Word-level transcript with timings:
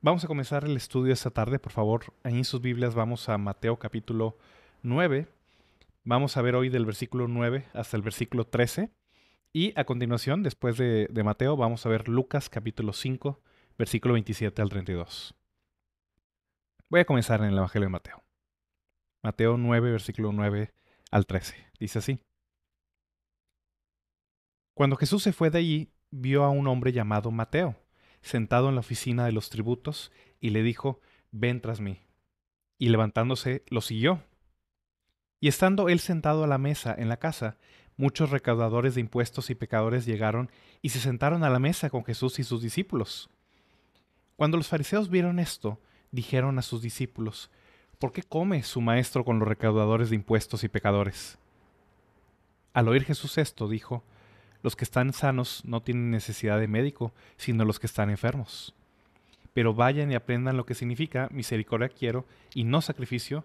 Vamos 0.00 0.22
a 0.22 0.28
comenzar 0.28 0.64
el 0.64 0.76
estudio 0.76 1.12
esta 1.12 1.30
tarde, 1.30 1.58
por 1.58 1.72
favor. 1.72 2.14
En 2.22 2.44
sus 2.44 2.60
Biblias 2.60 2.94
vamos 2.94 3.28
a 3.28 3.36
Mateo 3.36 3.80
capítulo 3.80 4.38
9. 4.82 5.26
Vamos 6.04 6.36
a 6.36 6.42
ver 6.42 6.54
hoy 6.54 6.68
del 6.68 6.86
versículo 6.86 7.26
9 7.26 7.66
hasta 7.74 7.96
el 7.96 8.04
versículo 8.04 8.46
13. 8.46 8.92
Y 9.52 9.72
a 9.76 9.82
continuación, 9.82 10.44
después 10.44 10.76
de, 10.76 11.08
de 11.10 11.24
Mateo, 11.24 11.56
vamos 11.56 11.84
a 11.84 11.88
ver 11.88 12.06
Lucas 12.06 12.48
capítulo 12.48 12.92
5, 12.92 13.40
versículo 13.76 14.14
27 14.14 14.62
al 14.62 14.68
32. 14.68 15.34
Voy 16.88 17.00
a 17.00 17.04
comenzar 17.04 17.40
en 17.40 17.48
el 17.48 17.58
Evangelio 17.58 17.86
de 17.86 17.92
Mateo. 17.92 18.22
Mateo 19.24 19.56
9, 19.56 19.90
versículo 19.90 20.30
9 20.30 20.72
al 21.10 21.26
13. 21.26 21.56
Dice 21.80 21.98
así. 21.98 22.20
Cuando 24.74 24.94
Jesús 24.94 25.24
se 25.24 25.32
fue 25.32 25.50
de 25.50 25.58
allí, 25.58 25.92
vio 26.12 26.44
a 26.44 26.50
un 26.50 26.68
hombre 26.68 26.92
llamado 26.92 27.32
Mateo 27.32 27.74
sentado 28.20 28.68
en 28.68 28.74
la 28.74 28.80
oficina 28.80 29.24
de 29.26 29.32
los 29.32 29.50
tributos, 29.50 30.12
y 30.40 30.50
le 30.50 30.62
dijo, 30.62 31.00
ven 31.32 31.60
tras 31.60 31.80
mí. 31.80 32.00
Y 32.78 32.88
levantándose, 32.90 33.64
lo 33.68 33.80
siguió. 33.80 34.22
Y 35.40 35.48
estando 35.48 35.88
él 35.88 36.00
sentado 36.00 36.44
a 36.44 36.48
la 36.48 36.58
mesa 36.58 36.94
en 36.96 37.08
la 37.08 37.18
casa, 37.18 37.56
muchos 37.96 38.30
recaudadores 38.30 38.94
de 38.94 39.00
impuestos 39.00 39.50
y 39.50 39.54
pecadores 39.54 40.06
llegaron 40.06 40.50
y 40.82 40.90
se 40.90 41.00
sentaron 41.00 41.44
a 41.44 41.50
la 41.50 41.58
mesa 41.58 41.90
con 41.90 42.04
Jesús 42.04 42.38
y 42.38 42.44
sus 42.44 42.62
discípulos. 42.62 43.28
Cuando 44.36 44.56
los 44.56 44.68
fariseos 44.68 45.10
vieron 45.10 45.38
esto, 45.38 45.80
dijeron 46.12 46.58
a 46.58 46.62
sus 46.62 46.80
discípulos, 46.80 47.50
¿por 47.98 48.12
qué 48.12 48.22
come 48.22 48.62
su 48.62 48.80
maestro 48.80 49.24
con 49.24 49.38
los 49.38 49.48
recaudadores 49.48 50.10
de 50.10 50.16
impuestos 50.16 50.62
y 50.64 50.68
pecadores? 50.68 51.38
Al 52.72 52.88
oír 52.88 53.04
Jesús 53.04 53.38
esto, 53.38 53.68
dijo, 53.68 54.04
los 54.62 54.76
que 54.76 54.84
están 54.84 55.12
sanos 55.12 55.64
no 55.64 55.82
tienen 55.82 56.10
necesidad 56.10 56.58
de 56.58 56.68
médico, 56.68 57.12
sino 57.36 57.64
los 57.64 57.78
que 57.78 57.86
están 57.86 58.10
enfermos. 58.10 58.74
Pero 59.52 59.74
vayan 59.74 60.12
y 60.12 60.14
aprendan 60.14 60.56
lo 60.56 60.66
que 60.66 60.74
significa 60.74 61.28
misericordia 61.30 61.88
quiero 61.88 62.24
y 62.54 62.64
no 62.64 62.80
sacrificio, 62.80 63.44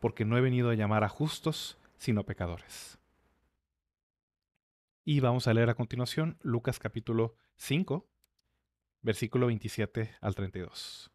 porque 0.00 0.24
no 0.24 0.36
he 0.36 0.40
venido 0.40 0.70
a 0.70 0.74
llamar 0.74 1.04
a 1.04 1.08
justos, 1.08 1.78
sino 1.98 2.24
pecadores. 2.24 2.98
Y 5.04 5.20
vamos 5.20 5.46
a 5.46 5.54
leer 5.54 5.68
a 5.70 5.74
continuación 5.74 6.38
Lucas 6.42 6.78
capítulo 6.78 7.34
5, 7.56 8.06
versículo 9.02 9.46
27 9.46 10.16
al 10.20 10.34
32. 10.34 11.10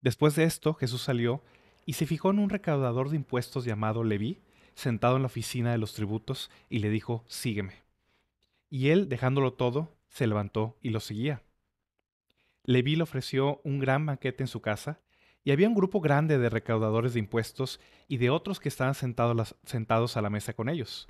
Después 0.00 0.34
de 0.34 0.44
esto, 0.44 0.74
Jesús 0.74 1.02
salió 1.02 1.42
y 1.84 1.94
se 1.94 2.06
fijó 2.06 2.30
en 2.30 2.38
un 2.38 2.50
recaudador 2.50 3.10
de 3.10 3.16
impuestos 3.16 3.64
llamado 3.64 4.02
Leví, 4.02 4.40
sentado 4.80 5.16
en 5.16 5.22
la 5.22 5.26
oficina 5.26 5.72
de 5.72 5.78
los 5.78 5.94
tributos 5.94 6.50
y 6.68 6.80
le 6.80 6.90
dijo, 6.90 7.24
sígueme. 7.28 7.82
Y 8.68 8.88
él, 8.88 9.08
dejándolo 9.08 9.52
todo, 9.52 9.96
se 10.08 10.26
levantó 10.26 10.78
y 10.82 10.90
lo 10.90 11.00
seguía. 11.00 11.42
Leví 12.64 12.96
le 12.96 13.02
ofreció 13.02 13.60
un 13.64 13.78
gran 13.78 14.06
banquete 14.06 14.42
en 14.42 14.48
su 14.48 14.60
casa, 14.60 15.00
y 15.42 15.52
había 15.52 15.68
un 15.68 15.74
grupo 15.74 16.00
grande 16.00 16.38
de 16.38 16.50
recaudadores 16.50 17.14
de 17.14 17.20
impuestos 17.20 17.80
y 18.08 18.18
de 18.18 18.28
otros 18.28 18.60
que 18.60 18.68
estaban 18.68 18.94
sentados, 18.94 19.56
sentados 19.64 20.16
a 20.16 20.22
la 20.22 20.28
mesa 20.28 20.52
con 20.52 20.68
ellos. 20.68 21.08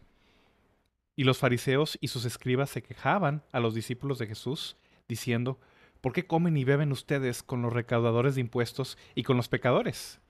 Y 1.16 1.24
los 1.24 1.38
fariseos 1.38 1.98
y 2.00 2.08
sus 2.08 2.24
escribas 2.24 2.70
se 2.70 2.82
quejaban 2.82 3.42
a 3.50 3.58
los 3.58 3.74
discípulos 3.74 4.18
de 4.18 4.28
Jesús, 4.28 4.76
diciendo, 5.08 5.58
¿por 6.00 6.12
qué 6.12 6.26
comen 6.26 6.56
y 6.56 6.64
beben 6.64 6.92
ustedes 6.92 7.42
con 7.42 7.60
los 7.62 7.72
recaudadores 7.72 8.36
de 8.36 8.42
impuestos 8.42 8.96
y 9.16 9.24
con 9.24 9.36
los 9.36 9.48
pecadores? 9.48 10.20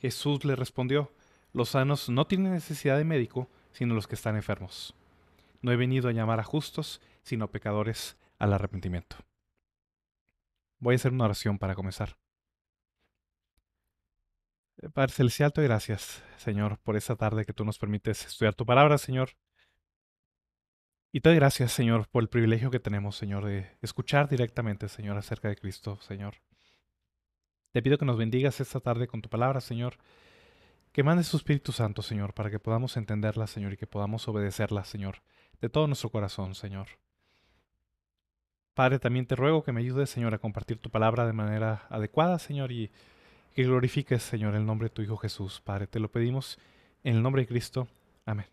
Jesús 0.00 0.44
le 0.44 0.54
respondió, 0.54 1.10
los 1.52 1.70
sanos 1.70 2.08
no 2.08 2.26
tienen 2.26 2.52
necesidad 2.52 2.98
de 2.98 3.04
médico, 3.04 3.48
sino 3.72 3.94
los 3.94 4.06
que 4.06 4.14
están 4.14 4.36
enfermos. 4.36 4.94
No 5.60 5.72
he 5.72 5.76
venido 5.76 6.08
a 6.08 6.12
llamar 6.12 6.40
a 6.40 6.44
justos, 6.44 7.00
sino 7.22 7.50
pecadores 7.50 8.16
al 8.38 8.52
arrepentimiento. 8.52 9.16
Voy 10.78 10.94
a 10.94 10.96
hacer 10.96 11.12
una 11.12 11.24
oración 11.24 11.58
para 11.58 11.74
comenzar. 11.74 12.16
Padre 14.94 15.12
Celestial, 15.12 15.52
te 15.52 15.62
gracias, 15.62 16.22
Señor, 16.36 16.78
por 16.78 16.96
esta 16.96 17.16
tarde 17.16 17.44
que 17.44 17.52
tú 17.52 17.64
nos 17.64 17.78
permites 17.78 18.26
estudiar 18.26 18.54
tu 18.54 18.64
palabra, 18.64 18.96
Señor. 18.96 19.30
Y 21.10 21.20
te 21.20 21.30
doy 21.30 21.36
gracias, 21.36 21.72
Señor, 21.72 22.06
por 22.08 22.22
el 22.22 22.28
privilegio 22.28 22.70
que 22.70 22.78
tenemos, 22.78 23.16
Señor, 23.16 23.44
de 23.44 23.76
escuchar 23.82 24.28
directamente, 24.28 24.88
Señor, 24.88 25.16
acerca 25.16 25.48
de 25.48 25.56
Cristo, 25.56 25.98
Señor. 26.00 26.36
Te 27.72 27.82
pido 27.82 27.98
que 27.98 28.04
nos 28.04 28.18
bendigas 28.18 28.60
esta 28.60 28.78
tarde 28.78 29.08
con 29.08 29.20
tu 29.20 29.28
palabra, 29.28 29.60
Señor, 29.60 29.98
que 30.92 31.02
mande 31.02 31.22
su 31.24 31.36
Espíritu 31.36 31.72
Santo, 31.72 32.02
Señor, 32.02 32.34
para 32.34 32.50
que 32.50 32.58
podamos 32.58 32.96
entenderla, 32.96 33.46
Señor, 33.46 33.72
y 33.72 33.76
que 33.76 33.86
podamos 33.86 34.26
obedecerla, 34.28 34.84
Señor, 34.84 35.22
de 35.60 35.68
todo 35.68 35.86
nuestro 35.86 36.10
corazón, 36.10 36.54
Señor. 36.54 36.88
Padre, 38.74 38.98
también 38.98 39.26
te 39.26 39.36
ruego 39.36 39.64
que 39.64 39.72
me 39.72 39.80
ayudes, 39.80 40.08
Señor, 40.08 40.34
a 40.34 40.38
compartir 40.38 40.78
tu 40.78 40.90
palabra 40.90 41.26
de 41.26 41.32
manera 41.32 41.86
adecuada, 41.90 42.38
Señor, 42.38 42.70
y 42.70 42.90
que 43.54 43.64
glorifiques, 43.64 44.22
Señor, 44.22 44.54
el 44.54 44.64
nombre 44.64 44.88
de 44.88 44.94
tu 44.94 45.02
Hijo 45.02 45.16
Jesús. 45.16 45.60
Padre, 45.60 45.88
te 45.88 45.98
lo 45.98 46.10
pedimos 46.10 46.58
en 47.02 47.16
el 47.16 47.22
nombre 47.22 47.42
de 47.42 47.48
Cristo. 47.48 47.88
Amén. 48.24 48.46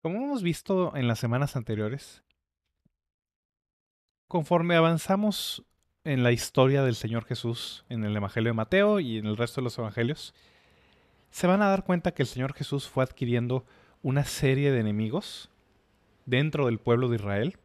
Como 0.00 0.16
hemos 0.16 0.42
visto 0.42 0.96
en 0.96 1.08
las 1.08 1.18
semanas 1.18 1.56
anteriores, 1.56 2.22
conforme 4.28 4.76
avanzamos 4.76 5.64
en 6.04 6.22
la 6.22 6.32
historia 6.32 6.82
del 6.82 6.94
Señor 6.94 7.24
Jesús, 7.24 7.84
en 7.88 8.04
el 8.04 8.16
Evangelio 8.16 8.50
de 8.50 8.54
Mateo 8.54 9.00
y 9.00 9.18
en 9.18 9.26
el 9.26 9.36
resto 9.36 9.60
de 9.60 9.64
los 9.64 9.78
Evangelios, 9.78 10.34
se 11.30 11.46
van 11.46 11.62
a 11.62 11.68
dar 11.68 11.84
cuenta 11.84 12.12
que 12.12 12.22
el 12.22 12.28
Señor 12.28 12.54
Jesús 12.54 12.88
fue 12.88 13.04
adquiriendo 13.04 13.64
una 14.02 14.24
serie 14.24 14.72
de 14.72 14.80
enemigos 14.80 15.50
dentro 16.26 16.66
del 16.66 16.78
pueblo 16.78 17.08
de 17.08 17.16
Israel, 17.16 17.58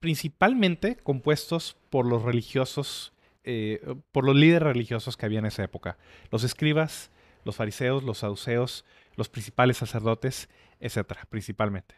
principalmente 0.00 0.96
compuestos 0.96 1.76
por 1.90 2.06
los 2.06 2.22
religiosos, 2.22 3.12
eh, 3.44 3.80
por 4.12 4.24
los 4.24 4.34
líderes 4.34 4.68
religiosos 4.68 5.16
que 5.16 5.26
había 5.26 5.40
en 5.40 5.46
esa 5.46 5.64
época, 5.64 5.98
los 6.30 6.44
escribas, 6.44 7.10
los 7.44 7.56
fariseos, 7.56 8.02
los 8.02 8.18
saduceos, 8.18 8.84
los 9.16 9.28
principales 9.28 9.76
sacerdotes, 9.76 10.48
etcétera, 10.80 11.26
principalmente. 11.28 11.96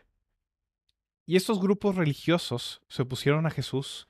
Y 1.27 1.37
estos 1.37 1.61
grupos 1.61 1.95
religiosos 1.95 2.83
se 2.89 3.03
opusieron 3.03 3.47
a 3.47 3.51
Jesús 3.51 4.09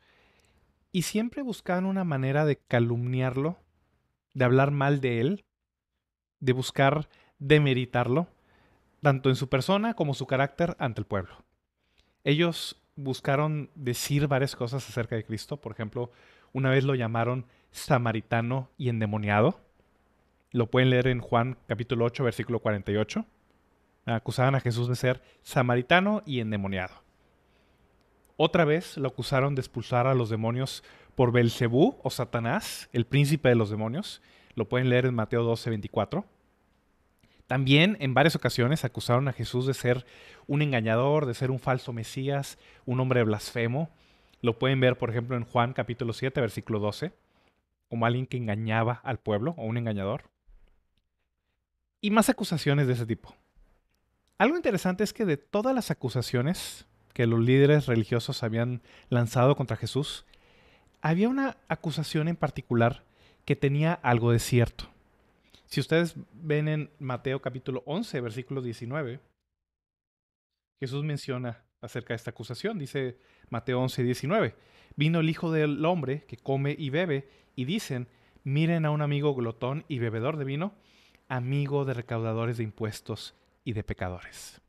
y 0.93 1.03
siempre 1.03 1.43
buscaban 1.43 1.87
una 1.87 2.05
manera 2.05 2.45
de 2.45 2.56
calumniarlo, 2.56 3.59
de 4.34 4.45
hablar 4.45 4.71
mal 4.71 5.01
de 5.01 5.21
él, 5.21 5.45
de 6.41 6.53
buscar 6.53 7.09
demeritarlo, 7.39 8.28
tanto 9.01 9.28
en 9.28 9.37
su 9.37 9.49
persona 9.49 9.95
como 9.95 10.15
su 10.15 10.27
carácter 10.27 10.77
ante 10.78 11.01
el 11.01 11.07
pueblo. 11.07 11.45
Ellos 12.25 12.81
buscaron 12.97 13.71
decir 13.75 14.27
varias 14.27 14.57
cosas 14.57 14.87
acerca 14.89 15.16
de 15.16 15.25
Cristo, 15.25 15.59
por 15.59 15.72
ejemplo, 15.72 16.10
una 16.53 16.71
vez 16.71 16.84
lo 16.84 16.95
llamaron 16.95 17.47
samaritano 17.71 18.71
y 18.77 18.89
endemoniado. 18.89 19.60
Lo 20.51 20.71
pueden 20.71 20.91
leer 20.91 21.07
en 21.07 21.21
Juan 21.21 21.57
capítulo 21.66 22.04
8, 22.04 22.25
versículo 22.25 22.59
48. 22.59 23.25
Acusaban 24.07 24.57
a 24.57 24.60
Jesús 24.60 24.89
de 24.89 24.97
ser 24.97 25.22
samaritano 25.42 26.22
y 26.27 26.41
endemoniado. 26.41 26.95
Otra 28.42 28.65
vez 28.65 28.97
lo 28.97 29.09
acusaron 29.09 29.54
de 29.54 29.60
expulsar 29.60 30.07
a 30.07 30.15
los 30.15 30.31
demonios 30.31 30.83
por 31.15 31.31
Belcebú 31.31 31.98
o 32.03 32.09
Satanás, 32.09 32.89
el 32.95 33.04
príncipe 33.04 33.51
de 33.51 33.54
los 33.54 33.69
demonios. 33.69 34.22
Lo 34.54 34.66
pueden 34.66 34.89
leer 34.89 35.04
en 35.04 35.15
Mateo 35.15 35.42
12, 35.42 35.69
24. 35.69 36.25
También 37.47 37.98
en 38.01 38.15
varias 38.15 38.37
ocasiones 38.37 38.83
acusaron 38.83 39.28
a 39.28 39.34
Jesús 39.34 39.66
de 39.66 39.75
ser 39.75 40.07
un 40.47 40.63
engañador, 40.63 41.27
de 41.27 41.34
ser 41.34 41.51
un 41.51 41.59
falso 41.59 41.92
Mesías, 41.92 42.57
un 42.87 42.98
hombre 43.01 43.22
blasfemo. 43.25 43.91
Lo 44.41 44.59
pueden 44.59 44.81
ver, 44.81 44.97
por 44.97 45.10
ejemplo, 45.10 45.37
en 45.37 45.45
Juan 45.45 45.75
capítulo 45.75 46.15
7, 46.15 46.41
versículo 46.41 46.78
12, 46.78 47.13
como 47.91 48.07
alguien 48.07 48.27
que 48.27 48.39
engañaba 48.39 49.03
al 49.04 49.19
pueblo 49.19 49.54
o 49.59 49.66
un 49.66 49.77
engañador. 49.77 50.31
Y 52.01 52.10
más 52.10 52.31
acusaciones 52.31 52.87
de 52.87 52.95
ese 52.95 53.04
tipo. 53.04 53.34
Algo 54.39 54.57
interesante 54.57 55.04
es 55.04 55.13
que 55.13 55.27
de 55.27 55.37
todas 55.37 55.75
las 55.75 55.91
acusaciones 55.91 56.87
que 57.12 57.27
los 57.27 57.41
líderes 57.41 57.86
religiosos 57.86 58.42
habían 58.42 58.83
lanzado 59.09 59.57
contra 59.57 59.77
Jesús, 59.77 60.24
había 61.01 61.28
una 61.28 61.57
acusación 61.68 62.28
en 62.28 62.36
particular 62.36 63.04
que 63.45 63.57
tenía 63.57 63.95
algo 63.95 64.33
de 64.33 64.39
cierto. 64.39 64.84
Si 65.66 65.80
ustedes 65.80 66.16
ven 66.33 66.68
en 66.68 66.91
Mateo 66.98 67.41
capítulo 67.41 67.83
11, 67.86 68.21
versículo 68.21 68.62
19, 68.62 69.21
Jesús 70.80 71.04
menciona 71.04 71.62
acerca 71.80 72.12
de 72.12 72.16
esta 72.16 72.30
acusación. 72.30 72.78
Dice 72.78 73.18
Mateo 73.51 73.80
11, 73.80 74.03
19. 74.03 74.54
Vino 74.97 75.21
el 75.21 75.30
Hijo 75.30 75.53
del 75.53 75.84
Hombre 75.84 76.24
que 76.27 76.36
come 76.36 76.74
y 76.78 76.91
bebe 76.91 77.28
y 77.54 77.65
dicen, 77.65 78.09
miren 78.45 78.84
a 78.84 78.91
un 78.91 79.03
amigo 79.03 79.34
glotón 79.34 79.84
y 79.89 79.98
bebedor 79.98 80.36
de 80.36 80.45
vino, 80.45 80.74
amigo 81.28 81.84
de 81.84 81.95
recaudadores 81.95 82.56
de 82.56 82.65
impuestos 82.65 83.34
y 83.65 83.72
de 83.72 83.84
pecadores. 83.84 84.60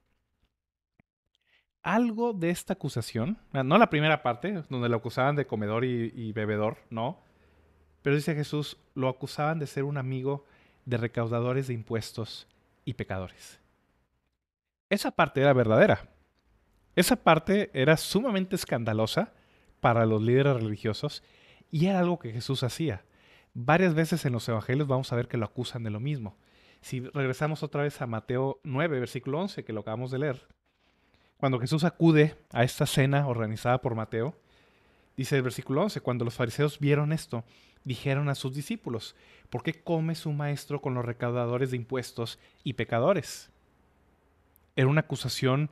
Algo 1.84 2.34
de 2.34 2.50
esta 2.50 2.74
acusación, 2.74 3.38
no 3.52 3.78
la 3.78 3.90
primera 3.90 4.22
parte, 4.22 4.64
donde 4.70 4.90
lo 4.90 4.98
acusaban 4.98 5.36
de 5.36 5.48
comedor 5.48 5.84
y, 5.84 6.12
y 6.16 6.32
bebedor, 6.32 6.78
no, 6.90 7.20
pero 8.02 8.16
dice 8.16 8.36
Jesús, 8.36 8.78
lo 8.94 9.10
acusaban 9.10 9.60
de 9.60 9.68
ser 9.68 9.84
un 9.84 9.98
amigo 9.98 10.46
de 10.86 10.98
recaudadores 10.98 11.68
de 11.68 11.74
impuestos 11.74 12.48
y 12.86 12.94
pecadores. 12.94 13.60
Esa 14.90 15.12
parte 15.12 15.42
era 15.42 15.54
verdadera. 15.54 16.10
Esa 16.96 17.16
parte 17.16 17.70
era 17.74 17.96
sumamente 17.98 18.56
escandalosa 18.56 19.34
para 19.80 20.06
los 20.06 20.22
líderes 20.22 20.56
religiosos 20.56 21.24
y 21.70 21.86
era 21.88 22.00
algo 22.00 22.20
que 22.20 22.32
Jesús 22.32 22.64
hacía. 22.64 23.06
Varias 23.54 23.94
veces 23.94 24.26
en 24.26 24.34
los 24.34 24.48
evangelios 24.50 24.88
vamos 24.88 25.12
a 25.12 25.16
ver 25.16 25.28
que 25.28 25.38
lo 25.38 25.46
acusan 25.46 25.84
de 25.84 25.90
lo 25.90 26.00
mismo. 26.00 26.38
Si 26.82 27.00
regresamos 27.00 27.64
otra 27.64 27.84
vez 27.84 28.02
a 28.02 28.08
Mateo 28.08 28.60
9, 28.64 29.00
versículo 29.00 29.40
11, 29.40 29.64
que 29.64 29.74
lo 29.74 29.82
acabamos 29.82 30.12
de 30.12 30.20
leer, 30.20 30.48
cuando 31.42 31.60
Jesús 31.60 31.84
acude 31.84 32.36
a 32.52 32.64
esta 32.64 32.86
cena 32.86 33.28
organizada 33.28 33.82
por 33.82 33.96
Mateo, 33.96 34.36
dice 35.18 35.38
el 35.38 35.42
versículo 35.42 35.82
11, 35.82 36.00
cuando 36.02 36.24
los 36.24 36.36
fariseos 36.36 36.78
vieron 36.78 37.12
esto, 37.12 37.44
dijeron 37.84 38.30
a 38.30 38.36
sus 38.36 38.54
discípulos, 38.54 39.16
¿por 39.50 39.64
qué 39.64 39.74
come 39.74 40.14
su 40.14 40.32
maestro 40.34 40.82
con 40.82 40.94
los 40.94 41.04
recaudadores 41.04 41.72
de 41.72 41.78
impuestos 41.78 42.38
y 42.64 42.74
pecadores? 42.74 43.50
Era 44.76 44.88
una 44.88 45.02
acusación 45.02 45.72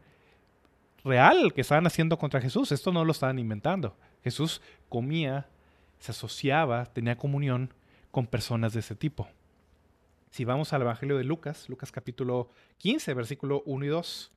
real 1.03 1.53
que 1.53 1.61
estaban 1.61 1.85
haciendo 1.85 2.17
contra 2.17 2.41
Jesús. 2.41 2.71
Esto 2.71 2.91
no 2.91 3.05
lo 3.05 3.11
estaban 3.11 3.37
inventando. 3.37 3.95
Jesús 4.23 4.63
comía, 4.89 5.45
se 5.99 6.13
asociaba, 6.13 6.87
tenía 6.87 7.15
comunión 7.15 7.75
con 8.09 8.25
personas 8.25 8.73
de 8.73 8.79
ese 8.79 8.95
tipo. 8.95 9.27
Si 10.31 10.45
vamos 10.45 10.73
al 10.73 10.81
Evangelio 10.81 11.15
de 11.15 11.25
Lucas, 11.25 11.69
Lucas 11.69 11.91
capítulo 11.91 12.49
15, 12.79 13.13
versículo 13.13 13.61
1 13.67 13.85
y 13.85 13.89
2. 13.89 14.31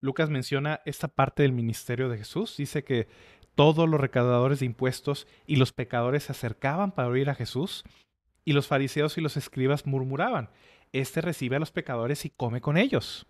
Lucas 0.00 0.30
menciona 0.30 0.80
esta 0.84 1.08
parte 1.08 1.42
del 1.42 1.52
ministerio 1.52 2.08
de 2.08 2.18
Jesús. 2.18 2.56
Dice 2.56 2.84
que 2.84 3.08
todos 3.54 3.88
los 3.88 4.00
recaudadores 4.00 4.60
de 4.60 4.66
impuestos 4.66 5.26
y 5.46 5.56
los 5.56 5.72
pecadores 5.72 6.24
se 6.24 6.32
acercaban 6.32 6.92
para 6.92 7.08
oír 7.08 7.28
a 7.28 7.34
Jesús, 7.34 7.84
y 8.44 8.52
los 8.52 8.66
fariseos 8.66 9.18
y 9.18 9.20
los 9.20 9.36
escribas 9.36 9.86
murmuraban, 9.86 10.50
Este 10.92 11.20
recibe 11.20 11.56
a 11.56 11.60
los 11.60 11.70
pecadores 11.70 12.24
y 12.24 12.30
come 12.30 12.60
con 12.60 12.76
ellos. 12.76 13.26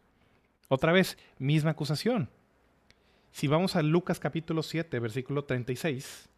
Otra 0.68 0.92
vez, 0.92 1.18
misma 1.38 1.72
acusación. 1.72 2.30
Si 3.32 3.48
vamos 3.48 3.76
a 3.76 3.82
Lucas 3.82 4.20
capítulo 4.20 4.62
7, 4.62 4.98
versículo 4.98 5.44
36, 5.44 6.28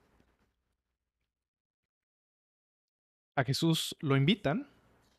a 3.36 3.44
Jesús 3.44 3.96
lo 4.00 4.16
invitan 4.16 4.68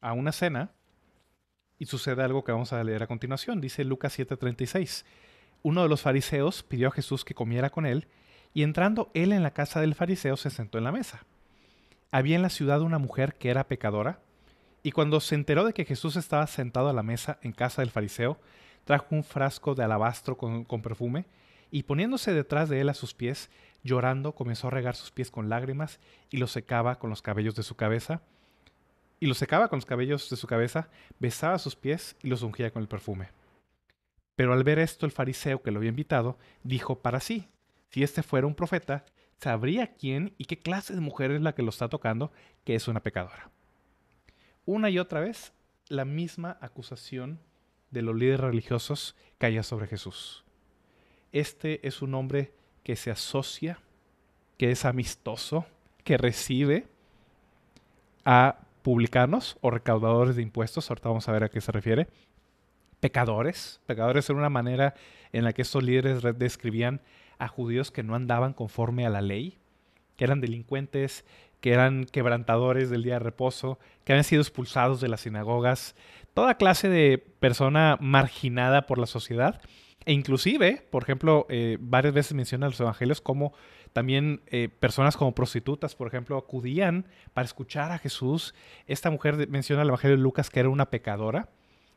a 0.02 0.14
una 0.14 0.32
cena 0.32 0.72
y 1.84 1.86
sucede 1.86 2.24
algo 2.24 2.46
que 2.46 2.54
vamos 2.54 2.72
a 2.72 2.82
leer 2.82 3.04
a 3.04 3.08
continuación. 3.08 3.60
Dice 3.60 3.84
Lucas 3.84 4.18
7:36. 4.18 5.04
Uno 5.64 5.84
de 5.84 5.90
los 5.90 6.02
fariseos 6.02 6.64
pidió 6.64 6.88
a 6.88 6.92
Jesús 6.92 7.26
que 7.26 7.34
comiera 7.34 7.72
con 7.72 7.86
él 7.86 8.08
y 8.54 8.64
entrando 8.64 9.12
él 9.14 9.34
en 9.34 9.44
la 9.44 9.52
casa 9.52 9.82
del 9.82 9.94
fariseo 9.94 10.38
se 10.38 10.50
sentó 10.50 10.78
en 10.78 10.86
la 10.86 10.94
mesa. 10.94 11.26
Había 12.10 12.38
en 12.38 12.42
la 12.42 12.50
ciudad 12.50 12.82
una 12.82 13.00
mujer 13.00 13.36
que 13.36 13.50
era 13.50 13.68
pecadora 13.68 14.22
y 14.82 14.92
cuando 14.92 15.20
se 15.20 15.36
enteró 15.36 15.66
de 15.66 15.74
que 15.74 15.84
Jesús 15.84 16.16
estaba 16.16 16.48
sentado 16.48 16.88
a 16.88 16.94
la 16.94 17.04
mesa 17.04 17.38
en 17.42 17.52
casa 17.52 17.82
del 17.82 17.92
fariseo, 17.92 18.40
trajo 18.86 19.08
un 19.10 19.26
frasco 19.26 19.76
de 19.76 19.84
alabastro 19.84 20.38
con, 20.38 20.82
perfume, 20.82 21.26
y 21.70 21.84
poniéndose 21.84 22.34
detrás 22.34 22.70
de 22.70 22.80
él 22.80 22.88
a 22.88 22.94
sus 22.94 23.14
pies, 23.14 23.50
llorando, 23.84 24.36
comenzó 24.36 24.68
a 24.68 24.72
regar 24.72 24.96
sus 24.96 25.12
pies 25.12 25.32
con 25.32 25.50
lágrimas 25.50 26.00
y 26.30 26.38
los 26.38 26.52
secaba 26.52 26.98
con 26.98 27.10
los 27.10 27.22
cabellos 27.22 27.56
de 27.56 27.64
su 27.64 27.76
cabeza. 27.76 28.22
Y 29.24 29.26
los 29.26 29.38
secaba 29.38 29.70
con 29.70 29.78
los 29.78 29.86
cabellos 29.86 30.30
de 30.30 30.36
su 30.36 30.48
cabeza, 30.48 30.90
besaba 31.18 31.58
sus 31.58 31.78
pies 31.78 32.18
y 32.24 32.28
los 32.28 32.42
ungía 32.42 32.72
con 32.72 32.82
el 32.82 32.90
perfume. 32.90 33.30
Pero 34.36 34.52
al 34.52 34.66
ver 34.66 34.80
esto, 34.80 35.06
el 35.06 35.14
fariseo 35.14 35.64
que 35.64 35.72
lo 35.72 35.78
había 35.78 35.92
invitado 35.92 36.38
dijo 36.64 37.00
para 37.00 37.22
sí: 37.22 37.48
Si 37.90 38.04
este 38.04 38.22
fuera 38.22 38.48
un 38.48 38.54
profeta, 38.54 39.06
sabría 39.40 39.94
quién 39.94 40.34
y 40.38 40.44
qué 40.44 40.60
clase 40.60 40.94
de 40.94 41.00
mujer 41.00 41.32
es 41.32 41.42
la 41.42 41.56
que 41.56 41.62
lo 41.62 41.70
está 41.70 41.88
tocando, 41.88 42.34
que 42.66 42.76
es 42.76 42.90
una 42.90 43.00
pecadora. 43.00 43.50
Una 44.66 44.90
y 44.90 45.00
otra 45.00 45.22
vez, 45.22 45.54
la 45.88 46.04
misma 46.04 46.58
acusación 46.60 47.40
de 47.92 48.02
los 48.02 48.18
líderes 48.18 48.42
religiosos 48.42 49.16
caía 49.38 49.64
sobre 49.64 49.88
Jesús. 49.88 50.44
Este 51.32 51.88
es 51.88 52.02
un 52.02 52.14
hombre 52.14 52.52
que 52.84 52.98
se 52.98 53.10
asocia, 53.10 53.80
que 54.58 54.72
es 54.72 54.84
amistoso, 54.84 55.66
que 56.04 56.18
recibe 56.18 56.88
a 58.26 58.58
publicanos 58.84 59.58
o 59.62 59.72
recaudadores 59.72 60.36
de 60.36 60.44
impuestos, 60.44 60.90
ahorita 60.90 61.10
vamos 61.10 61.28
a 61.28 61.32
ver 61.32 61.44
a 61.46 61.50
qué 61.50 61.62
se 61.62 61.72
refiere, 61.72 62.08
pecadores, 63.00 63.82
pecadores 63.86 64.30
era 64.30 64.38
una 64.38 64.50
manera 64.50 64.94
en 65.32 65.44
la 65.44 65.54
que 65.54 65.64
estos 65.64 65.84
líderes 65.84 66.22
describían 66.38 67.02
a 67.38 67.48
judíos 67.48 67.92
que 67.92 68.04
no 68.04 68.16
andaban 68.16 68.54
conforme 68.54 69.06
a 69.06 69.10
la 69.10 69.22
ley, 69.22 69.58
que 70.16 70.24
eran 70.24 70.40
delincuentes, 70.40 71.26
que 71.60 71.72
eran 71.72 72.06
quebrantadores 72.06 72.90
del 72.90 73.04
día 73.04 73.14
de 73.14 73.20
reposo, 73.20 73.80
que 74.04 74.14
habían 74.14 74.24
sido 74.24 74.42
expulsados 74.42 75.02
de 75.02 75.08
las 75.08 75.22
sinagogas, 75.22 75.96
toda 76.34 76.56
clase 76.56 76.90
de 76.90 77.18
persona 77.18 77.98
marginada 78.00 78.86
por 78.86 78.98
la 78.98 79.06
sociedad. 79.06 79.62
E 80.06 80.14
inclusive, 80.14 80.86
por 80.92 81.04
ejemplo, 81.04 81.46
eh, 81.50 81.78
varias 81.80 82.14
veces 82.14 82.34
menciona 82.34 82.68
los 82.68 82.80
evangelios 82.80 83.22
como 83.22 83.54
también 83.94 84.42
eh, 84.48 84.70
personas 84.80 85.16
como 85.16 85.34
prostitutas, 85.34 85.96
por 85.96 86.08
ejemplo, 86.08 86.38
acudían 86.38 87.06
para 87.34 87.46
escuchar 87.46 87.92
a 87.92 88.00
Jesús. 88.00 88.56
Esta 88.88 89.12
mujer 89.12 89.48
menciona 89.48 89.84
el 89.84 89.90
evangelio 89.90 90.18
de 90.18 90.24
Lucas 90.24 90.50
que 90.50 90.60
era 90.60 90.70
una 90.70 90.90
pecadora. 90.90 91.50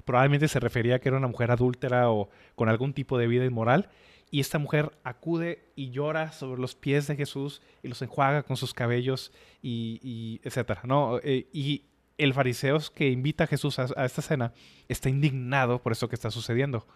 Probablemente 0.04 0.46
se 0.46 0.60
refería 0.60 0.96
a 0.96 0.98
que 1.00 1.08
era 1.08 1.18
una 1.18 1.26
mujer 1.26 1.50
adúltera 1.50 2.10
o 2.10 2.28
con 2.54 2.68
algún 2.68 2.92
tipo 2.92 3.18
de 3.18 3.26
vida 3.26 3.44
inmoral. 3.44 3.88
Y 4.30 4.40
esta 4.40 4.58
mujer 4.58 4.92
acude 5.04 5.64
y 5.74 5.90
llora 5.90 6.32
sobre 6.32 6.60
los 6.60 6.74
pies 6.74 7.06
de 7.06 7.16
Jesús 7.16 7.62
y 7.82 7.88
los 7.88 8.02
enjuaga 8.02 8.42
con 8.42 8.56
sus 8.56 8.74
cabellos 8.74 9.32
y, 9.62 10.40
etcétera, 10.44 10.82
¿no? 10.84 11.18
Eh, 11.22 11.48
y 11.52 11.84
el 12.18 12.34
fariseo 12.34 12.78
que 12.94 13.08
invita 13.08 13.44
a 13.44 13.46
Jesús 13.46 13.78
a, 13.78 14.04
esta 14.04 14.22
cena 14.22 14.52
está 14.88 15.08
indignado 15.08 15.80
por 15.80 15.92
eso 15.92 16.08
que 16.08 16.14
está 16.14 16.30
sucediendo. 16.30 16.86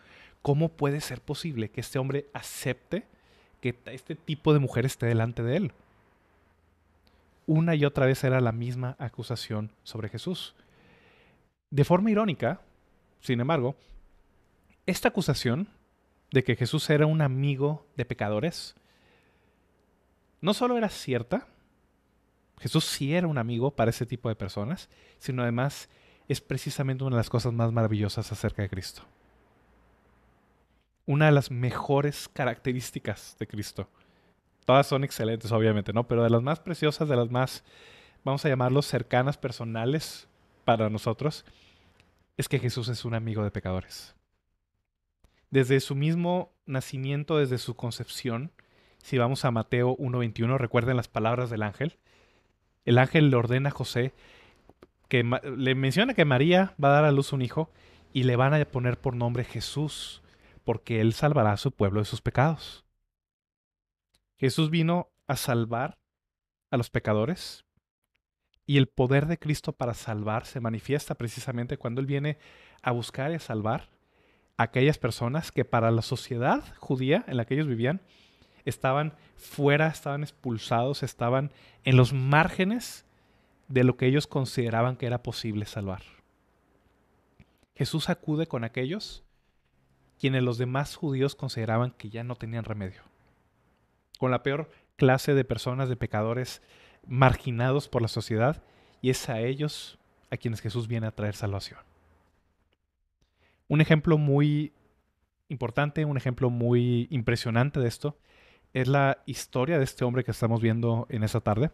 ¿Cómo 0.43 0.71
puede 0.71 1.01
ser 1.01 1.21
posible 1.21 1.71
que 1.71 1.81
este 1.81 1.99
hombre 1.99 2.29
acepte 2.33 3.07
que 3.61 3.79
este 3.87 4.15
tipo 4.15 4.53
de 4.53 4.59
mujer 4.59 4.87
esté 4.87 5.07
delante 5.07 5.43
de 5.43 5.57
él? 5.57 5.73
Una 7.47 7.75
y 7.75 7.85
otra 7.85 8.07
vez 8.07 8.23
era 8.25 8.41
la 8.41 8.53
misma 8.53 8.97
acusación 8.99 9.73
sobre 9.83 10.09
Jesús. 10.09 10.55
De 11.71 11.85
forma 11.85 12.11
irónica, 12.11 12.61
sin 13.21 13.41
embargo, 13.41 13.77
esta 14.87 15.09
acusación 15.09 15.69
de 16.33 16.45
que 16.45 16.57
Jesús 16.57 16.89
era 16.91 17.07
un 17.07 17.23
amigo 17.23 17.87
de 17.97 18.05
pecadores, 18.05 18.75
no 20.41 20.55
solo 20.55 20.79
era 20.79 20.89
cierta, 20.89 21.49
Jesús 22.59 22.85
sí 22.85 23.15
era 23.15 23.27
un 23.27 23.39
amigo 23.39 23.71
para 23.73 23.91
ese 23.91 24.07
tipo 24.07 24.29
de 24.29 24.37
personas, 24.37 24.89
sino 25.19 25.43
además 25.43 25.89
es 26.29 26.41
precisamente 26.41 27.05
una 27.05 27.17
de 27.17 27.21
las 27.21 27.31
cosas 27.31 27.53
más 27.53 27.73
maravillosas 27.73 28.31
acerca 28.31 28.63
de 28.63 28.69
Cristo. 28.69 29.03
Una 31.11 31.27
de 31.27 31.33
las 31.33 31.51
mejores 31.51 32.29
características 32.29 33.37
de 33.39 33.47
Cristo. 33.47 33.89
Todas 34.65 34.87
son 34.87 35.03
excelentes, 35.03 35.51
obviamente, 35.51 35.93
¿no? 35.93 36.07
Pero 36.07 36.23
de 36.23 36.31
las 36.31 36.43
más 36.43 36.61
preciosas, 36.61 37.09
de 37.09 37.17
las 37.17 37.31
más, 37.31 37.65
vamos 38.25 38.45
a 38.45 38.49
llamarlos 38.49 38.87
cercanas, 38.87 39.37
personales 39.37 40.29
para 40.65 40.89
nosotros, 40.89 41.45
es 42.37 42.49
que 42.49 42.59
Jesús 42.59 42.89
es 42.89 43.05
un 43.05 43.15
amigo 43.15 43.43
de 43.43 43.51
pecadores 43.51 44.15
desde 45.51 45.81
su 45.81 45.95
mismo 45.95 46.53
nacimiento, 46.67 47.39
desde 47.39 47.59
su 47.59 47.75
concepción. 47.75 48.53
Si 48.99 49.19
vamos 49.19 49.45
a 49.45 49.51
Mateo 49.51 49.97
1.21, 49.97 50.57
recuerden 50.59 50.97
las 50.97 51.09
palabras 51.09 51.51
del 51.51 51.63
ángel. 51.63 51.99
El 52.85 52.99
ángel 52.99 53.31
le 53.31 53.37
ordena 53.37 53.69
a 53.69 53.73
José 53.73 54.15
que 55.09 55.25
le 55.25 55.75
menciona 55.75 56.15
que 56.15 56.25
María 56.25 56.75
va 56.83 56.89
a 56.91 56.93
dar 56.93 57.05
a 57.05 57.13
luz 57.13 57.33
un 57.33 57.43
hijo 57.43 57.71
y 58.13 58.23
le 58.23 58.37
van 58.37 58.55
a 58.55 58.65
poner 58.65 58.99
por 58.99 59.17
nombre 59.17 59.45
Jesús, 59.45 60.20
porque 60.71 61.01
él 61.01 61.15
salvará 61.15 61.51
a 61.51 61.57
su 61.57 61.73
pueblo 61.73 61.99
de 61.99 62.05
sus 62.05 62.21
pecados. 62.23 62.85
Jesús 64.39 64.71
vino 64.71 65.09
a 65.27 65.35
salvar 65.35 65.99
a 66.71 66.77
los 66.77 66.91
pecadores 66.91 67.65
y 68.67 68.79
el 68.79 68.87
poder 68.87 69.27
de 69.27 69.37
Cristo 69.37 69.73
para 69.73 69.95
salvar 69.95 70.47
se 70.47 70.61
manifiesta 70.61 71.17
precisamente 71.17 71.77
cuando 71.77 72.01
Él 72.01 72.07
viene 72.07 72.39
a 72.83 72.93
buscar 72.93 73.33
y 73.33 73.35
a 73.35 73.41
salvar 73.41 73.89
aquellas 74.59 74.97
personas 74.97 75.51
que 75.51 75.65
para 75.65 75.91
la 75.91 76.03
sociedad 76.03 76.63
judía 76.79 77.25
en 77.27 77.37
la 77.37 77.47
que 77.47 77.55
ellos 77.55 77.67
vivían 77.67 78.01
estaban 78.65 79.15
fuera, 79.35 79.89
estaban 79.89 80.23
expulsados, 80.23 81.03
estaban 81.03 81.51
en 81.83 81.97
los 81.97 82.13
márgenes 82.13 83.05
de 83.67 83.83
lo 83.83 83.97
que 83.97 84.07
ellos 84.07 84.29
consideraban 84.29 84.95
que 84.95 85.07
era 85.07 85.25
posible 85.25 85.67
salvar. 85.67 86.03
Jesús 87.75 88.09
acude 88.09 88.47
con 88.47 88.63
aquellos 88.63 89.25
quienes 90.21 90.43
los 90.43 90.59
demás 90.59 90.97
judíos 90.97 91.35
consideraban 91.35 91.93
que 91.93 92.11
ya 92.11 92.23
no 92.23 92.37
tenían 92.37 92.65
remedio. 92.65 93.03
Con 94.19 94.31
la 94.31 94.43
peor 94.43 94.71
clase 94.97 95.33
de 95.33 95.45
personas, 95.45 95.89
de 95.89 95.97
pecadores 95.97 96.61
marginados 97.07 97.89
por 97.89 98.03
la 98.03 98.09
sociedad, 98.09 98.63
y 99.01 99.09
es 99.09 99.31
a 99.31 99.41
ellos 99.41 99.99
a 100.31 100.37
quienes 100.37 100.61
Jesús 100.61 100.89
viene 100.89 101.07
a 101.07 101.13
traer 101.13 101.35
salvación. 101.35 101.81
Un 103.67 103.81
ejemplo 103.81 104.19
muy 104.19 104.75
importante, 105.49 106.05
un 106.05 106.19
ejemplo 106.19 106.51
muy 106.51 107.09
impresionante 107.11 107.81
de 107.81 107.89
esto, 107.89 108.19
es 108.75 108.89
la 108.89 109.23
historia 109.25 109.79
de 109.79 109.85
este 109.85 110.05
hombre 110.05 110.23
que 110.23 110.33
estamos 110.33 110.61
viendo 110.61 111.07
en 111.09 111.25
esa 111.25 111.41
tarde. 111.41 111.71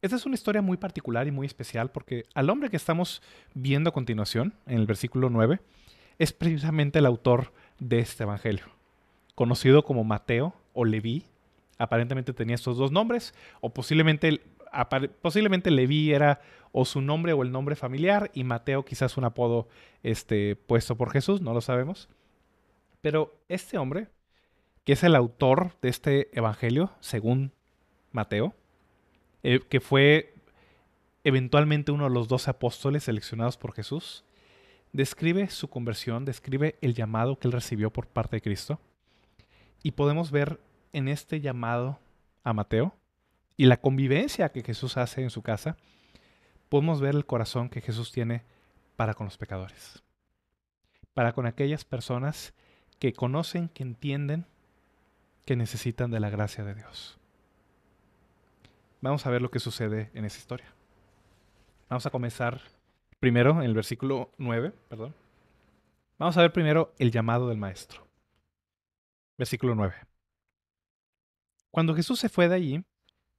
Esta 0.00 0.16
es 0.16 0.24
una 0.24 0.34
historia 0.34 0.62
muy 0.62 0.78
particular 0.78 1.26
y 1.26 1.30
muy 1.30 1.46
especial 1.46 1.90
porque 1.90 2.24
al 2.34 2.48
hombre 2.48 2.70
que 2.70 2.76
estamos 2.76 3.22
viendo 3.54 3.90
a 3.90 3.92
continuación, 3.92 4.54
en 4.66 4.78
el 4.78 4.86
versículo 4.86 5.28
9, 5.28 5.60
es 6.18 6.32
precisamente 6.32 6.98
el 6.98 7.06
autor 7.06 7.52
de 7.78 7.98
este 7.98 8.24
evangelio, 8.24 8.66
conocido 9.34 9.84
como 9.84 10.04
Mateo 10.04 10.54
o 10.72 10.84
Leví. 10.84 11.24
Aparentemente 11.78 12.32
tenía 12.32 12.54
estos 12.54 12.76
dos 12.78 12.90
nombres, 12.90 13.34
o 13.60 13.70
posiblemente, 13.70 14.40
posiblemente 15.22 15.70
Leví 15.70 16.12
era 16.12 16.40
o 16.72 16.84
su 16.84 17.00
nombre 17.00 17.32
o 17.32 17.42
el 17.42 17.52
nombre 17.52 17.76
familiar, 17.76 18.30
y 18.34 18.44
Mateo 18.44 18.84
quizás 18.84 19.16
un 19.16 19.24
apodo 19.24 19.68
este, 20.02 20.56
puesto 20.56 20.96
por 20.96 21.10
Jesús, 21.10 21.40
no 21.40 21.54
lo 21.54 21.60
sabemos. 21.60 22.08
Pero 23.00 23.34
este 23.48 23.78
hombre, 23.78 24.08
que 24.84 24.92
es 24.92 25.04
el 25.04 25.14
autor 25.14 25.72
de 25.80 25.88
este 25.88 26.38
evangelio, 26.38 26.90
según 27.00 27.52
Mateo, 28.12 28.54
eh, 29.42 29.60
que 29.68 29.80
fue 29.80 30.34
eventualmente 31.24 31.92
uno 31.92 32.04
de 32.04 32.10
los 32.10 32.28
doce 32.28 32.50
apóstoles 32.50 33.04
seleccionados 33.04 33.56
por 33.56 33.72
Jesús, 33.72 34.25
describe 34.96 35.50
su 35.50 35.68
conversión, 35.68 36.24
describe 36.24 36.78
el 36.80 36.94
llamado 36.94 37.38
que 37.38 37.46
él 37.46 37.52
recibió 37.52 37.92
por 37.92 38.06
parte 38.06 38.36
de 38.36 38.40
Cristo. 38.40 38.80
Y 39.82 39.92
podemos 39.92 40.30
ver 40.30 40.58
en 40.92 41.08
este 41.08 41.40
llamado 41.40 42.00
a 42.42 42.52
Mateo 42.54 42.94
y 43.56 43.66
la 43.66 43.76
convivencia 43.76 44.48
que 44.48 44.62
Jesús 44.62 44.96
hace 44.96 45.22
en 45.22 45.30
su 45.30 45.42
casa, 45.42 45.76
podemos 46.68 47.00
ver 47.00 47.14
el 47.14 47.26
corazón 47.26 47.68
que 47.68 47.80
Jesús 47.80 48.10
tiene 48.10 48.42
para 48.96 49.14
con 49.14 49.26
los 49.26 49.36
pecadores, 49.36 50.02
para 51.12 51.32
con 51.32 51.46
aquellas 51.46 51.84
personas 51.84 52.54
que 52.98 53.12
conocen, 53.12 53.68
que 53.68 53.82
entienden, 53.82 54.46
que 55.44 55.56
necesitan 55.56 56.10
de 56.10 56.20
la 56.20 56.30
gracia 56.30 56.64
de 56.64 56.74
Dios. 56.74 57.18
Vamos 59.02 59.26
a 59.26 59.30
ver 59.30 59.42
lo 59.42 59.50
que 59.50 59.60
sucede 59.60 60.10
en 60.14 60.24
esa 60.24 60.38
historia. 60.38 60.72
Vamos 61.88 62.06
a 62.06 62.10
comenzar 62.10 62.62
primero, 63.20 63.62
en 63.62 63.62
el 63.62 63.74
versículo 63.74 64.32
9, 64.38 64.72
perdón. 64.88 65.14
Vamos 66.18 66.36
a 66.36 66.42
ver 66.42 66.52
primero 66.52 66.94
el 66.98 67.10
llamado 67.10 67.48
del 67.48 67.58
maestro. 67.58 68.06
Versículo 69.36 69.74
9. 69.74 69.94
Cuando 71.70 71.94
Jesús 71.94 72.18
se 72.18 72.28
fue 72.28 72.48
de 72.48 72.54
allí, 72.54 72.84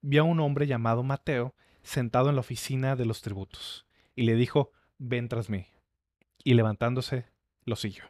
vio 0.02 0.22
a 0.22 0.26
un 0.26 0.40
hombre 0.40 0.68
llamado 0.68 1.04
Mateo 1.04 1.56
sentado 1.82 2.30
en 2.30 2.36
la 2.36 2.42
oficina 2.42 2.96
de 2.96 3.06
los 3.06 3.22
tributos, 3.22 3.88
y 4.14 4.24
le 4.24 4.36
dijo, 4.36 4.72
ven 4.98 5.28
tras 5.28 5.50
mí. 5.50 5.68
Y 6.44 6.54
levantándose, 6.54 7.26
lo 7.66 7.76
siguió. 7.76 8.04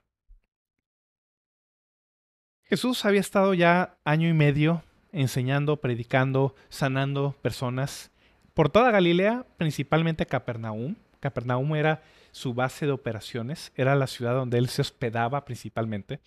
Jesús 2.64 3.06
había 3.06 3.22
estado 3.22 3.54
ya 3.54 3.98
año 4.04 4.28
y 4.28 4.34
medio 4.34 4.84
enseñando, 5.14 5.78
predicando, 5.78 6.56
sanando 6.70 7.34
personas 7.42 8.12
por 8.54 8.70
toda 8.70 8.92
Galilea, 8.92 9.46
principalmente 9.58 10.26
Capernaum, 10.26 10.96
Capernaum 11.20 11.76
era 11.76 12.04
su 12.32 12.54
base 12.54 12.86
de 12.86 12.92
operaciones, 12.92 13.72
era 13.76 13.96
la 13.96 14.08
ciudad 14.08 14.34
donde 14.34 14.58
él 14.58 14.70
se 14.70 14.82
hospedaba 14.82 15.46
principalmente. 15.46 16.20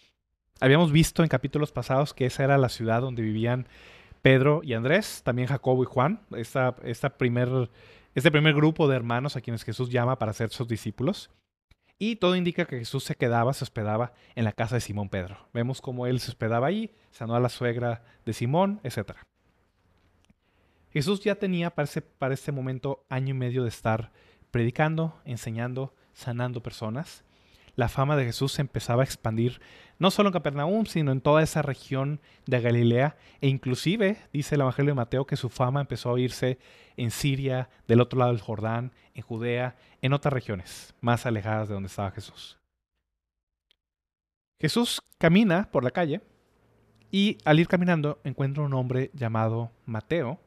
Habíamos 0.61 0.93
visto 0.93 1.23
en 1.23 1.29
capítulos 1.29 1.73
pasados 1.73 2.13
que 2.13 2.27
esa 2.27 2.45
era 2.45 2.59
la 2.59 2.69
ciudad 2.69 3.01
donde 3.01 3.23
vivían 3.23 3.67
Pedro 4.23 4.61
y 4.63 4.75
Andrés, 4.75 5.23
también 5.25 5.49
Jacobo 5.49 5.83
y 5.83 5.87
Juan, 5.87 6.21
esta, 6.33 7.17
primer, 7.17 7.71
este 8.15 8.31
primer 8.31 8.55
grupo 8.55 8.87
de 8.87 8.97
hermanos 8.97 9.37
a 9.37 9.41
quienes 9.41 9.65
Jesús 9.65 9.91
llama 9.91 10.19
para 10.19 10.33
ser 10.33 10.51
sus 10.51 10.69
discípulos. 10.69 11.31
Y 11.99 12.17
todo 12.17 12.37
indica 12.37 12.65
que 12.65 12.79
Jesús 12.79 13.05
se 13.05 13.15
quedaba, 13.15 13.53
se 13.53 13.65
hospedaba 13.65 14.13
en 14.35 14.45
la 14.45 14.53
casa 14.53 14.77
de 14.77 14.81
Simón 14.81 15.11
Pedro. 15.11 15.49
Vemos 15.53 15.81
cómo 15.81 16.07
él 16.07 16.21
se 16.21 16.31
hospedaba 16.31 16.67
ahí, 16.67 16.95
sanó 17.11 17.35
a 17.35 17.41
la 17.41 17.51
suegra 17.51 18.05
de 18.25 18.33
Simón, 18.33 18.81
etc. 18.85 19.13
Jesús 20.93 21.21
ya 21.21 21.35
tenía 21.35 21.71
para 21.71 22.35
este 22.35 22.53
momento 22.53 23.05
año 23.09 23.31
y 23.31 23.39
medio 23.39 23.63
de 23.63 23.69
estar 23.69 24.13
predicando, 24.51 25.21
enseñando, 25.25 25.95
sanando 26.13 26.63
personas. 26.63 27.25
La 27.77 27.89
fama 27.89 28.17
de 28.17 28.25
Jesús 28.25 28.59
empezaba 28.59 29.03
a 29.03 29.05
expandir 29.05 29.61
no 29.99 30.11
solo 30.11 30.31
en 30.31 30.33
Capernaum, 30.33 30.87
sino 30.87 31.13
en 31.13 31.21
toda 31.21 31.43
esa 31.43 31.63
región 31.63 32.21
de 32.47 32.61
Galilea. 32.61 33.17
E 33.41 33.49
inclusive, 33.49 34.19
dice 34.33 34.55
el 34.55 34.63
Evangelio 34.63 34.93
de 34.93 34.97
Mateo, 34.97 35.27
que 35.27 35.37
su 35.37 35.49
fama 35.49 35.81
empezó 35.81 36.09
a 36.09 36.13
oírse 36.13 36.59
en 36.97 37.11
Siria, 37.11 37.69
del 37.87 38.01
otro 38.01 38.19
lado 38.19 38.33
del 38.33 38.41
Jordán, 38.41 38.93
en 39.15 39.23
Judea, 39.23 39.77
en 40.03 40.13
otras 40.13 40.33
regiones 40.33 40.95
más 41.01 41.27
alejadas 41.27 41.69
de 41.69 41.75
donde 41.75 41.89
estaba 41.89 42.11
Jesús. 42.11 42.59
Jesús 44.59 45.01
camina 45.19 45.71
por 45.71 45.85
la 45.85 45.91
calle 45.91 46.21
y 47.11 47.39
al 47.45 47.61
ir 47.61 47.69
caminando 47.69 48.21
encuentra 48.25 48.63
un 48.63 48.75
hombre 48.75 49.11
llamado 49.15 49.71
Mateo 49.87 50.39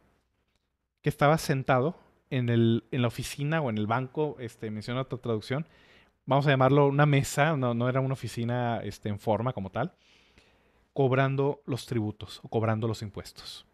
que 1.02 1.10
estaba 1.10 1.38
sentado 1.38 2.00
en, 2.34 2.50
el, 2.50 2.84
en 2.92 3.04
la 3.04 3.08
oficina 3.08 3.62
o 3.62 3.70
en 3.70 3.78
el 3.78 3.86
banco, 3.86 4.38
este, 4.40 4.72
menciona 4.72 5.02
otra 5.02 5.20
traducción, 5.20 5.68
vamos 6.26 6.48
a 6.48 6.50
llamarlo 6.50 6.88
una 6.88 7.06
mesa, 7.06 7.56
no, 7.56 7.88
era 7.88 8.02
una 8.02 8.14
oficina 8.14 8.82
este, 8.84 9.10
en 9.10 9.20
forma 9.20 9.54
como 9.54 9.70
tal, 9.70 9.94
cobrando 10.94 11.62
los 11.68 11.86
tributos 11.86 12.40
o 12.44 12.50
cobrando 12.50 12.88
los 12.88 13.04
impuestos. 13.04 13.68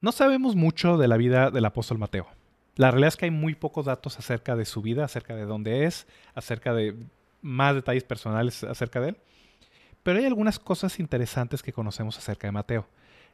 No 0.00 0.12
sabemos 0.12 0.56
mucho 0.56 0.96
de 0.96 1.08
la 1.08 1.18
vida 1.18 1.50
del 1.50 1.66
apóstol 1.66 1.98
Mateo. 1.98 2.26
La 2.76 2.90
realidad 2.90 3.08
es 3.08 3.16
que 3.18 3.26
hay 3.26 3.30
muy 3.30 3.54
pocos 3.54 3.84
datos 3.84 4.18
acerca 4.18 4.56
de 4.56 4.64
su 4.64 4.80
vida, 4.80 5.04
acerca 5.04 5.36
de 5.36 5.44
dónde 5.44 5.84
es, 5.84 6.06
acerca 6.34 6.72
de 6.72 6.96
más 7.42 7.74
detalles 7.74 8.04
personales 8.04 8.64
acerca 8.64 9.00
de 9.00 9.10
él. 9.10 9.16
Pero 10.02 10.18
hay 10.18 10.24
algunas 10.24 10.58
cosas 10.58 10.98
interesantes 10.98 11.62
que 11.62 11.72
conocemos 11.72 12.16
acerca 12.16 12.48
de 12.48 12.52
Mateo. 12.52 12.88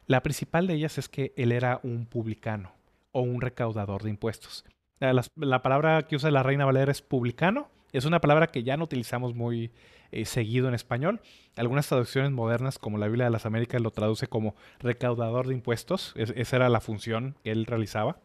La 0.07 0.21
principal 0.21 0.67
de 0.67 0.73
ellas 0.73 0.97
es 0.97 1.07
que 1.07 1.33
él 1.37 1.53
era 1.53 1.79
un 1.83 2.05
publicano 2.05 2.78
o 3.11 3.21
un 3.21 3.41
recaudador 3.41 4.03
de 4.03 4.09
impuestos. 4.09 4.65
La, 4.99 5.61
palabra 5.61 6.03
que 6.03 6.15
usa 6.15 6.29
la 6.29 6.43
Reina 6.43 6.65
Valera 6.65 6.91
es 6.91 7.01
publicano. 7.01 7.69
Es 7.91 8.05
una 8.05 8.19
palabra 8.19 8.47
que 8.47 8.63
ya 8.63 8.77
no 8.77 8.83
utilizamos 8.83 9.33
muy 9.33 9.71
eh, 10.11 10.25
seguido 10.25 10.67
en 10.67 10.73
español. 10.73 11.21
Algunas 11.55 11.87
traducciones 11.87 12.31
modernas, 12.31 12.77
como 12.77 12.97
la 12.97 13.07
Biblia 13.07 13.25
de 13.25 13.31
las 13.31 13.45
Américas, 13.45 13.81
lo 13.81 13.91
traduce 13.91 14.27
como 14.27 14.55
recaudador 14.79 15.47
de 15.47 15.53
impuestos. 15.53 16.13
esa 16.15 16.55
era 16.55 16.69
la 16.69 16.81
función 16.81 17.35
que 17.43 17.51
él 17.51 17.65
realizaba. 17.65 18.19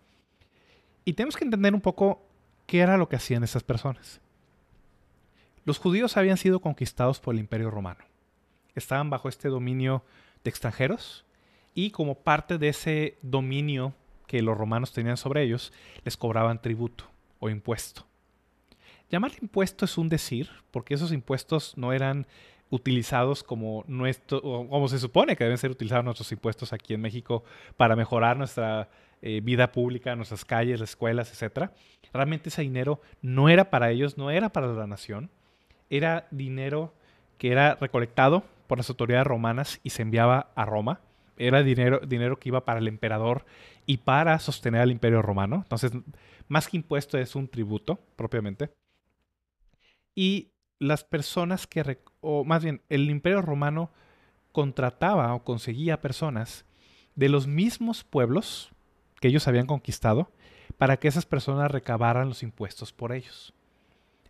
Y 1.05 1.12
tenemos 1.12 1.37
que 1.37 1.45
entender 1.45 1.75
un 1.75 1.81
poco 1.81 2.26
qué 2.67 2.81
era 2.81 2.97
lo 2.97 3.09
que 3.09 3.17
hacían 3.17 3.45
esas 3.45 3.62
personas. 3.62 4.21
Los 5.64 5.79
judíos 5.79 6.17
habían 6.17 6.37
sido 6.37 6.61
conquistados 6.61 7.21
por 7.21 7.35
el 7.35 7.41
imperio 7.41 7.71
romano. 7.71 8.05
Estaban 8.75 9.11
bajo 9.11 9.29
este 9.29 9.49
dominio 9.49 10.05
de 10.43 10.50
extranjeros 10.50 11.25
y 11.75 11.91
como 11.91 12.17
parte 12.17 12.59
de 12.59 12.69
ese 12.69 13.19
dominio 13.23 13.95
que 14.35 14.43
los 14.43 14.59
romanos 14.59 14.93
tenían 14.93 15.17
sobre 15.17 15.45
ellos, 15.45 15.73
les 16.03 16.17
cobraban 16.17 16.61
tributo 16.61 17.05
o 17.38 17.50
impuesto. 17.50 18.05
Llamarle 19.09 19.38
impuesto 19.43 19.85
es 19.85 19.97
un 19.97 20.09
decir, 20.09 20.50
porque 20.73 20.95
esos 20.95 21.12
impuestos 21.12 21.76
no 21.76 21.93
eran 21.93 22.26
utilizados 22.69 23.45
como 23.45 23.85
nuestro, 23.87 24.43
como 24.43 24.88
se 24.88 24.99
supone 24.99 25.37
que 25.37 25.45
deben 25.45 25.57
ser 25.57 25.71
utilizados 25.71 26.05
nuestros 26.05 26.33
impuestos 26.33 26.73
aquí 26.73 26.95
en 26.95 27.00
México 27.00 27.45
para 27.76 27.95
mejorar 27.95 28.37
nuestra 28.37 28.88
eh, 29.23 29.41
vida 29.41 29.71
pública, 29.71 30.17
nuestras 30.17 30.45
calles, 30.45 30.81
las 30.81 30.91
escuelas, 30.91 31.31
etc. 31.31 31.71
Realmente 32.12 32.49
ese 32.49 32.62
dinero 32.62 33.00
no 33.23 33.49
era 33.49 33.71
para 33.71 33.93
ellos, 33.93 34.19
no 34.19 34.33
era 34.33 34.49
para 34.49 34.67
la 34.67 34.88
nación, 34.88 35.31
era 35.91 36.26
dinero 36.33 36.93
que 37.38 37.53
era 37.53 37.76
recolectado 37.76 38.43
por 38.67 38.79
las 38.79 38.88
autoridades 38.91 39.29
romanas 39.29 39.79
y 39.85 39.91
se 39.91 40.03
enviaba 40.03 40.50
a 40.57 40.64
Roma 40.64 41.03
era 41.37 41.62
dinero, 41.62 42.00
dinero 42.07 42.38
que 42.38 42.49
iba 42.49 42.64
para 42.64 42.81
el 42.81 42.88
emperador 42.88 43.45
y 43.87 43.99
para 43.99 44.38
sostener 44.38 44.81
al 44.81 44.91
imperio 44.91 45.23
romano. 45.23 45.57
Entonces, 45.62 45.93
más 46.49 46.69
que 46.69 46.76
impuesto 46.76 47.19
es 47.19 47.35
un 47.35 47.49
tributo 47.49 48.00
propiamente. 48.17 48.71
Y 50.14 50.53
las 50.79 51.05
personas 51.05 51.67
que, 51.67 51.99
o 52.21 52.45
más 52.45 52.62
bien, 52.62 52.83
el 52.88 53.11
imperio 53.11 53.43
romano 53.43 53.91
contrataba 54.53 55.35
o 55.35 55.45
conseguía 55.45 56.00
personas 56.00 56.64
de 57.14 57.29
los 57.29 57.47
mismos 57.47 58.05
pueblos 58.05 58.71
que 59.21 59.29
ellos 59.29 59.49
habían 59.49 59.67
conquistado 59.67 60.31
para 60.79 60.97
que 60.99 61.09
esas 61.09 61.26
personas 61.26 61.71
recabaran 61.71 62.29
los 62.29 62.43
impuestos 62.43 62.93
por 62.93 63.12
ellos. 63.12 63.53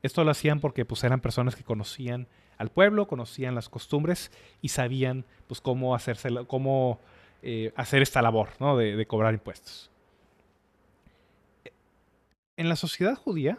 Esto 0.02 0.22
lo 0.24 0.30
hacían 0.30 0.60
porque 0.60 0.84
pues, 0.84 1.02
eran 1.04 1.20
personas 1.20 1.56
que 1.56 1.64
conocían 1.64 2.28
al 2.58 2.70
pueblo, 2.70 3.06
conocían 3.08 3.54
las 3.54 3.68
costumbres 3.68 4.30
y 4.60 4.68
sabían 4.68 5.24
pues, 5.46 5.60
cómo, 5.60 5.94
hacerse, 5.94 6.30
cómo 6.46 7.00
eh, 7.42 7.72
hacer 7.76 8.02
esta 8.02 8.22
labor 8.22 8.50
¿no? 8.60 8.76
de, 8.76 9.04
cobrar 9.06 9.34
impuestos. 9.34 9.90
En 12.56 12.68
la 12.68 12.76
sociedad 12.76 13.16
judía, 13.16 13.58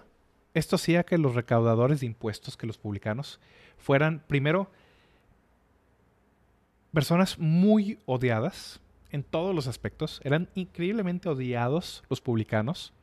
esto 0.53 0.77
hacía 0.77 1.03
que 1.03 1.17
los 1.17 1.35
recaudadores 1.35 1.99
de 1.99 2.05
impuestos, 2.05 2.55
que 2.55 2.67
los 2.67 2.77
publicanos, 2.77 3.39
fueran 3.77 4.23
primero 4.25 4.71
personas 6.93 7.37
muy 7.37 7.99
odiadas 8.05 8.79
en 9.11 9.23
todos 9.23 9.53
los 9.53 9.67
aspectos. 9.67 10.21
Eran 10.23 10.49
increíblemente 10.55 11.27
odiados 11.27 12.03
los 12.09 12.21
publicanos 12.21 12.93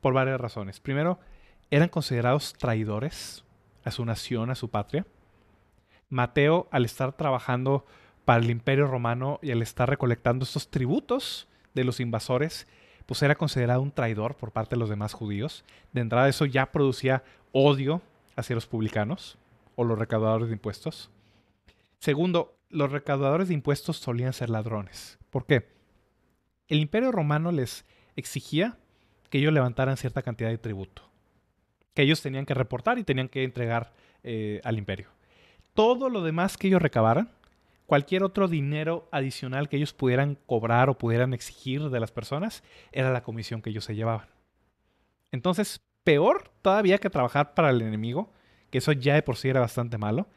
por 0.00 0.14
varias 0.14 0.40
razones. 0.40 0.80
Primero, 0.80 1.20
eran 1.70 1.88
considerados 1.88 2.54
traidores 2.54 3.43
a 3.84 3.90
su 3.90 4.04
nación, 4.04 4.50
a 4.50 4.54
su 4.54 4.70
patria. 4.70 5.06
Mateo, 6.08 6.68
al 6.70 6.84
estar 6.84 7.12
trabajando 7.12 7.84
para 8.24 8.42
el 8.42 8.50
imperio 8.50 8.86
romano 8.86 9.38
y 9.42 9.50
al 9.50 9.62
estar 9.62 9.88
recolectando 9.88 10.44
estos 10.44 10.70
tributos 10.70 11.48
de 11.74 11.84
los 11.84 12.00
invasores, 12.00 12.66
pues 13.06 13.22
era 13.22 13.34
considerado 13.34 13.82
un 13.82 13.92
traidor 13.92 14.36
por 14.36 14.52
parte 14.52 14.76
de 14.76 14.80
los 14.80 14.88
demás 14.88 15.12
judíos. 15.12 15.64
De 15.92 16.00
entrada 16.00 16.28
eso 16.28 16.46
ya 16.46 16.72
producía 16.72 17.22
odio 17.52 18.00
hacia 18.36 18.54
los 18.54 18.66
publicanos 18.66 19.38
o 19.76 19.84
los 19.84 19.98
recaudadores 19.98 20.48
de 20.48 20.54
impuestos. 20.54 21.10
Segundo, 21.98 22.56
los 22.70 22.90
recaudadores 22.90 23.48
de 23.48 23.54
impuestos 23.54 23.98
solían 23.98 24.32
ser 24.32 24.50
ladrones. 24.50 25.18
¿Por 25.30 25.46
qué? 25.46 25.68
El 26.68 26.78
imperio 26.78 27.12
romano 27.12 27.52
les 27.52 27.84
exigía 28.16 28.78
que 29.30 29.38
ellos 29.38 29.52
levantaran 29.52 29.96
cierta 29.96 30.22
cantidad 30.22 30.48
de 30.48 30.58
tributo, 30.58 31.02
que 31.94 32.02
ellos 32.02 32.20
tenían 32.20 32.44
que 32.44 32.54
reportar 32.54 32.98
y 32.98 33.04
tenían 33.04 33.28
que 33.28 33.44
entregar 33.44 33.92
eh, 34.22 34.60
al 34.64 34.78
imperio. 34.78 35.08
Todo 35.74 36.08
lo 36.08 36.22
demás 36.22 36.56
que 36.56 36.66
ellos 36.66 36.82
recabaran, 36.82 37.30
cualquier 37.86 38.22
otro 38.24 38.48
dinero 38.48 39.08
adicional 39.10 39.68
que 39.68 39.76
ellos 39.76 39.92
pudieran 39.92 40.36
cobrar 40.46 40.90
o 40.90 40.98
pudieran 40.98 41.34
exigir 41.34 41.90
de 41.90 42.00
las 42.00 42.10
personas, 42.10 42.62
era 42.92 43.12
la 43.12 43.22
comisión 43.22 43.62
que 43.62 43.70
ellos 43.70 43.84
se 43.84 43.94
llevaban. 43.94 44.26
Entonces, 45.32 45.80
peor 46.04 46.50
todavía 46.62 46.98
que 46.98 47.10
trabajar 47.10 47.54
para 47.54 47.70
el 47.70 47.82
enemigo, 47.82 48.32
que 48.70 48.78
eso 48.78 48.92
ya 48.92 49.14
de 49.14 49.22
por 49.22 49.36
sí 49.36 49.48
era 49.48 49.60
bastante 49.60 49.98
malo, 49.98 50.28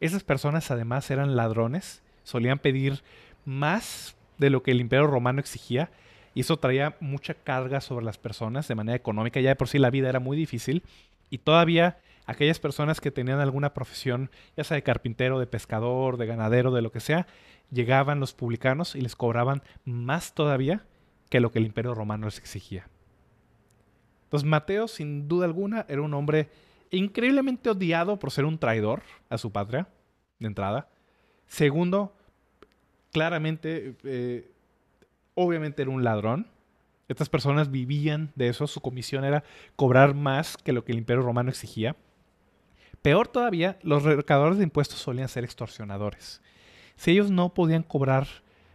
esas 0.00 0.22
personas 0.22 0.70
además 0.70 1.10
eran 1.10 1.36
ladrones, 1.36 2.02
solían 2.22 2.58
pedir 2.58 3.02
más 3.44 4.16
de 4.38 4.50
lo 4.50 4.62
que 4.62 4.70
el 4.70 4.80
imperio 4.80 5.06
romano 5.06 5.40
exigía 5.40 5.90
y 6.38 6.42
eso 6.42 6.56
traía 6.56 6.96
mucha 7.00 7.34
carga 7.34 7.80
sobre 7.80 8.04
las 8.04 8.16
personas 8.16 8.68
de 8.68 8.76
manera 8.76 8.94
económica. 8.94 9.40
Ya 9.40 9.48
de 9.48 9.56
por 9.56 9.66
sí 9.66 9.80
la 9.80 9.90
vida 9.90 10.08
era 10.08 10.20
muy 10.20 10.36
difícil 10.36 10.84
y 11.30 11.38
todavía 11.38 11.98
aquellas 12.26 12.60
personas 12.60 13.00
que 13.00 13.10
tenían 13.10 13.40
alguna 13.40 13.74
profesión, 13.74 14.30
ya 14.56 14.62
sea 14.62 14.76
de 14.76 14.84
carpintero, 14.84 15.40
de 15.40 15.48
pescador, 15.48 16.16
de 16.16 16.26
ganadero, 16.26 16.70
de 16.70 16.80
lo 16.80 16.92
que 16.92 17.00
sea, 17.00 17.26
llegaban 17.72 18.20
los 18.20 18.34
publicanos 18.34 18.94
y 18.94 19.00
les 19.00 19.16
cobraban 19.16 19.64
más 19.84 20.32
todavía 20.32 20.86
que 21.28 21.40
lo 21.40 21.50
que 21.50 21.58
el 21.58 21.66
imperio 21.66 21.92
romano 21.92 22.26
les 22.26 22.38
exigía. 22.38 22.88
Entonces 24.22 24.48
Mateo, 24.48 24.86
sin 24.86 25.26
duda 25.26 25.44
alguna, 25.44 25.86
era 25.88 26.02
un 26.02 26.14
hombre 26.14 26.50
increíblemente 26.92 27.68
odiado 27.68 28.16
por 28.20 28.30
ser 28.30 28.44
un 28.44 28.58
traidor 28.58 29.02
a 29.28 29.38
su 29.38 29.50
patria, 29.50 29.88
de 30.38 30.46
entrada. 30.46 30.88
Segundo, 31.48 32.14
claramente, 33.10 33.96
eh, 34.04 34.52
obviamente 35.38 35.82
era 35.82 35.90
un 35.90 36.04
ladrón. 36.04 36.46
Estas 37.08 37.28
personas 37.28 37.70
vivían 37.70 38.32
de 38.34 38.48
eso, 38.48 38.66
su 38.66 38.80
comisión 38.80 39.24
era 39.24 39.44
cobrar 39.76 40.14
más 40.14 40.56
que 40.56 40.72
lo 40.72 40.84
que 40.84 40.92
el 40.92 40.98
imperio 40.98 41.22
romano 41.22 41.50
exigía. 41.50 41.96
Peor 43.00 43.28
todavía, 43.28 43.78
los 43.82 44.02
recaudadores 44.02 44.58
de 44.58 44.64
impuestos 44.64 44.98
solían 44.98 45.28
ser 45.28 45.44
extorsionadores. 45.44 46.42
Si 46.96 47.12
ellos 47.12 47.30
no 47.30 47.54
podían 47.54 47.84
cobrar 47.84 48.26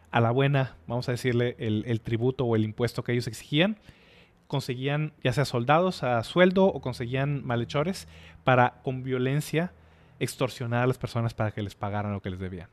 a 0.09 0.21
la 0.21 0.31
buena, 0.31 0.77
vamos 0.87 1.09
a 1.09 1.11
decirle, 1.11 1.55
el 1.59 2.01
tributo 2.01 2.45
o 2.45 2.55
el 2.55 2.63
impuesto 2.63 3.03
que 3.03 3.11
ellos 3.11 3.27
exigían, 3.27 3.77
conseguían 4.47 5.13
ya 5.23 5.33
sea 5.33 5.45
soldados 5.45 6.03
a 6.03 6.23
sueldo 6.23 6.65
o 6.65 6.79
conseguían 6.79 7.45
malhechores 7.45 8.07
para 8.43 8.81
con 8.83 9.03
violencia 9.03 9.73
extorsionar 10.19 10.83
a 10.83 10.87
las 10.87 10.97
personas 10.97 11.33
para 11.33 11.51
que 11.51 11.63
les 11.63 11.75
pagaran 11.75 12.13
lo 12.13 12.21
que 12.21 12.29
les 12.29 12.39
debían. 12.39 12.69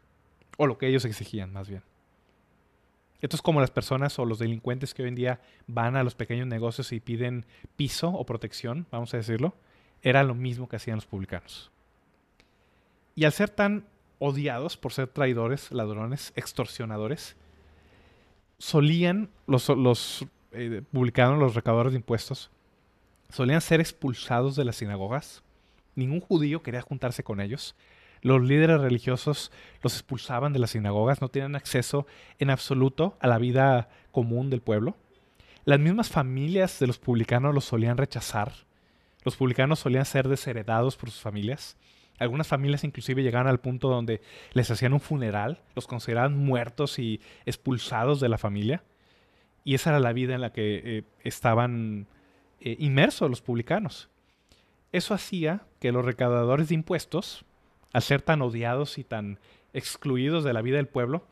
O 0.58 0.66
lo 0.66 0.78
que 0.78 0.86
ellos 0.86 1.04
exigían, 1.04 1.52
más 1.52 1.68
bien. 1.68 1.82
Esto 3.20 3.36
es 3.36 3.42
como 3.42 3.60
las 3.60 3.70
personas 3.70 4.18
o 4.18 4.24
los 4.24 4.38
delincuentes 4.38 4.94
que 4.94 5.02
hoy 5.02 5.08
en 5.08 5.14
día 5.14 5.40
van 5.66 5.96
a 5.96 6.02
los 6.04 6.14
pequeños 6.14 6.46
negocios 6.46 6.92
y 6.92 7.00
piden 7.00 7.44
piso 7.76 8.08
o 8.08 8.24
protección, 8.24 8.86
vamos 8.90 9.12
a 9.12 9.18
decirlo. 9.18 9.54
Era 10.02 10.24
lo 10.24 10.34
mismo 10.34 10.68
que 10.68 10.76
hacían 10.76 10.96
los 10.96 11.06
publicanos. 11.06 11.70
Y 13.14 13.24
al 13.24 13.32
ser 13.32 13.50
tan 13.50 13.84
odiados 14.18 14.76
por 14.76 14.92
ser 14.92 15.08
traidores, 15.08 15.70
ladrones, 15.72 16.32
extorsionadores, 16.36 17.36
solían 18.58 19.28
los, 19.46 19.68
los 19.68 20.24
eh, 20.52 20.82
publicaron 20.92 21.38
los 21.38 21.54
recaudadores 21.54 21.92
de 21.92 21.98
impuestos, 21.98 22.50
solían 23.30 23.60
ser 23.60 23.80
expulsados 23.80 24.56
de 24.56 24.64
las 24.64 24.76
sinagogas. 24.76 25.42
Ningún 25.94 26.20
judío 26.20 26.62
quería 26.62 26.82
juntarse 26.82 27.22
con 27.22 27.40
ellos. 27.40 27.74
Los 28.22 28.42
líderes 28.42 28.80
religiosos 28.80 29.50
los 29.82 29.94
expulsaban 29.94 30.52
de 30.52 30.58
las 30.58 30.70
sinagogas, 30.70 31.20
no 31.20 31.28
tenían 31.28 31.56
acceso 31.56 32.06
en 32.38 32.50
absoluto 32.50 33.16
a 33.20 33.26
la 33.26 33.38
vida 33.38 33.88
común 34.12 34.50
del 34.50 34.60
pueblo. 34.60 34.96
Las 35.64 35.78
mismas 35.78 36.08
familias 36.08 36.78
de 36.78 36.86
los 36.86 36.98
publicanos 36.98 37.54
los 37.54 37.64
solían 37.64 37.96
rechazar. 37.96 38.52
Los 39.24 39.36
publicanos 39.36 39.78
solían 39.78 40.04
ser 40.04 40.28
desheredados 40.28 40.96
por 40.96 41.10
sus 41.10 41.20
familias. 41.20 41.76
Algunas 42.18 42.46
familias 42.46 42.84
inclusive 42.84 43.22
llegaban 43.22 43.46
al 43.46 43.60
punto 43.60 43.88
donde 43.88 44.20
les 44.52 44.70
hacían 44.70 44.92
un 44.92 45.00
funeral, 45.00 45.60
los 45.74 45.86
consideraban 45.86 46.36
muertos 46.36 46.98
y 46.98 47.20
expulsados 47.46 48.20
de 48.20 48.28
la 48.28 48.36
familia. 48.36 48.82
Y 49.64 49.74
esa 49.74 49.90
era 49.90 50.00
la 50.00 50.12
vida 50.12 50.34
en 50.34 50.42
la 50.42 50.52
que 50.52 50.82
eh, 50.84 51.04
estaban 51.22 52.06
eh, 52.60 52.76
inmersos 52.78 53.30
los 53.30 53.40
publicanos. 53.40 54.10
Eso 54.92 55.14
hacía 55.14 55.62
que 55.78 55.92
los 55.92 56.04
recaudadores 56.04 56.68
de 56.68 56.74
impuestos, 56.74 57.44
al 57.92 58.02
ser 58.02 58.22
tan 58.22 58.42
odiados 58.42 58.98
y 58.98 59.04
tan 59.04 59.38
excluidos 59.72 60.44
de 60.44 60.52
la 60.52 60.62
vida 60.62 60.76
del 60.76 60.88
pueblo, 60.88 61.24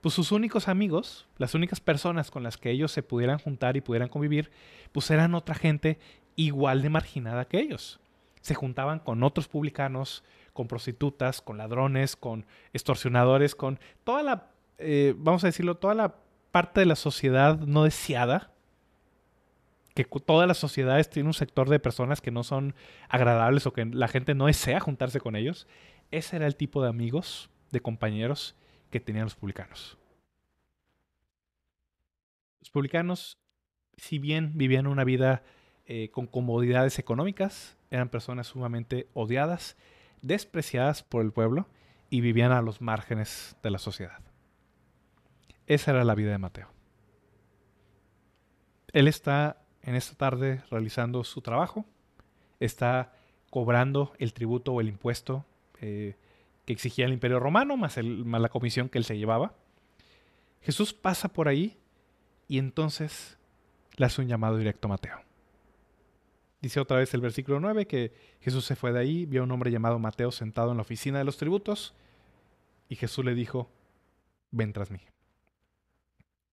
pues 0.00 0.14
sus 0.14 0.30
únicos 0.32 0.68
amigos, 0.68 1.26
las 1.38 1.54
únicas 1.54 1.80
personas 1.80 2.30
con 2.30 2.42
las 2.42 2.56
que 2.56 2.70
ellos 2.70 2.92
se 2.92 3.02
pudieran 3.02 3.38
juntar 3.38 3.76
y 3.76 3.80
pudieran 3.80 4.08
convivir, 4.08 4.50
pues 4.92 5.10
eran 5.10 5.34
otra 5.34 5.54
gente 5.54 5.98
igual 6.36 6.82
de 6.82 6.90
marginada 6.90 7.46
que 7.46 7.58
ellos. 7.58 7.98
Se 8.40 8.54
juntaban 8.54 9.00
con 9.00 9.22
otros 9.24 9.48
publicanos, 9.48 10.22
con 10.52 10.68
prostitutas, 10.68 11.40
con 11.40 11.58
ladrones, 11.58 12.14
con 12.14 12.46
extorsionadores, 12.72 13.54
con 13.54 13.80
toda 14.04 14.22
la, 14.22 14.50
eh, 14.78 15.14
vamos 15.16 15.42
a 15.42 15.48
decirlo, 15.48 15.76
toda 15.76 15.94
la 15.94 16.14
parte 16.52 16.80
de 16.80 16.86
la 16.86 16.96
sociedad 16.96 17.58
no 17.58 17.84
deseada, 17.84 18.52
que 19.96 20.04
todas 20.04 20.46
las 20.46 20.58
sociedades 20.58 21.08
tienen 21.08 21.28
un 21.28 21.34
sector 21.34 21.70
de 21.70 21.80
personas 21.80 22.20
que 22.20 22.30
no 22.30 22.44
son 22.44 22.74
agradables 23.08 23.66
o 23.66 23.72
que 23.72 23.86
la 23.86 24.08
gente 24.08 24.34
no 24.34 24.46
desea 24.46 24.78
juntarse 24.78 25.20
con 25.20 25.36
ellos, 25.36 25.66
ese 26.10 26.36
era 26.36 26.46
el 26.46 26.54
tipo 26.54 26.82
de 26.82 26.90
amigos, 26.90 27.48
de 27.72 27.80
compañeros 27.80 28.54
que 28.90 29.00
tenían 29.00 29.24
los 29.24 29.36
publicanos. 29.36 29.96
Los 32.60 32.70
publicanos, 32.70 33.38
si 33.96 34.18
bien 34.18 34.52
vivían 34.56 34.86
una 34.86 35.02
vida 35.02 35.42
eh, 35.86 36.10
con 36.10 36.26
comodidades 36.26 36.98
económicas, 36.98 37.78
eran 37.90 38.10
personas 38.10 38.48
sumamente 38.48 39.08
odiadas, 39.14 39.78
despreciadas 40.20 41.02
por 41.02 41.24
el 41.24 41.32
pueblo 41.32 41.68
y 42.10 42.20
vivían 42.20 42.52
a 42.52 42.60
los 42.60 42.82
márgenes 42.82 43.56
de 43.62 43.70
la 43.70 43.78
sociedad. 43.78 44.20
Esa 45.66 45.92
era 45.92 46.04
la 46.04 46.14
vida 46.14 46.32
de 46.32 46.38
Mateo. 46.38 46.68
Él 48.92 49.08
está 49.08 49.65
en 49.86 49.94
esta 49.94 50.14
tarde 50.16 50.62
realizando 50.70 51.24
su 51.24 51.40
trabajo, 51.40 51.86
está 52.60 53.14
cobrando 53.50 54.12
el 54.18 54.32
tributo 54.32 54.72
o 54.72 54.80
el 54.80 54.88
impuesto 54.88 55.46
eh, 55.80 56.16
que 56.64 56.72
exigía 56.72 57.06
el 57.06 57.12
imperio 57.12 57.38
romano, 57.38 57.76
más, 57.76 57.96
más 58.02 58.40
la 58.40 58.48
comisión 58.48 58.88
que 58.88 58.98
él 58.98 59.04
se 59.04 59.16
llevaba. 59.16 59.54
Jesús 60.60 60.92
pasa 60.92 61.28
por 61.28 61.46
ahí 61.46 61.78
y 62.48 62.58
entonces 62.58 63.38
le 63.96 64.06
hace 64.06 64.20
un 64.20 64.28
llamado 64.28 64.58
directo 64.58 64.88
a 64.88 64.90
Mateo. 64.90 65.20
Dice 66.60 66.80
otra 66.80 66.98
vez 66.98 67.14
el 67.14 67.20
versículo 67.20 67.60
9 67.60 67.86
que 67.86 68.12
Jesús 68.40 68.64
se 68.64 68.74
fue 68.74 68.92
de 68.92 68.98
ahí, 68.98 69.24
vio 69.24 69.42
a 69.42 69.44
un 69.44 69.52
hombre 69.52 69.70
llamado 69.70 70.00
Mateo 70.00 70.32
sentado 70.32 70.72
en 70.72 70.78
la 70.78 70.82
oficina 70.82 71.18
de 71.18 71.24
los 71.24 71.36
tributos 71.36 71.94
y 72.88 72.96
Jesús 72.96 73.24
le 73.24 73.34
dijo, 73.34 73.70
ven 74.50 74.72
tras 74.72 74.90
mí 74.90 75.00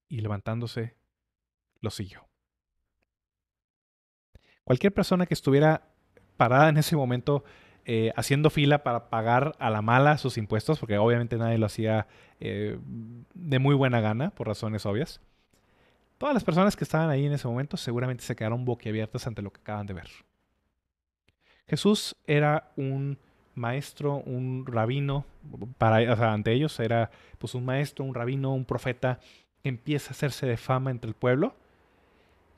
y 0.07 0.21
levantándose, 0.21 0.95
lo 1.81 1.89
siguió. 1.89 2.27
Cualquier 4.63 4.93
persona 4.93 5.25
que 5.25 5.33
estuviera 5.33 5.89
parada 6.37 6.69
en 6.69 6.77
ese 6.77 6.95
momento 6.95 7.43
eh, 7.85 8.13
haciendo 8.15 8.49
fila 8.49 8.83
para 8.83 9.09
pagar 9.09 9.55
a 9.59 9.69
la 9.69 9.81
mala 9.81 10.17
sus 10.17 10.37
impuestos, 10.37 10.79
porque 10.79 10.97
obviamente 10.97 11.37
nadie 11.37 11.57
lo 11.57 11.65
hacía 11.65 12.07
eh, 12.39 12.79
de 13.33 13.59
muy 13.59 13.75
buena 13.75 13.99
gana, 13.99 14.29
por 14.29 14.47
razones 14.47 14.85
obvias. 14.85 15.19
Todas 16.17 16.33
las 16.33 16.45
personas 16.45 16.77
que 16.77 16.85
estaban 16.85 17.09
ahí 17.09 17.25
en 17.25 17.33
ese 17.33 17.47
momento 17.47 17.75
seguramente 17.75 18.23
se 18.23 18.35
quedaron 18.35 18.63
boquiabiertas 18.63 19.27
ante 19.27 19.41
lo 19.41 19.51
que 19.51 19.59
acaban 19.59 19.85
de 19.85 19.95
ver. 19.95 20.09
Jesús 21.67 22.15
era 22.25 22.71
un 22.77 23.17
maestro, 23.55 24.15
un 24.15 24.65
rabino, 24.65 25.25
para, 25.77 25.97
ante 26.31 26.53
ellos 26.53 26.79
era 26.79 27.11
pues 27.37 27.53
un 27.55 27.65
maestro, 27.65 28.05
un 28.05 28.13
rabino, 28.13 28.53
un 28.53 28.65
profeta 28.65 29.19
empieza 29.63 30.09
a 30.09 30.11
hacerse 30.11 30.45
de 30.45 30.57
fama 30.57 30.91
entre 30.91 31.07
el 31.07 31.15
pueblo 31.15 31.55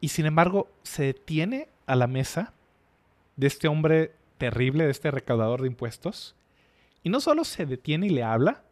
Y 0.01 0.09
sin 0.09 0.25
embargo, 0.25 0.69
se 0.83 1.03
detiene 1.03 1.69
a 1.85 1.95
la 1.95 2.07
mesa 2.07 2.53
de 3.35 3.47
este 3.47 3.67
hombre 3.67 4.15
terrible, 4.37 4.85
de 4.85 4.91
este 4.91 5.11
recaudador 5.11 5.61
de 5.61 5.67
impuestos. 5.67 6.35
Y 7.03 7.09
no 7.09 7.19
solo 7.19 7.43
se 7.43 7.65
detiene 7.65 8.07
y 8.07 8.09
le 8.09 8.23
habla, 8.23 8.63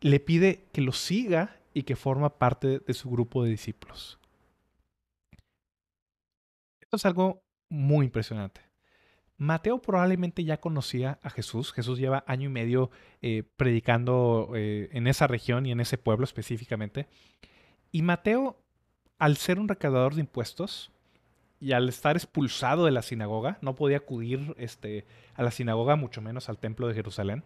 le 0.00 0.20
pide 0.20 0.64
que 0.72 0.80
lo 0.80 0.92
siga 0.92 1.56
y 1.74 1.84
que 1.84 1.96
forma 1.96 2.38
parte 2.38 2.80
de 2.80 2.94
su 2.94 3.10
grupo 3.10 3.44
de 3.44 3.50
discípulos. 3.50 4.18
Esto 6.80 6.96
es 6.96 7.06
algo 7.06 7.42
muy 7.70 8.06
impresionante. 8.06 8.60
Mateo 9.38 9.80
probablemente 9.80 10.44
ya 10.44 10.60
conocía 10.60 11.18
a 11.22 11.30
Jesús. 11.30 11.72
Jesús 11.72 11.98
lleva 11.98 12.24
año 12.26 12.48
y 12.48 12.52
medio 12.52 12.90
eh, 13.22 13.42
predicando 13.56 14.52
eh, 14.54 14.88
en 14.92 15.06
esa 15.06 15.26
región 15.26 15.66
y 15.66 15.72
en 15.72 15.80
ese 15.80 15.98
pueblo 15.98 16.24
específicamente. 16.24 17.08
Y 17.90 18.02
Mateo, 18.02 18.62
al 19.18 19.36
ser 19.36 19.58
un 19.58 19.68
recaudador 19.68 20.14
de 20.14 20.20
impuestos 20.20 20.92
y 21.62 21.74
al 21.74 21.88
estar 21.88 22.16
expulsado 22.16 22.86
de 22.86 22.90
la 22.90 23.02
sinagoga, 23.02 23.58
no 23.60 23.76
podía 23.76 23.98
acudir 23.98 24.52
este, 24.58 25.06
a 25.36 25.44
la 25.44 25.52
sinagoga, 25.52 25.94
mucho 25.94 26.20
menos 26.20 26.48
al 26.48 26.58
templo 26.58 26.88
de 26.88 26.94
Jerusalén. 26.94 27.44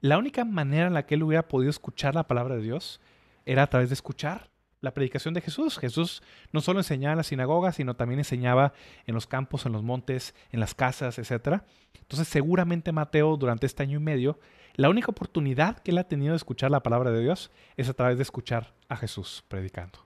La 0.00 0.16
única 0.16 0.46
manera 0.46 0.86
en 0.86 0.94
la 0.94 1.04
que 1.04 1.16
él 1.16 1.22
hubiera 1.22 1.46
podido 1.46 1.68
escuchar 1.68 2.14
la 2.14 2.26
palabra 2.26 2.56
de 2.56 2.62
Dios 2.62 2.98
era 3.44 3.64
a 3.64 3.66
través 3.66 3.90
de 3.90 3.94
escuchar 3.94 4.48
la 4.80 4.94
predicación 4.94 5.34
de 5.34 5.42
Jesús. 5.42 5.76
Jesús 5.78 6.22
no 6.50 6.62
solo 6.62 6.80
enseñaba 6.80 7.12
en 7.12 7.18
la 7.18 7.24
sinagoga, 7.24 7.72
sino 7.72 7.94
también 7.94 8.20
enseñaba 8.20 8.72
en 9.04 9.14
los 9.14 9.26
campos, 9.26 9.66
en 9.66 9.72
los 9.72 9.82
montes, 9.82 10.34
en 10.50 10.60
las 10.60 10.74
casas, 10.74 11.18
etc. 11.18 11.60
Entonces 12.00 12.28
seguramente 12.28 12.90
Mateo 12.90 13.36
durante 13.36 13.66
este 13.66 13.82
año 13.82 13.98
y 13.98 14.02
medio, 14.02 14.38
la 14.76 14.88
única 14.88 15.10
oportunidad 15.10 15.80
que 15.80 15.90
él 15.90 15.98
ha 15.98 16.04
tenido 16.04 16.32
de 16.32 16.38
escuchar 16.38 16.70
la 16.70 16.82
palabra 16.82 17.10
de 17.10 17.20
Dios 17.20 17.50
es 17.76 17.90
a 17.90 17.94
través 17.94 18.16
de 18.16 18.22
escuchar 18.22 18.72
a 18.88 18.96
Jesús 18.96 19.44
predicando. 19.46 20.05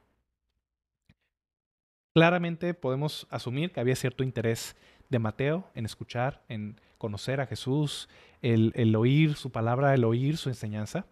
Claramente 2.14 2.74
podemos 2.74 3.26
asumir 3.30 3.72
que 3.72 3.80
había 3.80 3.94
cierto 3.94 4.24
interés 4.24 4.76
de 5.10 5.18
Mateo 5.18 5.68
en 5.74 5.86
escuchar, 5.86 6.42
en 6.48 6.80
conocer 6.98 7.40
a 7.40 7.46
Jesús, 7.46 8.08
el, 8.42 8.72
el 8.74 8.94
oír 8.96 9.36
su 9.36 9.50
palabra, 9.50 9.94
el 9.94 10.04
oír 10.04 10.36
su 10.36 10.48
enseñanza. 10.48 11.06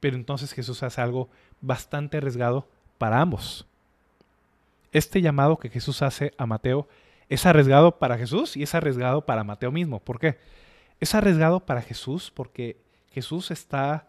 Pero 0.00 0.16
entonces 0.16 0.52
Jesús 0.52 0.82
hace 0.82 1.00
algo 1.00 1.30
bastante 1.60 2.18
arriesgado 2.18 2.68
para 2.98 3.20
ambos. 3.20 3.66
Este 4.92 5.22
llamado 5.22 5.58
que 5.58 5.70
Jesús 5.70 6.02
hace 6.02 6.32
a 6.36 6.44
Mateo 6.44 6.86
es 7.28 7.46
arriesgado 7.46 7.98
para 7.98 8.18
Jesús 8.18 8.58
y 8.58 8.62
es 8.62 8.74
arriesgado 8.74 9.24
para 9.24 9.42
Mateo 9.42 9.72
mismo. 9.72 10.00
¿Por 10.00 10.18
qué? 10.18 10.38
Es 11.00 11.14
arriesgado 11.14 11.60
para 11.64 11.80
Jesús 11.80 12.30
porque 12.30 12.76
Jesús 13.10 13.50
está 13.50 14.06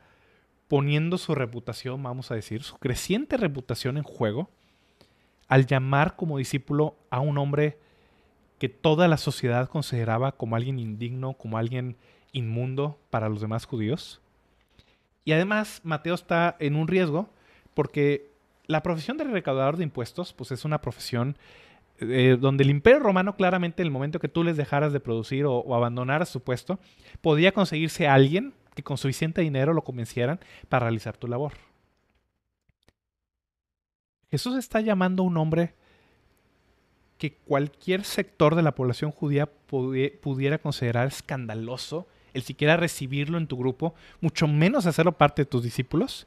poniendo 0.68 1.18
su 1.18 1.36
reputación, 1.36 2.04
vamos 2.04 2.32
a 2.32 2.36
decir, 2.36 2.64
su 2.64 2.78
creciente 2.78 3.38
reputación 3.38 3.98
en 3.98 4.04
juego 4.04 4.50
al 5.48 5.66
llamar 5.66 6.16
como 6.16 6.38
discípulo 6.38 6.96
a 7.10 7.20
un 7.20 7.38
hombre 7.38 7.78
que 8.60 8.70
toda 8.70 9.08
la 9.08 9.18
sociedad 9.18 9.68
consideraba 9.68 10.32
como 10.34 10.56
alguien 10.56 10.80
indigno, 10.80 11.34
como 11.34 11.58
alguien 11.58 11.98
inmundo 12.32 13.00
para 13.10 13.30
los 13.30 13.42
demás 13.42 13.66
judíos. 13.66 14.22
Y 15.26 15.32
además, 15.32 15.82
Mateo 15.84 16.16
está 16.16 16.56
en 16.60 16.76
un 16.76 16.88
riesgo 16.88 17.30
porque 17.74 18.32
la 18.68 18.84
profesión 18.84 19.18
de 19.18 19.26
recaudador 19.26 19.78
de 19.78 19.84
impuestos, 19.84 20.34
pues 20.34 20.52
es 20.52 20.66
una 20.66 20.82
profesión 20.82 21.38
eh, 22.00 22.38
donde 22.40 22.64
el 22.64 22.70
imperio 22.70 23.00
romano 23.00 23.36
claramente 23.36 23.82
en 23.82 23.88
el 23.88 23.92
momento 23.92 24.20
que 24.20 24.28
tú 24.28 24.44
les 24.44 24.58
dejaras 24.58 24.94
de 24.94 25.00
producir 25.00 25.46
o, 25.46 25.58
o 25.58 25.76
abandonaras 25.76 26.30
su 26.30 26.42
puesto, 26.42 26.80
podía 27.22 27.52
conseguirse 27.52 28.08
a 28.08 28.14
alguien 28.14 28.54
que 28.76 28.84
con 28.84 28.98
suficiente 28.98 29.42
dinero 29.42 29.74
lo 29.74 29.84
convencieran 29.84 30.40
para 30.70 30.86
realizar 30.86 31.18
tu 31.18 31.28
labor. 31.28 31.54
Jesús 34.34 34.58
está 34.58 34.82
llamando 34.82 35.22
a 35.22 35.28
un 35.28 35.38
hombre 35.38 35.76
que 37.20 37.36
cualquier 37.36 38.04
sector 38.04 38.56
de 38.56 38.64
la 38.64 38.74
población 38.74 39.12
judía 39.12 39.46
pudiera 39.46 40.58
considerar 40.58 41.06
escandaloso 41.06 42.08
el 42.34 42.42
siquiera 42.42 42.76
recibirlo 42.76 43.38
en 43.38 43.46
tu 43.46 43.58
grupo, 43.58 43.94
mucho 44.22 44.48
menos 44.48 44.88
hacerlo 44.88 45.20
parte 45.20 45.44
de 45.44 45.46
tus 45.46 45.62
discípulos. 45.62 46.26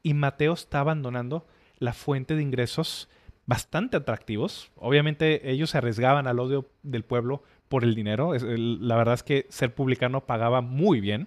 Y 0.00 0.14
Mateo 0.14 0.52
está 0.52 0.78
abandonando 0.78 1.44
la 1.80 1.92
fuente 1.92 2.36
de 2.36 2.42
ingresos 2.42 3.08
bastante 3.46 3.96
atractivos. 3.96 4.70
Obviamente 4.76 5.50
ellos 5.50 5.70
se 5.70 5.78
arriesgaban 5.78 6.28
al 6.28 6.38
odio 6.38 6.70
del 6.84 7.02
pueblo 7.02 7.42
por 7.68 7.82
el 7.82 7.96
dinero. 7.96 8.32
La 8.38 8.94
verdad 8.94 9.14
es 9.14 9.24
que 9.24 9.46
ser 9.48 9.74
publicano 9.74 10.24
pagaba 10.24 10.60
muy 10.60 11.00
bien. 11.00 11.26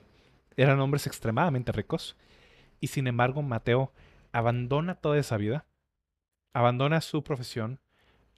Eran 0.56 0.80
hombres 0.80 1.06
extremadamente 1.06 1.74
ricos. 1.74 2.16
Y 2.80 2.88
sin 2.88 3.08
embargo, 3.08 3.42
Mateo 3.42 3.92
abandona 4.32 4.96
toda 4.96 5.18
esa 5.18 5.36
vida, 5.36 5.66
abandona 6.58 7.02
su 7.02 7.24
profesión, 7.24 7.80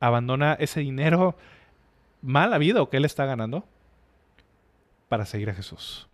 abandona 0.02 0.56
ese 0.56 0.82
dinero 0.82 1.38
mal 2.22 2.54
habido 2.54 2.90
que 2.90 2.98
él 2.98 3.06
está 3.06 3.26
ganando 3.26 3.66
para 5.08 5.26
seguir 5.26 5.50
a 5.50 5.54
Jesús. 5.54 6.10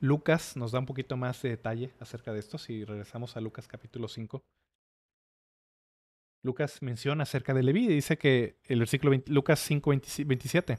Lucas 0.00 0.54
nos 0.54 0.72
da 0.72 0.80
un 0.80 0.86
poquito 0.86 1.16
más 1.16 1.40
de 1.40 1.48
detalle 1.48 1.94
acerca 1.98 2.34
de 2.34 2.40
esto 2.40 2.58
si 2.58 2.84
regresamos 2.84 3.38
a 3.38 3.40
Lucas 3.40 3.66
capítulo 3.66 4.06
5. 4.06 4.42
Lucas 6.44 6.82
menciona 6.82 7.22
acerca 7.22 7.54
de 7.54 7.62
Leví 7.62 7.86
y 7.86 7.94
dice 7.94 8.18
que 8.18 8.58
el 8.64 8.80
versículo 8.80 9.18
Lucas 9.28 9.60
5, 9.60 9.90
27. 10.26 10.78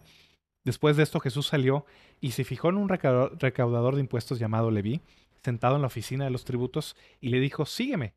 Después 0.63 0.95
de 0.95 1.01
esto 1.01 1.19
Jesús 1.19 1.47
salió 1.47 1.87
y 2.21 2.31
se 2.31 2.43
fijó 2.43 2.69
en 2.69 2.77
un 2.77 2.87
recaudador 2.87 3.95
de 3.95 4.01
impuestos 4.01 4.37
llamado 4.37 4.69
Leví, 4.69 5.01
sentado 5.43 5.75
en 5.75 5.81
la 5.81 5.87
oficina 5.87 6.25
de 6.25 6.31
los 6.31 6.45
tributos, 6.45 6.95
y 7.19 7.29
le 7.29 7.39
dijo, 7.39 7.65
sígueme. 7.65 8.13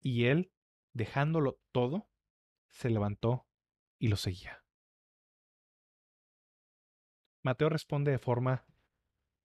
Y 0.00 0.26
él, 0.26 0.52
dejándolo 0.98 1.60
todo, 1.72 2.08
se 2.68 2.90
levantó 2.90 3.46
y 3.98 4.08
lo 4.08 4.16
seguía. 4.16 4.62
Mateo 7.42 7.68
responde 7.68 8.10
de 8.10 8.18
forma 8.18 8.64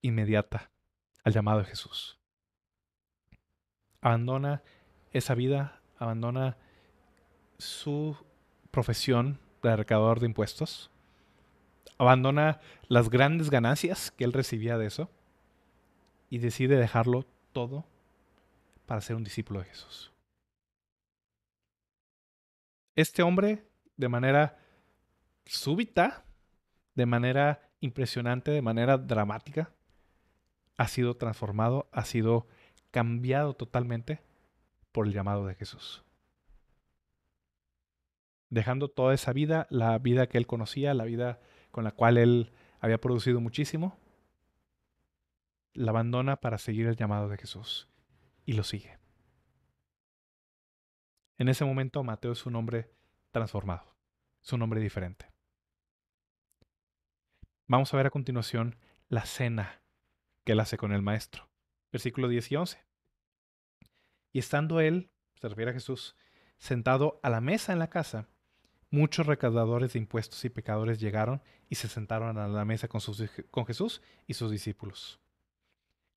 inmediata 0.02 0.72
al 1.24 1.32
llamado 1.32 1.60
de 1.60 1.66
Jesús. 1.66 2.20
Abandona 4.02 4.64
esa 5.12 5.36
vida, 5.36 5.82
abandona 5.98 6.58
su 7.60 8.18
profesión 8.72 9.40
de 9.62 9.76
recaudador 9.76 10.20
de 10.20 10.26
impuestos, 10.26 10.92
abandona 12.00 12.60
las 12.88 13.10
grandes 13.10 13.52
ganancias 13.52 14.10
que 14.12 14.24
él 14.24 14.34
recibía 14.34 14.78
de 14.78 14.88
eso 14.88 15.10
y 16.32 16.40
decide 16.40 16.78
dejarlo 16.78 17.28
todo 17.54 17.86
para 18.88 19.02
ser 19.02 19.16
un 19.16 19.24
discípulo 19.24 19.60
de 19.60 19.66
Jesús. 19.66 20.13
Este 22.96 23.24
hombre, 23.24 23.68
de 23.98 24.10
manera 24.10 24.58
súbita, 25.46 26.26
de 26.96 27.06
manera 27.06 27.70
impresionante, 27.80 28.52
de 28.52 28.62
manera 28.62 28.98
dramática, 28.98 29.72
ha 30.78 30.88
sido 30.88 31.18
transformado, 31.18 31.90
ha 31.92 32.06
sido 32.06 32.48
cambiado 32.92 33.56
totalmente 33.56 34.22
por 34.92 35.08
el 35.08 35.14
llamado 35.14 35.46
de 35.46 35.56
Jesús. 35.56 36.04
Dejando 38.50 38.88
toda 38.88 39.14
esa 39.16 39.34
vida, 39.34 39.66
la 39.70 39.98
vida 39.98 40.28
que 40.28 40.38
él 40.38 40.46
conocía, 40.46 40.94
la 40.94 41.06
vida 41.06 41.40
con 41.72 41.84
la 41.84 41.92
cual 41.92 42.18
él 42.18 42.52
había 42.80 43.02
producido 43.02 43.42
muchísimo, 43.42 43.98
la 45.74 45.90
abandona 45.90 46.36
para 46.36 46.60
seguir 46.60 46.86
el 46.86 46.96
llamado 46.96 47.30
de 47.30 47.38
Jesús 47.38 47.88
y 48.46 48.54
lo 48.54 48.64
sigue. 48.64 49.03
En 51.38 51.50
ese 51.50 51.66
momento 51.66 52.04
Mateo 52.04 52.32
es 52.32 52.46
un 52.46 52.56
hombre 52.56 52.92
transformado, 53.32 53.96
es 54.44 54.54
un 54.54 54.62
hombre 54.62 54.80
diferente. 54.80 55.32
Vamos 57.68 57.94
a 57.94 57.98
ver 57.98 58.08
a 58.08 58.12
continuación 58.12 58.76
la 59.10 59.26
cena 59.26 59.82
que 60.44 60.52
él 60.52 60.60
hace 60.60 60.78
con 60.78 60.92
el 60.92 61.02
maestro. 61.02 61.50
Versículo 61.92 62.28
10 62.28 62.52
y 62.52 62.56
11. 62.56 62.86
Y 64.32 64.40
estando 64.40 64.80
él, 64.80 65.12
se 65.36 65.48
refiere 65.48 65.72
a 65.72 65.74
Jesús, 65.74 66.16
sentado 66.58 67.20
a 67.24 67.30
la 67.30 67.42
mesa 67.42 67.74
en 67.74 67.80
la 67.80 67.90
casa, 67.90 68.28
muchos 68.90 69.26
recaudadores 69.26 69.94
de 69.94 70.00
impuestos 70.00 70.44
y 70.46 70.50
pecadores 70.50 71.00
llegaron 71.00 71.42
y 71.70 71.76
se 71.76 71.88
sentaron 71.88 72.38
a 72.38 72.48
la 72.48 72.66
mesa 72.66 72.88
con, 72.88 73.02
con 73.50 73.66
Jesús 73.66 74.02
y 74.28 74.36
sus 74.36 74.52
discípulos. 74.52 75.23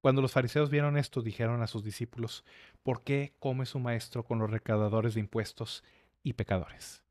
Cuando 0.07 0.23
los 0.23 0.31
fariseos 0.31 0.71
vieron 0.71 0.97
esto, 0.97 1.21
dijeron 1.21 1.63
a 1.63 1.67
sus 1.67 1.83
discípulos, 1.83 2.45
¿por 2.85 3.03
qué 3.03 3.35
come 3.41 3.67
su 3.67 3.81
maestro 3.81 4.23
con 4.23 4.39
los 4.39 4.49
recaudadores 4.49 5.15
de 5.15 5.21
impuestos 5.21 5.83
y 6.23 6.35
pecadores? 6.35 7.03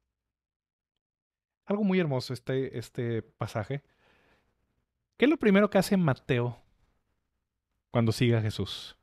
Algo 1.65 1.83
muy 1.83 1.99
hermoso 1.99 2.31
este, 2.31 2.79
este 2.79 3.21
pasaje, 3.21 3.83
¿Qué 5.17 5.25
es 5.25 5.29
lo 5.29 5.35
primero 5.35 5.69
que 5.69 5.77
hace 5.77 5.97
Mateo 5.97 6.57
cuando 7.91 8.13
sigue 8.13 8.37
a 8.37 8.41
Jesús? 8.41 8.95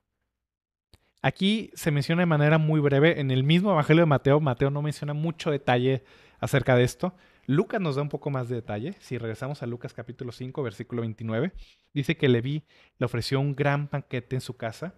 Aquí 1.20 1.70
se 1.74 1.90
menciona 1.90 2.22
de 2.22 2.26
manera 2.26 2.56
muy 2.56 2.80
breve, 2.80 3.20
en 3.20 3.30
el 3.30 3.44
mismo 3.44 3.72
Evangelio 3.72 4.04
de 4.04 4.06
Mateo, 4.06 4.40
Mateo 4.40 4.70
no 4.70 4.80
menciona 4.80 5.12
mucho 5.12 5.50
detalle 5.50 6.02
acerca 6.40 6.76
de 6.76 6.84
esto. 6.84 7.14
Lucas 7.46 7.80
nos 7.80 7.96
da 7.96 8.02
un 8.02 8.08
poco 8.08 8.30
más 8.30 8.48
de 8.48 8.56
detalle. 8.56 8.94
Si 9.00 9.18
regresamos 9.18 9.62
a 9.62 9.66
Lucas 9.66 9.94
capítulo 9.94 10.30
5, 10.30 10.62
versículo 10.62 11.02
29, 11.02 11.52
dice 11.92 12.16
que 12.16 12.28
Leví 12.28 12.64
le 12.98 13.06
ofreció 13.06 13.40
un 13.40 13.54
gran 13.54 13.88
banquete 13.90 14.36
en 14.36 14.40
su 14.40 14.56
casa 14.56 14.94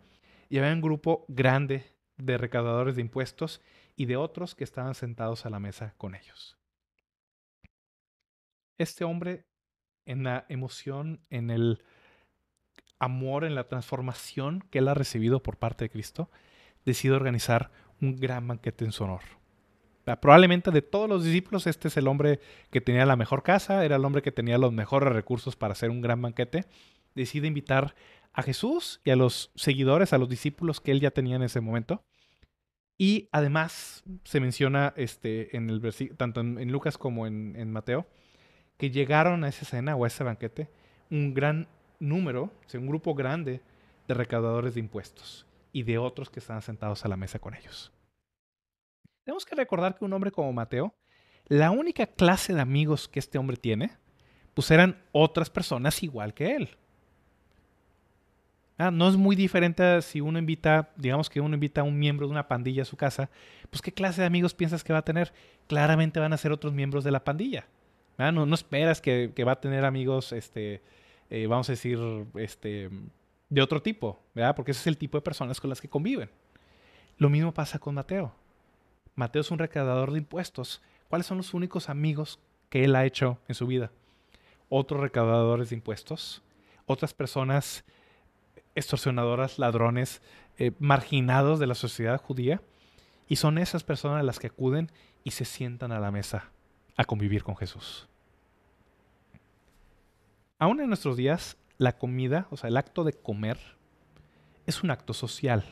y 0.51 0.59
había 0.59 0.73
un 0.73 0.83
grupo 0.83 1.25
grande 1.29 1.85
de 2.19 2.37
recaudadores 2.37 2.97
de 2.97 3.03
impuestos 3.03 3.63
y 3.97 4.05
de 4.07 4.17
otros 4.17 4.55
que 4.55 4.65
estaban 4.65 4.95
sentados 4.95 5.47
a 5.47 5.51
la 5.51 5.59
mesa 5.59 5.95
con 5.97 6.15
ellos. 6.15 6.59
Este 8.77 9.05
hombre, 9.05 9.47
en 10.05 10.25
la 10.25 10.45
emoción, 10.49 11.25
en 11.31 11.51
el 11.51 11.83
amor, 12.99 13.45
en 13.45 13.55
la 13.55 13.69
transformación 13.69 14.61
que 14.71 14.81
él 14.81 14.89
ha 14.89 14.95
recibido 14.95 15.43
por 15.43 15.59
parte 15.59 15.87
de 15.87 15.91
Cristo, 15.91 16.31
decide 16.85 17.15
organizar 17.15 17.71
un 18.01 18.17
gran 18.17 18.47
banquete 18.47 18.85
en 18.85 18.93
su 18.93 19.05
honor. 19.05 19.23
Probablemente 20.05 20.71
de 20.71 20.83
todos 20.83 21.09
los 21.09 21.25
discípulos, 21.25 21.67
este 21.67 21.89
es 21.89 21.97
el 21.97 22.09
hombre 22.09 22.41
que 22.71 22.81
tenía 22.81 23.07
la 23.07 23.17
mejor 23.17 23.43
casa, 23.43 23.85
era 23.85 23.97
el 23.97 24.05
hombre 24.05 24.23
que 24.23 24.33
tenía 24.33 24.59
los 24.59 24.73
mejores 24.73 25.13
recursos 25.13 25.57
para 25.57 25.73
hacer 25.73 25.91
un 25.91 26.03
gran 26.03 26.21
banquete. 26.21 26.67
Decide 27.15 27.47
invitar 27.47 27.95
a 28.35 28.43
Jesús 28.43 29.01
y 29.05 29.11
a 29.11 29.17
los 29.17 29.51
seguidores, 29.55 30.13
a 30.13 30.19
los 30.19 30.29
discípulos 30.29 30.81
que 30.81 30.91
él 30.91 31.01
ya 31.01 31.11
tenía 31.11 31.37
en 31.37 31.43
ese 31.43 31.61
momento. 31.61 32.03
Y 32.99 33.29
además 33.33 34.05
se 34.25 34.41
menciona 34.41 34.93
este, 34.97 35.57
en 35.57 35.71
el 35.71 35.81
tanto 36.17 36.41
en, 36.41 36.71
Lucas 36.71 36.99
como 36.99 37.27
en, 37.27 37.73
Mateo, 37.73 38.07
que 38.77 38.91
llegaron 38.91 39.43
a 39.45 39.49
esa 39.49 39.65
cena 39.65 39.97
o 39.97 40.05
a 40.05 40.09
ese 40.09 40.23
banquete 40.23 40.69
un 41.11 41.33
gran 41.33 41.69
número, 41.99 42.51
un 42.75 42.87
grupo 42.87 43.15
grande 43.15 43.63
de 44.07 44.15
recaudadores 44.15 44.75
de 44.75 44.81
impuestos 44.81 45.47
y 45.73 45.83
de 45.83 45.99
otros 45.99 46.29
que 46.29 46.41
estaban 46.41 46.63
sentados 46.63 47.05
a 47.05 47.09
la 47.09 47.17
mesa 47.17 47.39
con 47.39 47.55
ellos. 47.55 47.94
Tenemos 49.25 49.45
que 49.45 49.55
recordar 49.55 49.97
que 49.97 50.05
un 50.05 50.13
hombre 50.13 50.31
como 50.31 50.53
Mateo, 50.53 50.95
la 51.47 51.71
única 51.71 52.07
clase 52.07 52.55
de 52.55 52.61
amigos 52.61 53.09
que 53.09 53.19
este 53.19 53.39
hombre 53.39 53.57
tiene, 53.57 53.93
pues 54.55 54.71
eran 54.71 55.03
otras 55.13 55.51
personas 55.51 56.03
igual 56.03 56.35
que 56.35 56.55
él. 56.55 56.71
Ah, 58.77 58.91
no 58.91 59.09
es 59.09 59.17
muy 59.17 59.37
diferente 59.37 60.03
si 60.03 60.21
uno 60.21 60.39
invita, 60.39 60.91
digamos 60.97 61.31
que 61.31 61.41
uno 61.41 61.55
invita 61.55 61.83
a 61.83 61.85
un 61.85 61.99
miembro 61.99 62.27
de 62.27 62.33
una 62.33 62.49
pandilla 62.49 62.83
a 62.83 62.87
su 62.87 62.97
casa, 62.97 63.31
pues 63.71 63.81
¿qué 63.81 63.93
clase 63.93 64.21
de 64.21 64.27
amigos 64.27 64.53
piensas 64.53 64.83
que 64.83 64.93
va 64.93 64.99
a 64.99 65.05
tener? 65.05 65.33
Claramente 65.69 66.19
van 66.19 66.33
a 66.33 66.37
ser 66.37 66.51
otros 66.51 66.73
miembros 66.73 67.05
de 67.05 67.13
la 67.13 67.23
pandilla. 67.23 67.67
Ah, 68.19 68.33
no, 68.33 68.47
no, 68.47 68.55
esperas 68.55 69.01
que, 69.01 69.33
va 69.47 69.53
a 69.53 69.61
tener 69.61 69.85
amigos, 69.85 70.33
este, 70.33 70.83
eh, 71.31 71.47
vamos 71.47 71.69
a 71.69 71.73
decir, 71.73 71.99
este, 72.35 72.91
de 73.49 73.63
otro 73.63 73.81
tipo, 73.81 74.21
¿verdad? 74.35 74.55
Porque 74.57 74.73
ese 74.73 74.81
es 74.81 74.87
el 74.89 74.99
tipo 74.99 75.19
de 75.19 75.23
personas 75.23 75.61
con 75.61 75.71
las 75.71 75.81
que 75.81 75.89
conviven. 75.89 76.31
Lo 77.17 77.31
mismo 77.31 77.55
pasa 77.55 77.79
con 77.79 77.95
Mateo. 77.95 78.35
Mateo 79.15 79.43
es 79.43 79.51
un 79.51 79.59
recaudador 79.59 80.13
de 80.13 80.19
impuestos. 80.19 80.83
¿Cuáles 81.09 81.27
son 81.27 81.39
los 81.39 81.55
únicos 81.55 81.89
amigos 81.89 82.41
que 82.69 82.85
él 82.85 82.97
ha 82.97 83.05
hecho 83.05 83.39
en 83.49 83.55
su 83.55 83.67
vida? 83.67 83.91
Otros 84.69 85.01
recaudadores 85.01 85.71
de 85.71 85.77
impuestos, 85.77 86.43
otras 86.87 87.15
personas 87.15 87.85
extorsionadoras, 88.75 89.59
ladrones, 89.59 90.21
eh, 90.59 90.73
marginados 90.79 91.59
de 91.59 91.67
la 91.67 91.75
sociedad 91.75 92.21
judía. 92.21 92.61
Y 93.29 93.37
son 93.37 93.59
esas 93.59 93.85
personas 93.85 94.25
las 94.25 94.39
que 94.39 94.49
acuden 94.49 94.91
y 95.23 95.31
se 95.31 95.45
sientan 95.45 95.93
a 95.93 96.01
la 96.01 96.11
mesa 96.11 96.51
a 96.97 97.05
convivir 97.05 97.43
con 97.43 97.57
Jesús. 97.57 98.09
Aún 100.59 100.81
en 100.81 100.89
nuestros 100.89 101.17
días, 101.17 101.57
la 101.79 101.97
comida, 101.99 102.47
o 102.51 102.57
sea, 102.57 102.69
el 102.69 102.77
acto 102.77 103.05
de 103.05 103.13
comer, 103.13 103.59
es 104.67 104.83
un 104.83 104.91
acto 104.91 105.13
social. 105.13 105.65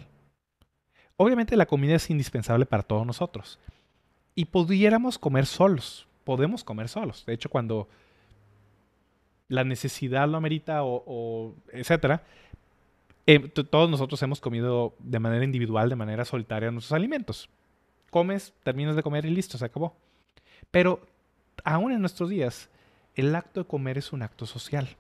Obviamente 1.23 1.57
la 1.57 1.67
comida 1.67 1.95
es 1.95 2.11
indispensable 2.11 2.67
para 2.67 2.83
todos 2.83 3.07
nosotros. 3.07 3.61
Y 4.35 4.47
pudiéramos 4.47 5.21
comer 5.21 5.47
solos, 5.47 6.09
podemos 6.25 6.65
comer 6.65 6.89
solos. 6.89 7.25
De 7.25 7.33
hecho, 7.33 7.49
cuando 7.49 7.89
la 9.47 9.63
necesidad 9.63 10.27
lo 10.27 10.37
amerita 10.37 10.81
o, 10.83 11.55
etcétera, 11.73 12.25
eh, 13.29 13.39
todos 13.39 13.89
nosotros 13.89 14.21
hemos 14.25 14.41
comido 14.41 14.97
de 14.99 15.21
manera 15.21 15.45
individual, 15.45 15.89
de 15.89 15.95
manera 15.95 16.25
solitaria 16.25 16.73
nuestros 16.73 16.97
alimentos. 16.97 17.49
Comes, 18.11 18.53
terminas 18.65 18.97
de 18.97 19.05
comer 19.05 19.25
y 19.25 19.31
listo, 19.31 19.57
se 19.57 19.65
acabó. 19.65 19.95
Pero 20.73 21.07
aún 21.63 21.93
en 21.93 22.01
nuestros 22.01 22.31
días, 22.31 22.69
el 23.15 23.33
acto 23.37 23.61
de 23.61 23.69
comer 23.69 23.97
es 23.97 24.13
un 24.13 24.23
acto 24.23 24.45
social. 24.45 24.97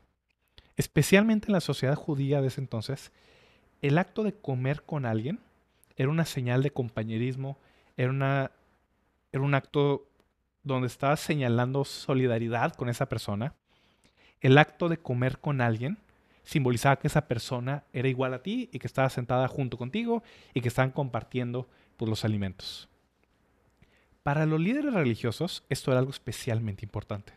Especialmente 0.77 1.49
en 1.49 1.55
la 1.55 1.61
sociedad 1.61 1.97
judía 1.97 2.41
de 2.41 2.47
ese 2.47 2.61
entonces, 2.61 3.11
el 3.81 3.99
acto 3.99 4.23
de 4.23 4.35
comer 4.35 4.85
con 4.85 5.05
alguien 5.05 5.41
era 6.03 6.11
una 6.11 6.25
señal 6.25 6.65
de 6.65 6.73
compañerismo, 6.73 7.59
era, 7.97 8.11
una, 8.11 8.51
era 9.31 9.43
un 9.43 9.55
acto 9.55 10.09
donde 10.65 10.89
estabas 10.89 11.21
señalando 11.21 11.85
solidaridad 11.85 12.75
con 12.75 12.89
esa 12.89 13.09
persona. 13.09 13.55
El 14.41 14.59
acto 14.59 14.89
de 14.89 14.99
comer 14.99 15.39
con 15.39 15.61
alguien 15.61 15.99
simbolizaba 16.43 16.97
que 16.97 17.07
esa 17.07 17.29
persona 17.29 17.85
era 17.93 18.09
igual 18.09 18.35
a 18.35 18.43
ti 18.43 18.69
y 18.73 18.81
que 18.81 18.89
estaba 18.89 19.09
sentada 19.11 19.47
junto 19.47 19.79
contigo 19.79 20.25
y 20.55 20.61
que 20.61 20.69
estaban 20.69 20.91
compartiendo 20.91 21.69
pues, 21.97 22.09
los 22.09 22.25
alimentos. 22.25 22.89
Para 24.25 24.45
los 24.45 24.59
líderes 24.59 24.93
religiosos 24.93 25.63
esto 25.69 25.93
era 25.93 26.01
algo 26.01 26.11
especialmente 26.11 26.85
importante. 26.85 27.33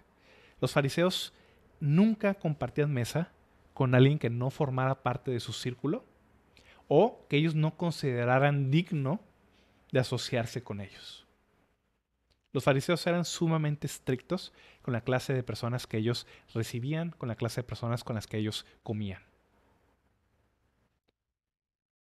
Los 0.60 0.72
fariseos 0.72 1.34
nunca 1.80 2.34
compartían 2.34 2.92
mesa 2.92 3.32
con 3.76 3.94
alguien 3.94 4.18
que 4.18 4.32
no 4.32 4.50
formara 4.50 5.04
parte 5.04 5.30
de 5.30 5.40
su 5.40 5.54
círculo 5.54 6.04
o 6.88 7.26
que 7.30 7.38
ellos 7.38 7.56
no 7.56 7.78
consideraran 7.78 8.72
digno 8.72 9.22
de 9.92 10.00
asociarse 10.00 10.64
con 10.64 10.82
ellos. 10.82 11.26
Los 12.52 12.64
fariseos 12.64 13.06
eran 13.06 13.26
sumamente 13.26 13.88
estrictos 13.88 14.54
con 14.82 14.94
la 14.94 15.02
clase 15.02 15.34
de 15.34 15.44
personas 15.44 15.88
que 15.88 15.98
ellos 15.98 16.26
recibían, 16.54 17.12
con 17.12 17.28
la 17.28 17.36
clase 17.36 17.62
de 17.62 17.68
personas 17.68 18.04
con 18.04 18.16
las 18.16 18.28
que 18.28 18.38
ellos 18.38 18.66
comían. 18.82 19.22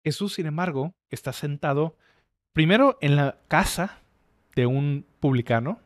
Jesús, 0.05 0.35
sin 0.35 0.45
embargo, 0.45 0.93
está 1.09 1.33
sentado 1.33 1.97
primero 2.53 2.97
en 3.01 3.17
la 3.17 3.39
casa 3.49 3.99
de 4.55 4.65
un 4.65 5.05
publicano, 5.19 5.81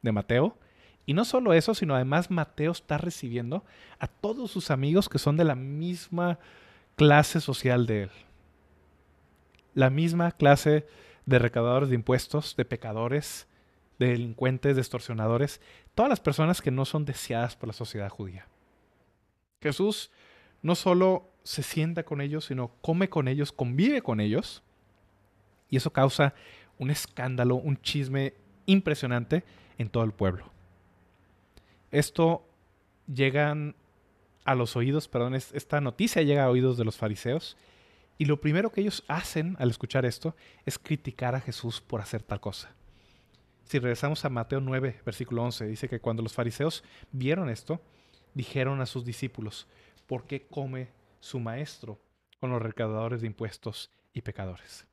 de 0.00 0.12
Mateo, 0.12 0.56
y 1.04 1.12
no 1.12 1.26
solo 1.26 1.52
eso, 1.52 1.74
sino 1.74 1.94
además 1.94 2.30
Mateo 2.30 2.72
está 2.72 2.96
recibiendo 2.96 3.64
a 3.98 4.06
todos 4.06 4.50
sus 4.50 4.70
amigos 4.70 5.08
que 5.08 5.18
son 5.18 5.36
de 5.36 5.44
la 5.44 5.56
misma 5.56 6.38
clase 7.00 7.40
social 7.40 7.86
de 7.86 8.02
él. 8.02 8.10
La 9.72 9.88
misma 9.88 10.32
clase 10.32 10.86
de 11.24 11.38
recaudadores 11.38 11.88
de 11.88 11.94
impuestos, 11.94 12.56
de 12.56 12.66
pecadores, 12.66 13.48
de 13.98 14.08
delincuentes, 14.08 14.76
de 14.76 14.82
extorsionadores, 14.82 15.62
todas 15.94 16.10
las 16.10 16.20
personas 16.20 16.60
que 16.60 16.70
no 16.70 16.84
son 16.84 17.06
deseadas 17.06 17.56
por 17.56 17.68
la 17.68 17.72
sociedad 17.72 18.10
judía. 18.10 18.48
Jesús 19.62 20.10
no 20.60 20.74
solo 20.74 21.30
se 21.42 21.62
sienta 21.62 22.02
con 22.02 22.20
ellos, 22.20 22.44
sino 22.44 22.70
come 22.82 23.08
con 23.08 23.28
ellos, 23.28 23.50
convive 23.50 24.02
con 24.02 24.20
ellos, 24.20 24.62
y 25.70 25.78
eso 25.78 25.94
causa 25.94 26.34
un 26.78 26.90
escándalo, 26.90 27.54
un 27.54 27.80
chisme 27.80 28.34
impresionante 28.66 29.42
en 29.78 29.88
todo 29.88 30.04
el 30.04 30.12
pueblo. 30.12 30.50
Esto 31.92 32.46
llegan 33.06 33.74
a 34.44 34.54
los 34.54 34.76
oídos, 34.76 35.08
perdón, 35.08 35.34
esta 35.34 35.80
noticia 35.80 36.22
llega 36.22 36.44
a 36.44 36.50
oídos 36.50 36.76
de 36.76 36.84
los 36.84 36.96
fariseos 36.96 37.56
y 38.18 38.26
lo 38.26 38.40
primero 38.40 38.70
que 38.70 38.80
ellos 38.80 39.04
hacen 39.08 39.56
al 39.58 39.70
escuchar 39.70 40.04
esto 40.04 40.34
es 40.66 40.78
criticar 40.78 41.34
a 41.34 41.40
Jesús 41.40 41.80
por 41.80 42.00
hacer 42.00 42.22
tal 42.22 42.40
cosa. 42.40 42.74
Si 43.64 43.78
regresamos 43.78 44.24
a 44.24 44.28
Mateo 44.28 44.60
9, 44.60 45.00
versículo 45.06 45.44
11, 45.44 45.66
dice 45.66 45.88
que 45.88 46.00
cuando 46.00 46.22
los 46.22 46.34
fariseos 46.34 46.82
vieron 47.12 47.48
esto, 47.48 47.80
dijeron 48.34 48.80
a 48.80 48.86
sus 48.86 49.04
discípulos, 49.04 49.66
¿por 50.06 50.24
qué 50.24 50.46
come 50.46 50.88
su 51.20 51.38
maestro 51.38 51.98
con 52.40 52.50
los 52.50 52.60
recaudadores 52.60 53.20
de 53.20 53.28
impuestos 53.28 53.90
y 54.12 54.22
pecadores? 54.22 54.86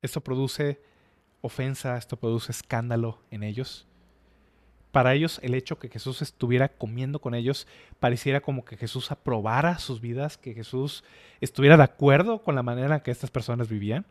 Esto 0.00 0.20
produce 0.20 0.80
ofensa, 1.40 1.96
esto 1.96 2.16
produce 2.16 2.52
escándalo 2.52 3.20
en 3.30 3.42
ellos. 3.42 3.86
Para 4.92 5.14
ellos 5.14 5.38
el 5.42 5.54
hecho 5.54 5.78
que 5.78 5.88
Jesús 5.88 6.22
estuviera 6.22 6.68
comiendo 6.68 7.20
con 7.20 7.34
ellos 7.34 7.66
pareciera 8.00 8.40
como 8.40 8.64
que 8.64 8.76
Jesús 8.76 9.10
aprobara 9.10 9.78
sus 9.78 10.00
vidas, 10.00 10.38
que 10.38 10.54
Jesús 10.54 11.04
estuviera 11.40 11.76
de 11.76 11.82
acuerdo 11.82 12.42
con 12.42 12.54
la 12.54 12.62
manera 12.62 12.96
en 12.96 13.00
que 13.02 13.10
estas 13.10 13.30
personas 13.30 13.68
vivían, 13.68 14.06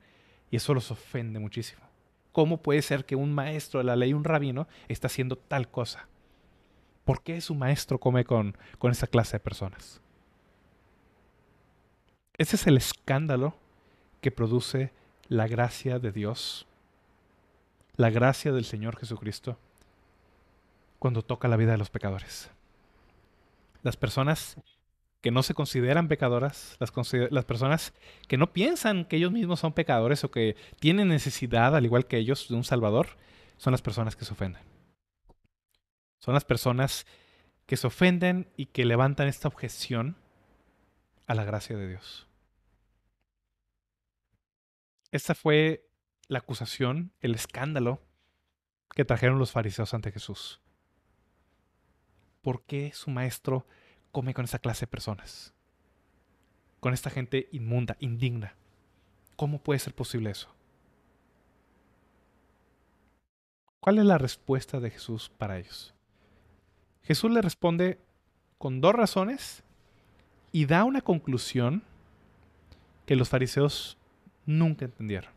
y 0.51 0.57
eso 0.57 0.73
los 0.73 0.91
ofende 0.91 1.39
muchísimo. 1.39 1.81
¿Cómo 2.31 2.61
puede 2.61 2.83
ser 2.83 3.05
que 3.05 3.15
un 3.15 3.33
maestro 3.33 3.79
de 3.79 3.85
la 3.85 3.95
ley, 3.95 4.13
un 4.13 4.23
rabino, 4.23 4.67
está 4.87 5.07
haciendo 5.07 5.35
tal 5.35 5.69
cosa? 5.69 6.07
¿Por 7.05 7.23
qué 7.23 7.41
su 7.41 7.55
maestro 7.55 7.99
come 7.99 8.23
con, 8.23 8.55
con 8.77 8.91
esa 8.91 9.07
clase 9.07 9.37
de 9.37 9.39
personas? 9.39 9.99
Ese 12.37 12.55
es 12.55 12.67
el 12.67 12.77
escándalo 12.77 13.55
que 14.21 14.29
produce 14.29 14.91
la 15.27 15.47
gracia 15.47 15.97
de 15.97 16.11
Dios, 16.11 16.67
la 17.95 18.11
gracia 18.11 18.51
del 18.51 18.65
Señor 18.65 18.97
Jesucristo 18.97 19.57
cuando 20.99 21.21
toca 21.21 21.47
la 21.47 21.57
vida 21.57 21.71
de 21.71 21.77
los 21.77 21.89
pecadores. 21.89 22.49
Las 23.83 23.97
personas 23.97 24.57
que 25.21 25.31
no 25.31 25.43
se 25.43 25.53
consideran 25.53 26.07
pecadoras, 26.07 26.77
las, 26.79 26.91
personas 27.45 27.93
que 28.27 28.37
no 28.37 28.53
piensan 28.53 29.05
que 29.05 29.17
ellos 29.17 29.31
mismos 29.31 29.59
son 29.59 29.73
pecadores 29.73 30.23
o 30.23 30.31
que 30.31 30.55
tienen 30.79 31.07
necesidad, 31.07 31.75
al 31.75 31.85
igual 31.85 32.05
que 32.05 32.17
ellos, 32.17 32.47
de 32.49 32.55
un 32.55 32.63
Salvador, 32.63 33.17
son 33.57 33.71
las 33.71 33.81
personas 33.81 34.15
que 34.15 34.25
se 34.25 34.33
ofenden. 34.33 34.61
Son 36.19 36.33
las 36.33 36.45
personas 36.45 37.05
que 37.65 37.77
se 37.77 37.87
ofenden 37.87 38.49
y 38.55 38.67
que 38.67 38.85
levantan 38.85 39.27
esta 39.27 39.47
objeción 39.47 40.15
a 41.25 41.35
la 41.35 41.43
gracia 41.43 41.75
de 41.75 41.87
Dios. 41.87 42.27
Esta 45.11 45.35
fue 45.35 45.89
la 46.27 46.39
acusación, 46.39 47.11
el 47.21 47.35
escándalo 47.35 48.01
que 48.91 49.05
trajeron 49.05 49.39
los 49.39 49.51
fariseos 49.51 49.93
ante 49.93 50.11
Jesús. 50.11 50.61
¿Por 52.41 52.63
qué 52.63 52.91
su 52.93 53.09
maestro 53.09 53.65
come 54.11 54.33
con 54.33 54.45
esa 54.45 54.59
clase 54.59 54.81
de 54.81 54.91
personas? 54.91 55.53
Con 56.79 56.93
esta 56.93 57.09
gente 57.09 57.49
inmunda, 57.51 57.97
indigna. 57.99 58.55
¿Cómo 59.35 59.61
puede 59.61 59.79
ser 59.79 59.93
posible 59.93 60.31
eso? 60.31 60.49
¿Cuál 63.79 63.99
es 63.99 64.05
la 64.05 64.17
respuesta 64.17 64.79
de 64.79 64.89
Jesús 64.89 65.29
para 65.37 65.57
ellos? 65.57 65.93
Jesús 67.03 67.31
le 67.31 67.41
responde 67.41 67.99
con 68.57 68.81
dos 68.81 68.93
razones 68.93 69.63
y 70.51 70.65
da 70.65 70.83
una 70.83 71.01
conclusión 71.01 71.83
que 73.05 73.15
los 73.15 73.29
fariseos 73.29 73.97
nunca 74.45 74.85
entendieron. 74.85 75.36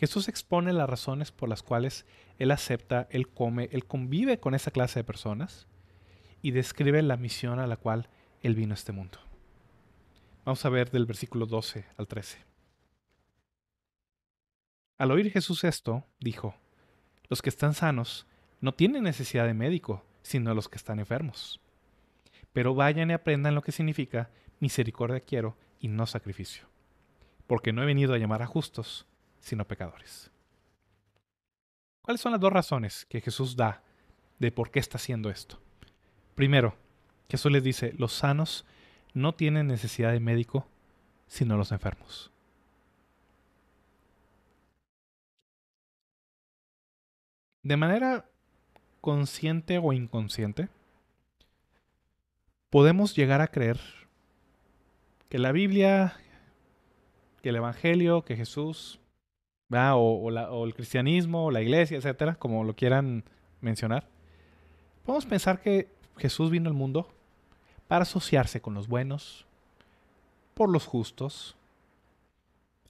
Jesús 0.00 0.28
expone 0.28 0.72
las 0.72 0.88
razones 0.88 1.30
por 1.30 1.50
las 1.50 1.62
cuales 1.62 2.06
Él 2.38 2.52
acepta, 2.52 3.06
Él 3.10 3.28
come, 3.28 3.68
Él 3.70 3.84
convive 3.84 4.40
con 4.40 4.54
esa 4.54 4.70
clase 4.70 5.00
de 5.00 5.04
personas 5.04 5.66
y 6.40 6.52
describe 6.52 7.02
la 7.02 7.18
misión 7.18 7.58
a 7.58 7.66
la 7.66 7.76
cual 7.76 8.08
Él 8.40 8.54
vino 8.54 8.72
a 8.72 8.76
este 8.76 8.92
mundo. 8.92 9.18
Vamos 10.46 10.64
a 10.64 10.70
ver 10.70 10.90
del 10.90 11.04
versículo 11.04 11.44
12 11.44 11.84
al 11.98 12.08
13. 12.08 12.38
Al 14.96 15.10
oír 15.10 15.30
Jesús 15.30 15.64
esto, 15.64 16.06
dijo, 16.18 16.54
los 17.28 17.42
que 17.42 17.50
están 17.50 17.74
sanos 17.74 18.26
no 18.62 18.72
tienen 18.72 19.02
necesidad 19.02 19.44
de 19.44 19.52
médico, 19.52 20.02
sino 20.22 20.54
los 20.54 20.70
que 20.70 20.76
están 20.76 20.98
enfermos. 20.98 21.60
Pero 22.54 22.74
vayan 22.74 23.10
y 23.10 23.12
aprendan 23.12 23.54
lo 23.54 23.60
que 23.60 23.70
significa 23.70 24.30
misericordia 24.60 25.20
quiero 25.20 25.58
y 25.78 25.88
no 25.88 26.06
sacrificio, 26.06 26.64
porque 27.46 27.74
no 27.74 27.82
he 27.82 27.86
venido 27.86 28.14
a 28.14 28.18
llamar 28.18 28.40
a 28.40 28.46
justos, 28.46 29.06
sino 29.40 29.66
pecadores. 29.66 30.30
¿Cuáles 32.02 32.20
son 32.20 32.32
las 32.32 32.40
dos 32.40 32.52
razones 32.52 33.06
que 33.06 33.20
Jesús 33.20 33.56
da 33.56 33.82
de 34.38 34.50
por 34.52 34.70
qué 34.70 34.78
está 34.78 34.96
haciendo 34.96 35.30
esto? 35.30 35.60
Primero, 36.34 36.74
Jesús 37.28 37.52
les 37.52 37.62
dice, 37.62 37.94
los 37.98 38.12
sanos 38.12 38.64
no 39.14 39.34
tienen 39.34 39.66
necesidad 39.66 40.12
de 40.12 40.20
médico, 40.20 40.66
sino 41.26 41.56
los 41.56 41.72
enfermos. 41.72 42.30
De 47.62 47.76
manera 47.76 48.26
consciente 49.00 49.78
o 49.78 49.92
inconsciente, 49.92 50.68
podemos 52.70 53.14
llegar 53.14 53.40
a 53.40 53.48
creer 53.48 53.78
que 55.28 55.38
la 55.38 55.52
Biblia, 55.52 56.16
que 57.42 57.50
el 57.50 57.56
Evangelio, 57.56 58.24
que 58.24 58.36
Jesús 58.36 59.00
o, 59.70 60.64
el 60.64 60.74
cristianismo, 60.74 61.46
o 61.46 61.50
la 61.50 61.62
iglesia, 61.62 61.96
etcétera, 61.96 62.34
como 62.34 62.64
lo 62.64 62.74
quieran 62.74 63.24
mencionar, 63.60 64.06
podemos 65.04 65.26
pensar 65.26 65.60
que 65.60 65.88
Jesús 66.16 66.50
vino 66.50 66.68
al 66.68 66.74
mundo 66.74 67.08
para 67.86 68.02
asociarse 68.02 68.60
con 68.60 68.74
los 68.74 68.88
buenos, 68.88 69.46
por 70.54 70.68
los 70.68 70.86
justos. 70.86 71.56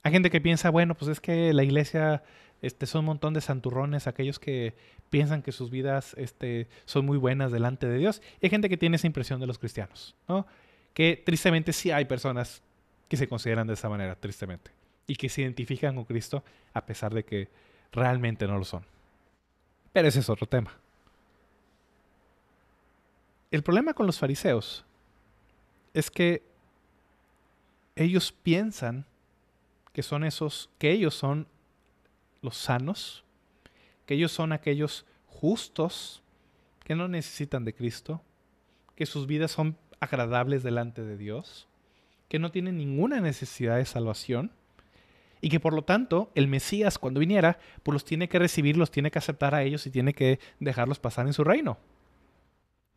Hay 0.03 0.11
gente 0.11 0.29
que 0.29 0.41
piensa, 0.41 0.69
bueno, 0.69 0.95
pues 0.95 1.09
es 1.11 1.19
que 1.21 1.53
la 1.53 1.63
iglesia 1.63 2.23
este, 2.61 2.87
son 2.87 2.99
un 2.99 3.05
montón 3.05 3.33
de 3.33 3.41
santurrones, 3.41 4.07
aquellos 4.07 4.39
que 4.39 4.73
piensan 5.09 5.43
que 5.43 5.51
sus 5.51 5.69
vidas 5.69 6.15
este, 6.17 6.67
son 6.85 7.05
muy 7.05 7.17
buenas 7.17 7.51
delante 7.51 7.87
de 7.87 7.97
Dios. 7.99 8.21
Y 8.41 8.47
hay 8.47 8.49
gente 8.49 8.69
que 8.69 8.77
tiene 8.77 8.95
esa 8.95 9.07
impresión 9.07 9.39
de 9.39 9.47
los 9.47 9.59
cristianos, 9.59 10.15
¿no? 10.27 10.47
Que 10.93 11.21
tristemente 11.23 11.73
sí 11.73 11.91
hay 11.91 12.05
personas 12.05 12.63
que 13.07 13.17
se 13.17 13.27
consideran 13.27 13.67
de 13.67 13.73
esa 13.73 13.87
manera, 13.89 14.15
tristemente 14.15 14.71
y 15.11 15.17
que 15.17 15.27
se 15.27 15.41
identifican 15.41 15.95
con 15.95 16.05
Cristo 16.05 16.41
a 16.73 16.85
pesar 16.85 17.13
de 17.13 17.25
que 17.25 17.49
realmente 17.91 18.47
no 18.47 18.57
lo 18.57 18.63
son. 18.63 18.85
Pero 19.91 20.07
ese 20.07 20.21
es 20.21 20.29
otro 20.29 20.47
tema. 20.47 20.71
El 23.51 23.61
problema 23.61 23.93
con 23.93 24.07
los 24.07 24.17
fariseos 24.17 24.85
es 25.93 26.09
que 26.09 26.43
ellos 27.97 28.31
piensan 28.31 29.05
que 29.91 30.01
son 30.01 30.23
esos, 30.23 30.69
que 30.77 30.91
ellos 30.91 31.13
son 31.13 31.45
los 32.41 32.55
sanos, 32.55 33.25
que 34.05 34.13
ellos 34.13 34.31
son 34.31 34.53
aquellos 34.53 35.05
justos 35.27 36.23
que 36.85 36.95
no 36.95 37.09
necesitan 37.09 37.65
de 37.65 37.73
Cristo, 37.73 38.21
que 38.95 39.05
sus 39.05 39.27
vidas 39.27 39.51
son 39.51 39.75
agradables 39.99 40.63
delante 40.63 41.01
de 41.01 41.17
Dios, 41.17 41.67
que 42.29 42.39
no 42.39 42.49
tienen 42.49 42.77
ninguna 42.77 43.19
necesidad 43.19 43.75
de 43.75 43.83
salvación 43.83 44.53
y 45.41 45.49
que 45.49 45.59
por 45.59 45.73
lo 45.73 45.83
tanto 45.83 46.31
el 46.35 46.47
Mesías 46.47 46.99
cuando 46.99 47.19
viniera, 47.19 47.59
pues 47.83 47.93
los 47.93 48.05
tiene 48.05 48.29
que 48.29 48.39
recibir, 48.39 48.77
los 48.77 48.91
tiene 48.91 49.09
que 49.09 49.19
aceptar 49.19 49.55
a 49.55 49.63
ellos 49.63 49.85
y 49.87 49.91
tiene 49.91 50.13
que 50.13 50.39
dejarlos 50.59 50.99
pasar 50.99 51.25
en 51.25 51.33
su 51.33 51.43
reino. 51.43 51.79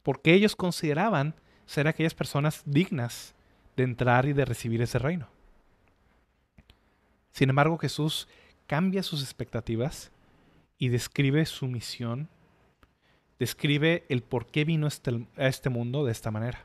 Porque 0.03 0.35
ellos 0.35 0.55
consideraban 0.55 1.35
ser 1.65 1.89
aquellas 1.89 2.15
personas 2.15 2.63
dignas 2.67 3.35
de 3.77 3.85
entrar 3.85 4.27
y 4.27 4.35
de 4.35 4.45
recibir 4.45 4.83
ese 4.83 4.99
reino. 4.99 5.29
Sin 7.33 7.49
embargo, 7.49 7.79
Jesús 7.79 8.29
cambia 8.67 9.03
sus 9.03 9.23
expectativas 9.23 10.13
y 10.79 10.89
describe 10.89 11.47
su 11.47 11.67
misión, 11.67 12.29
describe 13.39 14.05
el 14.11 14.23
por 14.23 14.47
qué 14.47 14.65
vino 14.65 14.87
este, 14.87 15.27
a 15.37 15.47
este 15.47 15.71
mundo 15.71 16.05
de 16.05 16.13
esta 16.13 16.31
manera. 16.31 16.65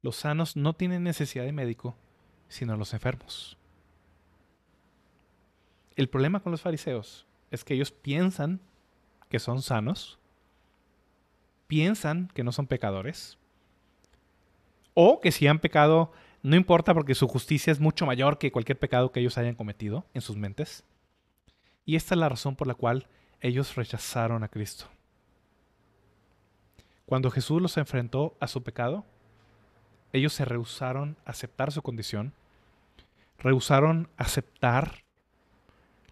Los 0.00 0.16
sanos 0.16 0.56
no 0.56 0.74
tienen 0.74 1.04
necesidad 1.04 1.44
de 1.44 1.52
médico, 1.52 1.96
sino 2.48 2.76
los 2.76 2.94
enfermos. 2.94 3.58
El 5.96 6.08
problema 6.08 6.40
con 6.40 6.52
los 6.52 6.60
fariseos 6.60 7.26
es 7.50 7.64
que 7.64 7.74
ellos 7.74 7.92
piensan 7.92 8.60
que 9.28 9.38
son 9.38 9.62
sanos, 9.62 10.18
piensan 11.66 12.28
que 12.34 12.44
no 12.44 12.52
son 12.52 12.66
pecadores, 12.66 13.38
o 14.94 15.20
que 15.20 15.32
si 15.32 15.46
han 15.46 15.58
pecado, 15.58 16.12
no 16.42 16.56
importa 16.56 16.94
porque 16.94 17.14
su 17.14 17.28
justicia 17.28 17.72
es 17.72 17.80
mucho 17.80 18.06
mayor 18.06 18.38
que 18.38 18.52
cualquier 18.52 18.78
pecado 18.78 19.12
que 19.12 19.20
ellos 19.20 19.38
hayan 19.38 19.54
cometido 19.54 20.04
en 20.14 20.20
sus 20.20 20.36
mentes. 20.36 20.84
Y 21.84 21.96
esta 21.96 22.14
es 22.14 22.18
la 22.18 22.28
razón 22.28 22.56
por 22.56 22.66
la 22.66 22.74
cual 22.74 23.06
ellos 23.40 23.74
rechazaron 23.74 24.42
a 24.42 24.48
Cristo. 24.48 24.86
Cuando 27.06 27.30
Jesús 27.30 27.60
los 27.60 27.76
enfrentó 27.76 28.36
a 28.40 28.46
su 28.46 28.62
pecado, 28.62 29.04
ellos 30.12 30.32
se 30.32 30.44
rehusaron 30.44 31.16
a 31.26 31.30
aceptar 31.30 31.72
su 31.72 31.82
condición, 31.82 32.32
rehusaron 33.38 34.08
aceptar 34.16 35.03